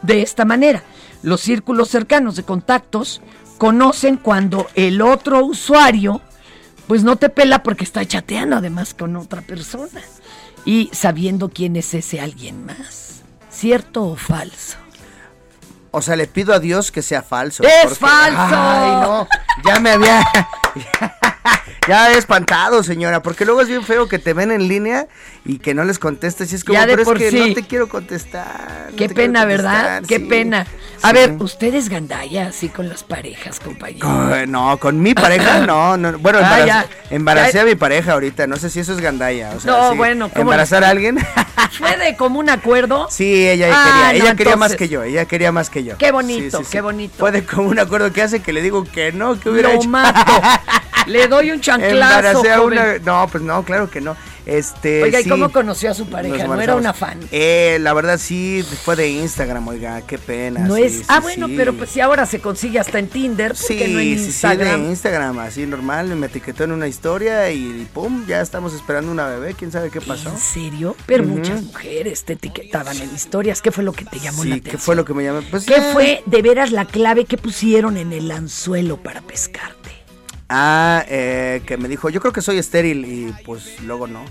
De 0.03 0.21
esta 0.21 0.45
manera, 0.45 0.83
los 1.23 1.41
círculos 1.41 1.89
cercanos 1.89 2.35
de 2.35 2.43
contactos 2.43 3.23
conocen 3.57 4.17
cuando 4.17 4.67
el 4.75 5.01
otro 5.01 5.45
usuario 5.45 6.21
pues 6.89 7.05
no 7.05 7.17
te 7.17 7.29
pela 7.29 7.63
porque 7.63 7.85
está 7.85 8.05
chateando 8.05 8.57
además 8.57 8.95
con 8.95 9.17
otra 9.17 9.43
persona 9.43 10.03
y 10.65 10.91
sabiendo 10.93 11.51
quién 11.51 11.77
es 11.77 11.95
ese 11.95 12.21
alguien 12.21 12.67
más. 12.67 13.23
¿Cierto 13.49 14.03
o 14.05 14.17
falso? 14.17 14.84
O 15.97 16.03
sea, 16.03 16.17
le 16.17 16.27
pido 16.27 16.53
a 16.53 16.59
Dios 16.59 16.91
que 16.91 17.03
sea 17.03 17.23
falso. 17.23 17.63
¡Es 17.63 17.99
falso! 17.99 18.37
Ay, 18.41 18.91
no. 19.01 19.29
Ya 19.65 19.79
me 19.81 19.91
había. 19.93 20.25
Ya 21.87 22.11
he 22.13 22.17
espantado, 22.17 22.83
señora, 22.83 23.21
porque 23.23 23.45
luego 23.45 23.61
es 23.61 23.69
bien 23.69 23.85
feo 23.85 24.09
que 24.09 24.19
te 24.19 24.33
ven 24.33 24.51
en 24.51 24.69
línea 24.69 25.07
y 25.45 25.59
que 25.59 25.75
no 25.75 25.85
les 25.85 25.99
contestes. 25.99 26.51
Y 26.51 26.55
es 26.57 26.65
como, 26.65 26.79
Ya 26.79 26.87
de 26.87 26.93
pero 26.95 27.03
es 27.03 27.07
por 27.09 27.19
que 27.19 27.31
sí. 27.31 27.39
no 27.39 27.53
te 27.55 27.63
quiero 27.63 27.91
contestar. 27.91 28.89
Qué 28.97 29.11
pena, 29.11 29.45
¿verdad? 29.45 30.03
Qué 30.09 30.19
pena. 30.19 30.67
A 31.03 31.09
Sí. 31.11 31.15
ver, 31.15 31.33
ustedes 31.41 31.91
gandalla 31.91 32.47
así 32.47 32.71
con 32.71 32.89
las 32.89 33.05
parejas, 33.05 33.61
compañero. 33.61 34.07
Con- 34.09 34.51
no, 34.51 34.79
con 34.79 35.03
mi 35.03 35.13
pareja 35.13 35.59
no, 35.67 35.99
no. 35.99 36.19
Bueno, 36.21 36.39
Ah, 36.43 36.61
embaraz- 36.61 36.67
ya. 36.67 36.87
embaracé 37.11 37.53
Ya. 37.59 37.63
a 37.63 37.65
mi 37.67 37.75
pareja 37.75 38.13
ahorita. 38.15 38.47
No 38.47 38.57
sé 38.57 38.71
si 38.71 38.81
eso 38.81 38.95
es 38.95 39.01
gandalla. 39.03 39.51
O 39.55 39.61
sea, 39.61 39.71
No, 39.73 39.95
bueno, 39.95 40.31
¿cómo 40.31 40.41
¿Embarazar 40.41 40.85
a 40.85 40.89
alguien? 40.89 41.19
¿Fue 41.77 41.99
de 41.99 42.17
común 42.17 42.49
acuerdo? 42.49 43.09
Sí, 43.11 43.47
ella 43.47 43.69
Ah, 43.71 43.85
quería, 43.85 44.19
no, 44.21 44.25
ella 44.25 44.37
quería 44.37 44.57
más 44.57 44.75
que 44.75 44.89
yo, 44.89 45.03
ella 45.03 45.27
quería 45.27 45.53
más 45.53 45.69
que 45.69 45.84
yo. 45.84 45.84
Qué 45.99 46.11
bonito, 46.11 46.59
Sí, 46.59 46.65
sí, 46.65 46.71
qué 46.73 46.81
bonito. 46.81 47.15
Fue 47.19 47.31
de 47.33 47.45
como 47.45 47.69
un 47.69 47.79
acuerdo 47.79 48.13
que 48.13 48.23
hace 48.23 48.41
que 48.41 48.53
le 48.53 48.63
digo 48.63 48.85
que 48.85 49.13
no, 49.13 49.39
que 49.39 49.51
hubiera 49.51 49.71
Lo 49.71 49.77
hecho. 49.77 49.89
mato. 49.89 50.21
Le 51.07 51.29
doy 51.29 51.51
un 51.51 51.61
chanclazo, 51.61 51.93
Embaracé 51.95 52.53
a 52.53 52.63
una, 52.63 52.99
no, 52.99 53.29
pues 53.31 53.43
no, 53.45 53.63
claro 53.63 53.91
que 53.91 54.01
no. 54.01 54.17
Este, 54.47 55.03
Oiga, 55.03 55.21
¿y 55.21 55.25
sí, 55.25 55.29
cómo 55.31 55.51
conoció 55.51 55.91
a 55.91 55.95
su 55.95 56.07
pareja? 56.07 56.47
No 56.47 56.61
era 56.61 56.77
una 56.77 56.93
fan. 56.93 57.19
Eh, 57.33 57.79
la 57.81 57.95
verdad 57.95 58.19
sí, 58.19 58.65
fue 58.85 58.95
de 58.95 59.09
Instagram, 59.09 59.67
oiga, 59.69 60.03
qué 60.03 60.19
pena. 60.19 60.61
No 60.61 60.77
sí, 60.77 60.83
es. 60.83 60.93
sí, 60.93 61.05
ah, 61.09 61.21
bueno, 61.21 61.49
pero 61.57 61.73
pues 61.73 61.91
si 61.91 62.01
ahora 62.01 62.27
se 62.27 62.41
consigue 62.41 62.79
hasta 62.79 62.99
en 62.99 63.09
Tinder, 63.09 63.55
¿por 63.55 63.69
qué 63.69 63.89
no 63.89 64.01
en 64.01 64.07
sí, 64.07 64.19
sí, 64.19 64.23
de 64.23 64.27
Instagram? 64.27 64.85
Instagram, 64.91 65.39
así 65.39 65.67
normal, 65.67 66.15
me 66.17 66.27
etiquetó 66.27 66.65
en 66.65 66.73
una 66.73 66.89
historia 66.89 67.51
y 67.51 67.89
pum, 67.95 68.27
ya 68.27 68.41
estamos 68.43 68.75
esperando 68.75 69.11
una 69.11 69.27
bebé, 69.29 69.55
quién 69.55 69.73
sabe 69.73 69.91
qué 69.91 70.01
pasó. 70.01 70.29
¿En 70.29 70.39
serio? 70.39 70.95
Pero 71.07 71.25
muchas 71.25 71.63
mujeres 71.63 72.25
te 72.25 72.35
etiquetaban 72.35 72.97
en 73.01 73.15
historias. 73.15 73.63
¿Qué 73.63 73.73
fue 73.73 73.83
lo 73.85 73.93
que 73.93 74.05
te 74.05 74.19
llamó 74.19 74.45
la 74.45 74.55
Sí, 74.57 74.61
atención? 74.61 74.73
¿qué 74.73 74.79
fue 74.79 74.97
lo 74.97 75.05
que 75.05 75.15
me 75.15 75.25
llamó? 75.25 75.41
Pues, 75.51 75.65
¿Qué 75.65 75.77
eh, 75.77 75.91
fue 75.93 76.23
de 76.27 76.43
veras 76.43 76.71
la 76.71 76.85
clave 76.85 77.25
que 77.25 77.39
pusieron 77.39 77.97
en 77.97 78.13
el 78.13 78.31
anzuelo 78.31 78.99
para 79.03 79.23
pescarte? 79.23 79.84
Ah, 80.49 81.05
eh, 81.09 81.63
que 81.67 81.77
me 81.77 81.89
dijo, 81.89 82.09
yo 82.11 82.21
creo 82.21 82.33
que 82.33 82.43
soy 82.43 82.59
estéril 82.59 83.05
y 83.05 83.35
pues 83.45 83.81
luego 83.83 84.07
no. 84.07 84.25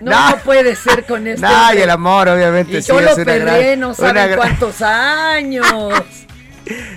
No, 0.00 0.10
No. 0.10 0.30
no 0.30 0.36
puede 0.38 0.74
ser 0.74 1.04
con 1.06 1.26
este. 1.28 1.46
No, 1.46 1.74
y 1.74 1.78
el 1.78 1.90
amor, 1.90 2.28
obviamente. 2.28 2.78
Y 2.78 2.82
sí, 2.82 2.88
yo 2.88 3.00
lo 3.00 3.14
una 3.14 3.24
gran- 3.24 3.24
perré, 3.46 3.76
no 3.76 3.94
saben 3.94 4.14
gran- 4.14 4.36
cuántos 4.36 4.82
años. 4.82 5.66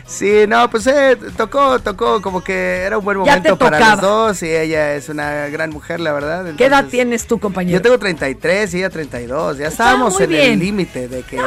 Sí, 0.06 0.46
no, 0.48 0.70
pues 0.70 0.88
eh, 0.88 1.18
tocó, 1.36 1.80
tocó, 1.80 2.22
como 2.22 2.44
que 2.44 2.84
era 2.84 2.98
un 2.98 3.06
buen 3.06 3.18
momento 3.18 3.58
para 3.58 3.80
los 3.80 4.02
dos 4.02 4.44
y 4.44 4.50
ella 4.50 4.96
es 4.96 5.10
una 5.10 5.48
gran 5.48 5.72
mujer, 5.72 6.00
la 6.00 6.14
verdad. 6.14 6.54
¿Qué 6.58 6.66
edad 6.66 6.86
tienes 6.86 7.28
tú, 7.28 7.40
compañero? 7.40 7.78
Yo 7.78 7.82
tengo 7.82 7.98
33 7.98 8.74
y 8.74 8.78
ella 8.78 8.90
32, 8.90 9.58
ya 9.58 9.68
estábamos 9.68 10.20
en 10.22 10.30
bien. 10.30 10.54
el 10.54 10.60
límite 10.60 11.08
de 11.08 11.24
que 11.24 11.40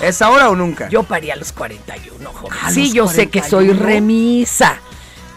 es 0.00 0.22
ahora 0.22 0.50
o 0.50 0.56
nunca. 0.56 0.88
Yo 0.88 1.02
parí 1.02 1.30
a 1.30 1.36
los 1.36 1.52
41, 1.52 2.30
joven. 2.32 2.58
¿A 2.62 2.70
sí, 2.70 2.86
los 2.86 2.92
yo 2.94 3.08
sé 3.08 3.28
que 3.28 3.40
soy 3.40 3.66
41? 3.66 3.86
remisa. 3.86 4.80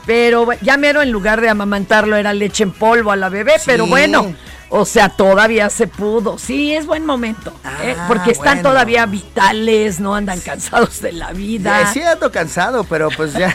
Pero 0.08 0.48
ya 0.62 0.78
mero 0.78 1.04
en 1.04 1.12
lugar 1.12 1.42
de 1.42 1.50
amamantarlo 1.50 2.16
era 2.16 2.34
leche 2.34 2.64
en 2.64 2.72
polvo 2.72 3.12
a 3.12 3.16
la 3.16 3.30
bebé, 3.30 3.56
pero 3.66 3.86
bueno, 3.86 4.34
o 4.70 4.86
sea, 4.86 5.10
todavía 5.10 5.70
se 5.70 5.86
pudo. 5.86 6.40
Sí, 6.40 6.74
es 6.74 6.88
buen 6.88 7.06
momento, 7.06 7.52
¿eh? 7.84 7.96
Ah, 7.96 8.06
porque 8.08 8.32
están 8.32 8.56
bueno. 8.56 8.70
todavía 8.70 9.06
vitales, 9.06 10.00
no 10.00 10.16
andan 10.16 10.40
cansados 10.40 11.02
de 11.02 11.12
la 11.12 11.34
vida. 11.34 11.84
Ya, 11.84 11.94
sí 11.94 12.02
ando 12.02 12.32
cansado, 12.32 12.86
pero 12.86 13.10
pues 13.16 13.34
ya 13.34 13.54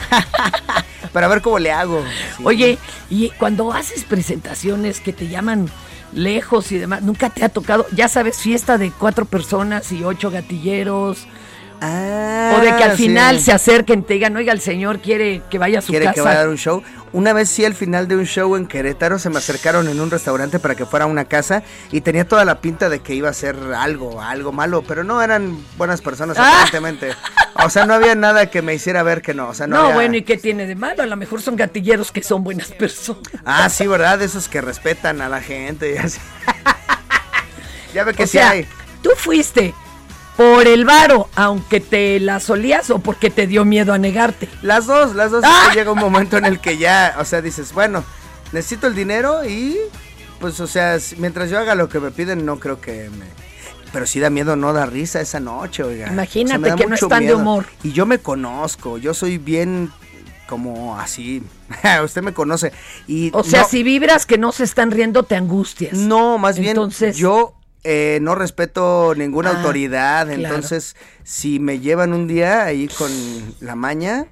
para 1.13 1.27
ver 1.27 1.43
cómo 1.43 1.59
le 1.59 1.73
hago. 1.73 2.05
Sí. 2.37 2.43
Oye, 2.45 2.79
y 3.11 3.31
cuando 3.31 3.73
haces 3.73 4.05
presentaciones 4.05 5.01
que 5.01 5.13
te 5.13 5.27
llaman 5.27 5.69
lejos 6.15 6.71
y 6.73 6.79
demás. 6.79 7.03
Nunca 7.03 7.31
te 7.31 7.45
ha 7.45 7.49
tocado, 7.49 7.87
ya 7.93 8.09
sabes, 8.09 8.39
fiesta 8.39 8.79
de 8.79 8.91
cuatro 8.91 9.25
personas 9.25 9.91
y 9.93 10.05
ocho 10.05 10.31
gatilleros. 10.31 11.27
O 11.85 12.61
de 12.61 12.67
que 12.77 12.85
al 12.85 12.91
Ah, 12.93 12.97
sí. 12.97 13.03
final 13.05 13.41
se 13.41 13.53
acerquen 13.53 14.05
te 14.05 14.15
digan, 14.15 14.37
oiga, 14.37 14.53
el 14.53 14.61
señor 14.61 15.01
quiere 15.01 15.43
que 15.51 15.59
vaya 15.59 15.81
a 15.81 15.83
su 15.83 15.89
quiere 15.89 16.05
casa. 16.07 16.15
que 16.15 16.21
vaya 16.21 16.37
a 16.37 16.41
dar 16.41 16.49
un 16.49 16.57
show. 16.59 16.83
Una 17.13 17.33
vez 17.35 17.51
sí 17.51 17.65
al 17.65 17.75
final 17.75 18.09
de 18.09 18.17
un 18.17 18.25
show 18.25 18.57
en 18.57 18.67
Querétaro 18.67 19.19
se 19.19 19.29
me 19.29 19.37
acercaron 19.39 19.87
en 19.89 20.01
un 20.01 20.11
restaurante 20.11 20.59
para 20.59 20.75
que 20.75 20.87
fuera 20.87 21.05
a 21.05 21.09
una 21.09 21.27
casa 21.27 21.63
y 21.91 22.01
tenía 22.01 22.27
toda 22.27 22.45
la 22.47 22.61
pinta 22.61 22.89
de 22.89 23.01
que 23.01 23.15
iba 23.15 23.29
a 23.29 23.33
ser 23.35 23.57
algo, 23.77 24.23
algo 24.23 24.51
malo, 24.53 24.83
pero 24.87 25.05
no 25.05 25.21
eran 25.21 25.59
buenas 25.77 26.01
personas 26.01 26.39
Ah. 26.39 26.51
aparentemente. 26.53 27.13
O 27.65 27.69
sea, 27.69 27.85
no 27.85 27.93
había 27.95 28.15
nada 28.15 28.47
que 28.51 28.63
me 28.63 28.73
hiciera 28.75 29.03
ver 29.03 29.21
que 29.21 29.35
no. 29.35 29.49
O 29.49 29.55
sea, 29.55 29.67
no, 29.67 29.77
No, 29.77 29.83
había- 29.83 29.95
bueno, 29.95 30.17
¿y 30.17 30.23
qué 30.23 30.39
tiene 30.39 30.67
de 30.67 30.75
malo? 30.75 31.03
A 31.03 31.07
lo 31.07 31.17
mejor 31.17 31.43
son 31.43 31.55
gatilleros 31.57 32.11
que 32.13 32.23
son 32.23 32.43
buenas 32.45 32.69
personas. 32.79 33.23
Ah, 33.45 33.69
sí, 33.69 33.87
¿verdad? 33.87 34.23
Esos 34.23 34.49
que 34.49 34.61
respetan 34.63 35.21
a 35.21 35.29
la 35.29 35.41
gente 35.43 35.95
y 35.95 35.99
así. 35.99 36.19
ya 37.95 38.05
ve 38.05 38.15
que 38.15 38.23
o 38.23 38.27
sí 38.27 38.33
sea, 38.39 38.51
hay. 38.51 38.67
tú 39.03 39.11
fuiste 39.17 39.75
por 40.37 40.67
el 40.67 40.85
varo, 40.85 41.29
aunque 41.35 41.81
te 41.81 42.19
la 42.21 42.41
solías 42.41 42.91
o 42.91 42.99
porque 43.01 43.31
te 43.31 43.47
dio 43.47 43.65
miedo 43.65 43.93
a 43.93 43.99
negarte. 43.99 44.49
Las 44.63 44.87
dos, 44.87 45.15
las 45.15 45.31
dos. 45.31 45.45
¡Ah! 45.47 45.71
Llega 45.75 45.93
un 45.93 45.99
momento 45.99 46.37
en 46.37 46.45
el 46.47 46.59
que 46.61 46.79
ya, 46.79 47.17
o 47.19 47.25
sea, 47.25 47.43
dices, 47.43 47.73
bueno, 47.73 48.03
necesito 48.53 48.87
el 48.87 48.95
dinero 48.95 49.45
y, 49.45 49.77
pues, 50.41 50.59
o 50.61 50.67
sea, 50.67 50.97
mientras 51.19 51.51
yo 51.51 51.59
haga 51.59 51.75
lo 51.75 51.89
que 51.89 52.01
me 52.01 52.11
piden, 52.11 52.45
no 52.47 52.59
creo 52.59 52.81
que 52.81 53.11
me... 53.11 53.27
Pero 53.93 54.07
sí 54.07 54.21
da 54.21 54.31
miedo, 54.31 54.57
no 54.57 54.73
da 54.73 54.87
risa 54.87 55.21
esa 55.21 55.39
noche, 55.39 55.83
oiga. 55.83 56.09
Imagínate 56.09 56.71
da 56.71 56.77
que 56.77 56.87
no 56.87 56.95
están 56.95 57.27
de 57.27 57.35
humor. 57.35 57.67
Y 57.83 57.93
yo 57.93 58.07
me 58.07 58.19
conozco, 58.19 58.97
yo 58.97 59.13
soy 59.13 59.37
bien 59.37 59.93
como 60.47 60.99
así. 60.99 61.43
Usted 62.05 62.23
me 62.23 62.33
conoce. 62.33 62.73
Y 63.07 63.31
O 63.35 63.45
sea, 63.45 63.63
no- 63.63 63.69
si 63.69 63.83
vibras 63.83 64.25
que 64.25 64.39
no 64.39 64.51
se 64.53 64.65
están 64.65 64.91
riendo, 64.93 65.25
te 65.25 65.37
angustias. 65.37 65.93
No, 65.93 66.39
más 66.39 66.59
bien 66.59 66.71
Entonces- 66.71 67.17
yo 67.19 67.53
eh, 67.85 68.19
no 68.23 68.35
respeto 68.35 69.15
ninguna 69.17 69.51
Ah, 69.51 69.57
autoridad, 69.57 70.27
claro. 70.27 70.43
entonces 70.43 70.97
si 71.25 71.59
me 71.59 71.81
llevan 71.81 72.13
un 72.13 72.27
día 72.29 72.65
ahí 72.65 72.89
con 72.89 73.11
la 73.61 73.75
maña, 73.75 74.27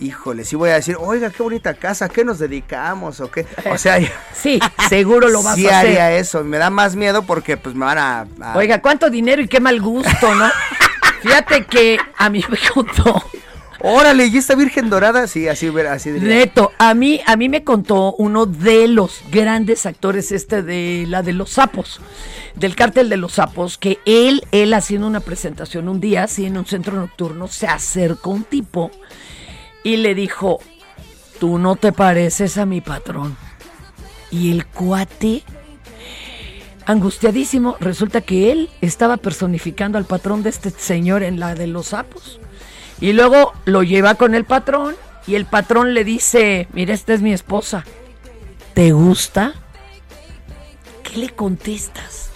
híjole, 0.00 0.44
sí 0.44 0.56
voy 0.56 0.70
a 0.70 0.74
decir, 0.74 0.96
oiga, 0.98 1.30
qué 1.30 1.42
bonita 1.42 1.74
casa, 1.74 2.08
¿qué 2.08 2.24
nos 2.24 2.38
dedicamos 2.38 3.20
o 3.20 3.30
qué? 3.30 3.46
O 3.70 3.78
sea, 3.78 3.98
Sí, 4.34 4.58
seguro 4.88 5.28
lo 5.28 5.42
vas 5.42 5.54
sí 5.54 5.66
a 5.68 5.78
hacer. 5.78 5.88
haría 5.98 6.12
eso, 6.16 6.42
me 6.44 6.58
da 6.58 6.70
más 6.70 6.96
miedo 6.96 7.22
porque 7.22 7.56
pues 7.56 7.74
me 7.74 7.84
van 7.84 7.98
a... 7.98 8.26
a- 8.40 8.56
Oiga, 8.56 8.80
¿cuánto 8.82 9.10
dinero 9.10 9.42
y 9.42 9.48
qué 9.48 9.60
mal 9.60 9.80
gusto, 9.80 10.34
no? 10.34 10.50
Fíjate 11.22 11.64
que 11.66 11.98
a 12.18 12.28
mí 12.30 12.44
me 12.48 12.58
contó. 12.74 13.22
Órale, 13.84 14.26
¿y 14.26 14.36
esta 14.36 14.54
virgen 14.54 14.90
dorada? 14.90 15.26
Sí, 15.26 15.48
así, 15.48 15.68
así 15.68 16.12
diría. 16.12 16.28
Neto, 16.28 16.70
a 16.78 16.94
mí, 16.94 17.20
a 17.26 17.36
mí 17.36 17.48
me 17.48 17.64
contó 17.64 18.14
uno 18.14 18.46
de 18.46 18.86
los 18.86 19.22
grandes 19.32 19.86
actores, 19.86 20.30
este 20.30 20.62
de 20.62 21.04
la 21.08 21.22
de 21.22 21.32
los 21.32 21.50
sapos, 21.50 22.00
del 22.54 22.76
cártel 22.76 23.08
de 23.08 23.16
los 23.16 23.32
sapos, 23.32 23.78
que 23.78 23.98
él, 24.06 24.46
él 24.52 24.72
haciendo 24.74 25.08
una 25.08 25.18
presentación 25.18 25.88
un 25.88 26.00
día, 26.00 26.22
así 26.22 26.46
en 26.46 26.58
un 26.58 26.66
centro 26.66 26.94
nocturno, 26.94 27.48
se 27.48 27.66
acercó 27.66 28.30
un 28.30 28.44
tipo 28.44 28.92
y 29.82 29.96
le 29.96 30.14
dijo, 30.14 30.60
tú 31.40 31.58
no 31.58 31.74
te 31.74 31.90
pareces 31.90 32.58
a 32.58 32.66
mi 32.66 32.80
patrón. 32.80 33.36
Y 34.30 34.52
el 34.52 34.64
cuate, 34.64 35.42
angustiadísimo, 36.86 37.76
resulta 37.80 38.20
que 38.20 38.52
él 38.52 38.70
estaba 38.80 39.16
personificando 39.16 39.98
al 39.98 40.04
patrón 40.04 40.44
de 40.44 40.50
este 40.50 40.70
señor 40.70 41.24
en 41.24 41.40
la 41.40 41.56
de 41.56 41.66
los 41.66 41.88
sapos. 41.88 42.38
Y 43.02 43.12
luego 43.14 43.52
lo 43.64 43.82
lleva 43.82 44.14
con 44.14 44.36
el 44.36 44.44
patrón 44.44 44.94
y 45.26 45.34
el 45.34 45.44
patrón 45.44 45.92
le 45.92 46.04
dice, 46.04 46.68
mira, 46.72 46.94
esta 46.94 47.12
es 47.12 47.20
mi 47.20 47.32
esposa. 47.32 47.84
¿Te 48.74 48.92
gusta? 48.92 49.54
¿Qué 51.02 51.18
le 51.18 51.28
contestas? 51.30 52.30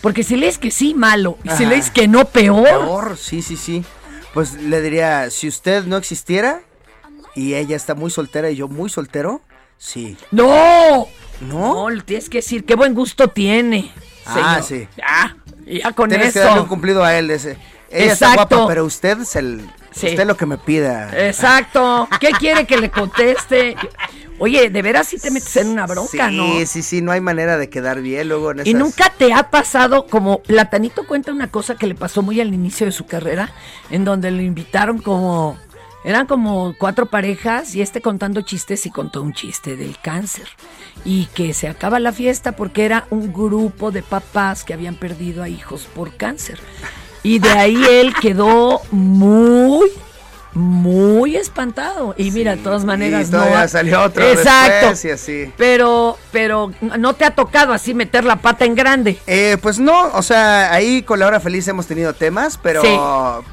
Porque 0.00 0.24
si 0.24 0.36
lees 0.36 0.56
que 0.56 0.70
sí, 0.70 0.94
malo. 0.94 1.36
Y 1.44 1.50
si 1.50 1.64
Ajá. 1.64 1.68
lees 1.74 1.90
que 1.90 2.08
no, 2.08 2.24
peor. 2.24 2.64
Peor, 2.64 3.18
sí, 3.18 3.42
sí, 3.42 3.58
sí. 3.58 3.84
Pues 4.32 4.54
le 4.54 4.80
diría, 4.80 5.28
si 5.28 5.48
usted 5.48 5.84
no 5.84 5.98
existiera 5.98 6.62
y 7.34 7.52
ella 7.52 7.76
está 7.76 7.94
muy 7.94 8.10
soltera 8.10 8.50
y 8.50 8.56
yo 8.56 8.68
muy 8.68 8.88
soltero, 8.88 9.42
sí. 9.76 10.16
¡No! 10.30 11.08
¿No? 11.42 11.90
le 11.90 12.00
tienes 12.00 12.30
que 12.30 12.38
decir, 12.38 12.64
qué 12.64 12.74
buen 12.74 12.94
gusto 12.94 13.28
tiene. 13.28 13.92
Ah, 14.24 14.62
sí. 14.66 14.88
Ya, 14.96 15.36
ya 15.66 15.92
con 15.92 16.08
Tienes 16.08 16.28
eso. 16.28 16.38
que 16.40 16.44
darle 16.46 16.60
un 16.62 16.68
cumplido 16.68 17.04
a 17.04 17.18
él. 17.18 17.30
Ese. 17.30 17.58
Ella 17.90 18.12
está 18.12 18.32
Exacto. 18.32 18.56
guapa, 18.56 18.68
pero 18.68 18.84
usted 18.84 19.20
es 19.20 19.36
el. 19.36 19.68
Sí. 19.92 20.08
Usted 20.08 20.26
lo 20.26 20.36
que 20.36 20.46
me 20.46 20.56
pida. 20.56 21.10
Exacto. 21.26 22.08
¿Qué 22.20 22.30
quiere 22.30 22.66
que 22.66 22.78
le 22.78 22.90
conteste? 22.90 23.76
Oye, 24.38 24.70
de 24.70 24.82
veras 24.82 25.08
sí 25.08 25.18
te 25.18 25.30
metes 25.30 25.54
en 25.56 25.68
una 25.68 25.86
bronca, 25.86 26.30
sí, 26.30 26.36
¿no? 26.36 26.66
sí, 26.66 26.82
sí, 26.82 27.02
no 27.02 27.12
hay 27.12 27.20
manera 27.20 27.58
de 27.58 27.68
quedar 27.68 28.00
bien 28.00 28.28
luego 28.28 28.52
en 28.52 28.60
esas... 28.60 28.68
Y 28.68 28.72
nunca 28.74 29.12
te 29.18 29.34
ha 29.34 29.50
pasado 29.50 30.06
como 30.06 30.42
Platanito 30.42 31.06
cuenta 31.06 31.30
una 31.30 31.50
cosa 31.50 31.74
que 31.74 31.86
le 31.86 31.94
pasó 31.94 32.22
muy 32.22 32.40
al 32.40 32.54
inicio 32.54 32.86
de 32.86 32.92
su 32.92 33.04
carrera, 33.04 33.52
en 33.90 34.06
donde 34.06 34.30
lo 34.30 34.40
invitaron 34.40 34.96
como 35.02 35.58
eran 36.02 36.26
como 36.26 36.74
cuatro 36.78 37.06
parejas 37.06 37.74
y 37.74 37.82
este 37.82 38.00
contando 38.00 38.40
chistes 38.40 38.86
y 38.86 38.90
contó 38.90 39.20
un 39.20 39.34
chiste 39.34 39.76
del 39.76 39.98
cáncer 39.98 40.48
y 41.04 41.26
que 41.26 41.52
se 41.52 41.68
acaba 41.68 42.00
la 42.00 42.12
fiesta 42.12 42.52
porque 42.52 42.86
era 42.86 43.06
un 43.10 43.34
grupo 43.34 43.90
de 43.90 44.02
papás 44.02 44.64
que 44.64 44.72
habían 44.72 44.94
perdido 44.94 45.42
a 45.42 45.50
hijos 45.50 45.86
por 45.94 46.16
cáncer. 46.16 46.58
Y 47.22 47.38
de 47.38 47.50
ahí 47.50 47.84
él 47.88 48.14
quedó 48.14 48.80
muy 48.90 49.90
muy 50.52 51.36
espantado 51.36 52.14
y 52.18 52.30
mira, 52.30 52.56
de 52.56 52.62
todas 52.62 52.84
maneras 52.84 53.28
Y 53.28 53.32
no 53.32 53.68
salió 53.68 54.02
otro 54.02 54.24
Exacto. 54.24 54.72
después 54.88 55.04
y 55.04 55.10
así. 55.10 55.52
Pero 55.56 56.18
pero 56.32 56.72
no 56.98 57.14
te 57.14 57.24
ha 57.24 57.32
tocado 57.34 57.72
así 57.72 57.94
meter 57.94 58.24
la 58.24 58.36
pata 58.36 58.64
en 58.64 58.74
grande. 58.74 59.18
Eh, 59.26 59.56
pues 59.60 59.78
no, 59.78 60.08
o 60.14 60.22
sea, 60.22 60.72
ahí 60.72 61.02
con 61.02 61.18
la 61.18 61.26
hora 61.26 61.40
feliz 61.40 61.66
hemos 61.68 61.86
tenido 61.86 62.14
temas, 62.14 62.58
pero, 62.62 62.82
Sí. 62.82 62.96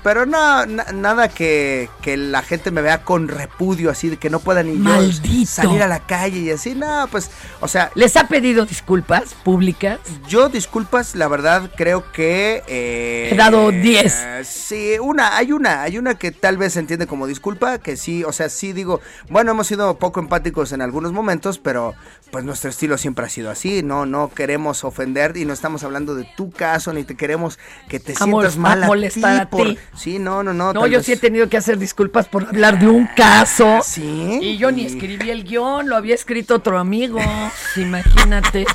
pero 0.03 0.25
no, 0.25 0.65
na- 0.65 0.85
nada 0.93 1.27
que, 1.29 1.89
que 2.01 2.17
la 2.17 2.41
gente 2.41 2.71
me 2.71 2.81
vea 2.81 3.03
con 3.03 3.27
repudio, 3.27 3.89
así 3.89 4.09
de 4.09 4.17
que 4.17 4.29
no 4.29 4.39
pueda 4.39 4.63
ni 4.63 4.77
yo 4.83 5.45
salir 5.45 5.81
a 5.81 5.87
la 5.87 5.99
calle 5.99 6.39
y 6.39 6.51
así, 6.51 6.75
no, 6.75 7.07
pues, 7.11 7.29
o 7.61 7.67
sea, 7.67 7.91
¿Les 7.95 8.15
ha 8.15 8.27
pedido 8.27 8.65
disculpas 8.65 9.33
públicas? 9.43 9.99
yo 10.27 10.49
disculpas, 10.49 11.15
la 11.15 11.27
verdad 11.27 11.71
creo 11.75 12.11
que... 12.11 12.63
eh, 12.67 13.29
He 13.31 13.35
dado 13.35 13.71
10. 13.71 14.13
eh, 14.15 14.41
sí, 14.45 14.93
una, 15.01 15.35
hay 15.37 15.51
una, 15.51 15.81
hay 15.83 15.97
una 15.97 16.15
que 16.15 16.31
tal 16.31 16.57
vez 16.57 16.73
se 16.73 16.79
entiende 16.87 17.05
como 17.05 17.27
disculpa, 17.27 17.79
que 17.79 17.97
sí, 17.97 18.23
o 18.23 18.31
sea, 18.31 18.47
sí 18.47 18.71
digo, 18.71 19.01
bueno, 19.29 19.51
hemos 19.51 19.67
sido 19.67 19.99
poco 19.99 20.21
empáticos 20.21 20.71
en 20.71 20.81
algunos 20.81 21.11
momentos, 21.11 21.59
pero 21.59 21.93
pues 22.31 22.45
nuestro 22.45 22.69
estilo 22.69 22.97
siempre 22.97 23.25
ha 23.25 23.29
sido 23.29 23.51
así, 23.51 23.83
no, 23.83 24.05
no 24.05 24.29
queremos 24.33 24.85
ofender 24.85 25.35
y 25.35 25.43
no 25.43 25.51
estamos 25.51 25.83
hablando 25.83 26.15
de 26.15 26.25
tu 26.37 26.49
caso, 26.49 26.93
ni 26.93 27.03
te 27.03 27.15
queremos 27.15 27.59
que 27.89 27.99
te 27.99 28.13
A 28.13 28.25
mol- 28.25 28.43
sientas 28.43 28.57
mal 28.57 28.81
a 28.83 28.85
a 28.85 28.87
molestar 28.87 29.35
ti 29.35 29.41
a 29.41 29.49
por- 29.49 29.67
ti. 29.67 29.77
Sí, 29.97 30.17
no, 30.19 30.43
no, 30.43 30.53
no. 30.53 30.71
No, 30.71 30.87
yo 30.87 30.99
vez- 30.99 31.05
sí 31.05 31.11
he 31.11 31.17
tenido 31.17 31.49
que 31.49 31.57
hacer 31.57 31.77
disculpas 31.77 32.27
por 32.29 32.45
hablar 32.47 32.79
de 32.79 32.87
un 32.87 33.07
caso. 33.07 33.79
Sí. 33.83 34.39
Y 34.41 34.57
yo 34.57 34.71
ni 34.71 34.85
escribí 34.85 35.29
el 35.29 35.43
guion, 35.43 35.89
lo 35.89 35.97
había 35.97 36.15
escrito 36.15 36.55
otro 36.55 36.79
amigo. 36.79 37.19
Imagínate. 37.75 38.65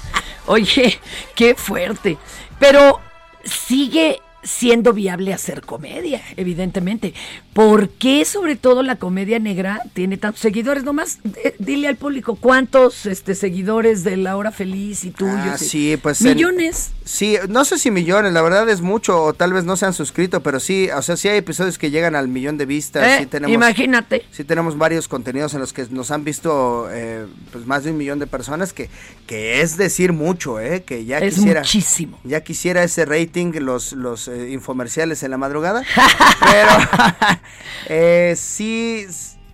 Oye, 0.47 0.99
qué 1.35 1.55
fuerte. 1.55 2.19
Pero 2.59 3.01
sigue 3.45 4.21
siendo 4.45 4.93
viable 4.93 5.33
hacer 5.33 5.63
comedia, 5.63 6.21
evidentemente. 6.37 7.15
¿Por 7.53 7.91
qué 7.91 8.25
sobre 8.25 8.57
todo 8.57 8.83
la 8.83 8.97
comedia 8.97 9.39
negra 9.39 9.83
tiene 9.93 10.17
tantos 10.17 10.41
seguidores? 10.41 10.85
Nomás 10.85 11.19
eh, 11.45 11.55
dile 11.59 11.87
al 11.87 11.97
público 11.97 12.37
cuántos 12.37 13.05
este, 13.05 13.35
seguidores 13.35 14.05
de 14.05 14.17
La 14.17 14.39
Hora 14.39 14.53
Feliz 14.53 15.05
y 15.05 15.11
tuyos. 15.11 15.37
Ah, 15.39 15.59
sí, 15.59 15.99
pues. 16.03 16.23
en- 16.23 16.29
Millones. 16.37 16.93
sí, 17.05 17.37
no 17.51 17.67
sé 17.67 17.79
si 17.79 17.91
millones, 17.91 18.33
la 18.33 18.41
verdad 18.41 18.67
es 18.71 18.81
mucho, 18.81 19.23
o 19.23 19.35
tal 19.35 19.53
vez 19.53 19.65
no 19.65 19.77
se 19.77 19.85
han 19.85 19.93
suscrito, 19.93 20.43
pero 20.43 20.61
sí, 20.61 20.89
o 20.97 21.03
sea, 21.03 21.17
sí 21.19 21.29
hay 21.29 21.37
episodios 21.39 21.77
que 21.77 21.91
llegan 21.91 22.17
al 22.17 22.27
millón 22.29 22.57
de 22.57 22.65
vistas. 22.65 23.07
Eh, 23.07 23.17
sí 23.21 23.27
tenemos, 23.27 23.55
imagínate. 23.55 24.25
Sí 24.31 24.45
tenemos 24.45 24.79
varios 24.79 25.07
contenidos 25.07 25.53
en 25.53 25.61
los 25.61 25.75
que 25.75 25.87
nos 25.91 26.11
han 26.11 26.25
visto 26.25 26.89
eh, 26.91 27.27
pues 27.53 27.67
más 27.67 27.85
de 27.85 27.91
un 27.91 27.99
millón 27.99 28.19
de 28.19 28.27
personas, 28.27 28.73
que, 28.73 28.89
que 29.27 29.61
es 29.61 29.77
decir 29.77 30.15
mucho, 30.15 30.59
¿eh? 30.59 30.85
Que 30.85 31.05
ya 31.05 31.19
Es 31.19 31.35
quisiera. 31.35 31.61
muchísimo. 31.61 32.19
Ya 32.25 32.41
quisiera 32.43 32.83
ese 32.83 33.05
rating, 33.05 33.53
los, 33.61 33.93
los 33.93 34.27
eh, 34.29 34.51
infomerciales 34.53 35.23
en 35.23 35.31
la 35.33 35.37
madrugada. 35.39 35.83
pero 36.41 37.42
eh, 37.87 38.35
sí, 38.37 39.07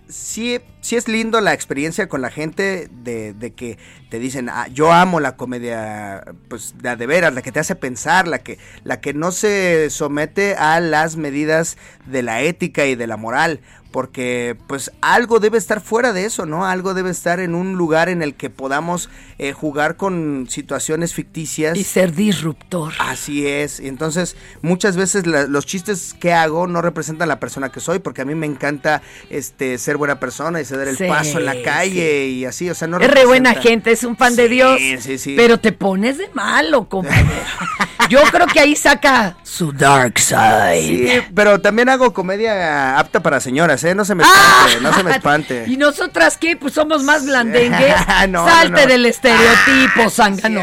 sí, 0.07 0.59
sí 0.81 0.95
es 0.95 1.07
lindo 1.07 1.41
la 1.41 1.53
experiencia 1.53 2.07
con 2.07 2.21
la 2.21 2.29
gente 2.31 2.89
de, 3.03 3.33
de 3.33 3.53
que 3.53 3.77
te 4.09 4.19
dicen, 4.19 4.49
"Ah, 4.49 4.67
yo 4.73 4.91
amo 4.91 5.19
la 5.19 5.35
comedia, 5.35 6.23
pues 6.47 6.73
la 6.81 6.95
de 6.95 7.05
veras, 7.07 7.33
la 7.33 7.41
que 7.41 7.51
te 7.51 7.59
hace 7.59 7.75
pensar, 7.75 8.27
la 8.27 8.39
que, 8.39 8.57
la 8.83 8.99
que 9.01 9.13
no 9.13 9.31
se 9.31 9.89
somete 9.89 10.55
a 10.55 10.79
las 10.79 11.15
medidas 11.15 11.77
de 12.05 12.23
la 12.23 12.41
ética 12.41 12.85
y 12.85 12.95
de 12.95 13.07
la 13.07 13.17
moral. 13.17 13.59
Porque 13.91 14.55
pues 14.67 14.91
algo 15.01 15.39
debe 15.39 15.57
estar 15.57 15.81
fuera 15.81 16.13
de 16.13 16.25
eso, 16.25 16.45
¿no? 16.45 16.63
Algo 16.67 16.93
debe 16.93 17.09
estar 17.09 17.39
en 17.39 17.55
un 17.55 17.73
lugar 17.73 18.07
en 18.07 18.21
el 18.21 18.35
que 18.35 18.51
podamos 18.51 19.09
eh, 19.39 19.51
jugar 19.51 19.97
con 19.97 20.45
situaciones 20.47 21.15
ficticias. 21.15 21.75
Y 21.75 21.83
ser 21.83 22.13
disruptor. 22.13 22.93
Así 22.99 23.47
es. 23.47 23.79
Entonces, 23.79 24.35
muchas 24.61 24.95
veces 24.95 25.25
la- 25.25 25.47
los 25.47 25.65
chistes 25.65 26.13
que 26.19 26.33
hago 26.33 26.67
no 26.67 26.83
representan 26.83 27.29
la 27.29 27.39
persona 27.39 27.71
que 27.71 27.79
soy, 27.79 27.97
porque 27.97 28.21
a 28.21 28.25
mí 28.25 28.35
me 28.35 28.45
encanta 28.45 29.01
este 29.31 29.75
ser 29.79 29.97
buena 29.97 30.19
persona 30.19 30.61
y 30.61 30.65
ceder 30.69 30.87
el 30.87 30.97
Sí, 30.97 31.05
paso 31.07 31.39
en 31.39 31.45
la 31.45 31.61
calle 31.61 32.27
y 32.27 32.45
así, 32.45 32.69
o 32.69 32.75
sea, 32.75 32.87
no 32.87 32.97
es 32.99 33.09
re 33.11 33.25
buena 33.25 33.53
gente, 33.55 33.91
es 33.91 34.03
un 34.03 34.15
pan 34.15 34.35
de 34.35 34.47
Dios. 34.47 34.79
sí, 34.99 35.17
sí. 35.17 35.33
Pero 35.35 35.59
te 35.59 35.71
pones 35.71 36.17
de 36.17 36.29
malo, 36.33 36.87
compañero. 36.87 37.27
Yo 38.09 38.21
creo 38.31 38.47
que 38.47 38.59
ahí 38.59 38.75
saca 38.75 39.35
su 39.43 39.71
dark 39.71 40.17
side. 40.17 40.81
Sí, 40.81 41.21
pero 41.35 41.59
también 41.61 41.89
hago 41.89 42.11
comedia 42.13 42.97
apta 42.97 43.21
para 43.21 43.39
señoras, 43.39 43.83
¿eh? 43.83 43.93
No 43.93 44.03
se 44.05 44.15
me 44.15 44.23
espante, 44.23 44.81
no 44.81 44.93
se 44.93 45.03
me 45.03 45.11
espante. 45.11 45.65
¿Y 45.67 45.77
nosotras 45.77 46.37
qué? 46.37 46.55
Pues 46.55 46.73
somos 46.73 47.03
más 47.03 47.25
blandengues. 47.25 47.95
No, 48.29 48.45
Salte 48.47 48.71
no, 48.71 48.81
no. 48.81 48.87
del 48.87 49.05
estereotipo, 49.05 50.09
zángano. 50.09 50.61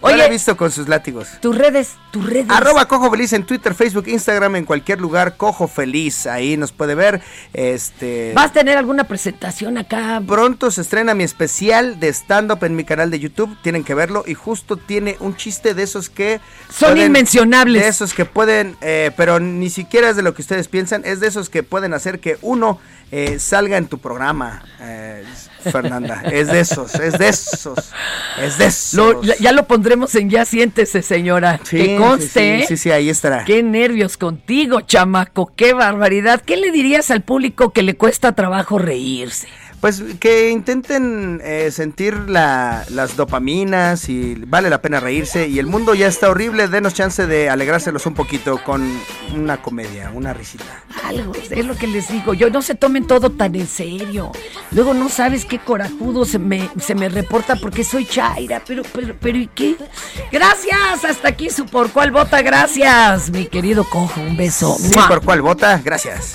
Oye, 0.00 0.14
Oye, 0.14 0.26
he 0.26 0.30
visto 0.30 0.56
con 0.56 0.70
sus 0.70 0.88
látigos. 0.88 1.28
tus 1.40 1.56
redes, 1.56 1.96
tus 2.10 2.24
redes. 2.24 2.46
Arroba 2.50 2.86
Cojo 2.86 3.10
Feliz 3.10 3.32
en 3.32 3.44
Twitter, 3.44 3.74
Facebook, 3.74 4.06
Instagram, 4.06 4.56
en 4.56 4.64
cualquier 4.64 5.00
lugar, 5.00 5.36
Cojo 5.36 5.66
Feliz, 5.66 6.26
ahí 6.26 6.56
nos 6.56 6.72
puede 6.72 6.94
ver. 6.94 7.20
Este 7.52 8.32
¿Vas 8.34 8.50
a 8.50 8.52
tener 8.52 8.78
alguna 8.78 9.04
presentación 9.04 9.76
acá? 9.78 10.22
Pronto 10.26 10.70
se 10.70 10.82
estrena 10.82 11.14
mi 11.14 11.24
especial 11.24 11.98
de 11.98 12.08
stand-up 12.08 12.62
en 12.64 12.76
mi 12.76 12.84
canal 12.84 13.10
de 13.10 13.18
YouTube, 13.18 13.56
tienen 13.62 13.84
que 13.84 13.94
verlo, 13.94 14.24
y 14.26 14.34
justo 14.34 14.76
tiene 14.76 15.16
un 15.20 15.36
chiste 15.36 15.74
de 15.74 15.82
esos 15.82 16.10
que... 16.10 16.40
Son 16.70 16.96
inmencionables. 16.96 17.82
De 17.82 17.88
esos 17.88 18.14
que 18.14 18.24
pueden, 18.24 18.76
eh, 18.80 19.10
pero 19.16 19.40
ni 19.40 19.70
siquiera 19.70 20.10
es 20.10 20.16
de 20.16 20.22
lo 20.22 20.34
que 20.34 20.42
ustedes 20.42 20.68
piensan, 20.68 21.02
es 21.04 21.20
de 21.20 21.26
esos 21.26 21.48
que 21.48 21.62
pueden 21.62 21.94
hacer 21.94 22.20
que 22.20 22.38
uno 22.42 22.78
eh, 23.10 23.38
salga 23.38 23.76
en 23.78 23.86
tu 23.86 23.98
programa, 23.98 24.64
eh, 24.80 25.24
Fernanda. 25.62 26.22
es 26.30 26.48
de 26.48 26.60
esos, 26.60 26.94
es 26.96 27.18
de 27.18 27.28
esos, 27.28 27.78
es 28.42 28.58
de 28.58 28.66
esos. 28.66 28.94
Lo- 28.94 29.22
ya- 29.22 29.52
lo 29.52 29.66
pondremos 29.66 30.14
en 30.14 30.30
Ya 30.30 30.44
Siéntese, 30.44 31.02
señora. 31.02 31.60
Sí, 31.64 31.76
que 31.76 31.96
conste. 31.96 32.28
sí, 32.28 32.62
¿eh? 32.62 32.64
sí, 32.68 32.76
sí, 32.76 32.90
ahí 32.90 33.08
estará. 33.10 33.44
Qué 33.44 33.62
nervios 33.62 34.16
contigo, 34.16 34.80
chamaco. 34.82 35.52
Qué 35.56 35.72
barbaridad. 35.74 36.40
¿Qué 36.44 36.56
le 36.56 36.70
dirías 36.70 37.10
al 37.10 37.22
público 37.22 37.72
que 37.72 37.82
le 37.82 37.94
cuesta 37.96 38.32
trabajo 38.32 38.78
reírse? 38.78 39.48
Pues 39.80 40.02
que 40.18 40.50
intenten 40.50 41.40
eh, 41.44 41.70
sentir 41.70 42.14
la- 42.28 42.84
las 42.90 43.14
dopaminas 43.16 44.08
y 44.08 44.34
vale 44.34 44.70
la 44.70 44.82
pena 44.82 44.98
reírse 44.98 45.46
y 45.46 45.60
el 45.60 45.66
mundo 45.66 45.94
ya 45.94 46.08
está 46.08 46.28
horrible, 46.30 46.66
denos 46.66 46.94
chance 46.94 47.26
de 47.28 47.48
alegrárselos 47.48 48.04
un 48.06 48.14
poquito 48.14 48.60
con 48.64 48.82
una 49.36 49.62
comedia, 49.62 50.10
una 50.12 50.34
risita. 50.34 50.64
Algo, 51.04 51.32
es 51.50 51.64
lo 51.64 51.76
que 51.76 51.86
les 51.86 52.08
digo. 52.08 52.34
Yo 52.34 52.50
no 52.50 52.60
se 52.60 52.74
tomen 52.74 53.06
todo 53.06 53.30
tan 53.30 53.54
en 53.54 53.68
serio. 53.68 54.32
Luego 54.72 54.94
no 54.94 55.08
sabes 55.08 55.44
qué 55.44 55.60
corajudo 55.60 56.24
se 56.24 56.40
me, 56.40 56.68
se 56.80 56.96
me 56.96 57.08
reporta 57.08 57.54
porque 57.54 57.84
soy 57.84 58.04
Chaira. 58.04 58.60
Pero, 58.66 58.82
pero, 58.92 59.14
pero, 59.20 59.38
¿y 59.38 59.46
qué? 59.46 59.76
Gracias. 60.32 61.04
Hasta 61.04 61.28
aquí 61.28 61.50
su 61.50 61.66
por 61.66 61.90
cuál 61.92 62.10
vota. 62.10 62.42
Gracias, 62.42 63.30
mi 63.30 63.46
querido 63.46 63.84
cojo. 63.84 64.20
Un 64.20 64.36
beso. 64.36 64.76
Sí, 64.76 64.90
por 65.08 65.22
cuál 65.24 65.40
vota, 65.40 65.80
gracias. 65.84 66.34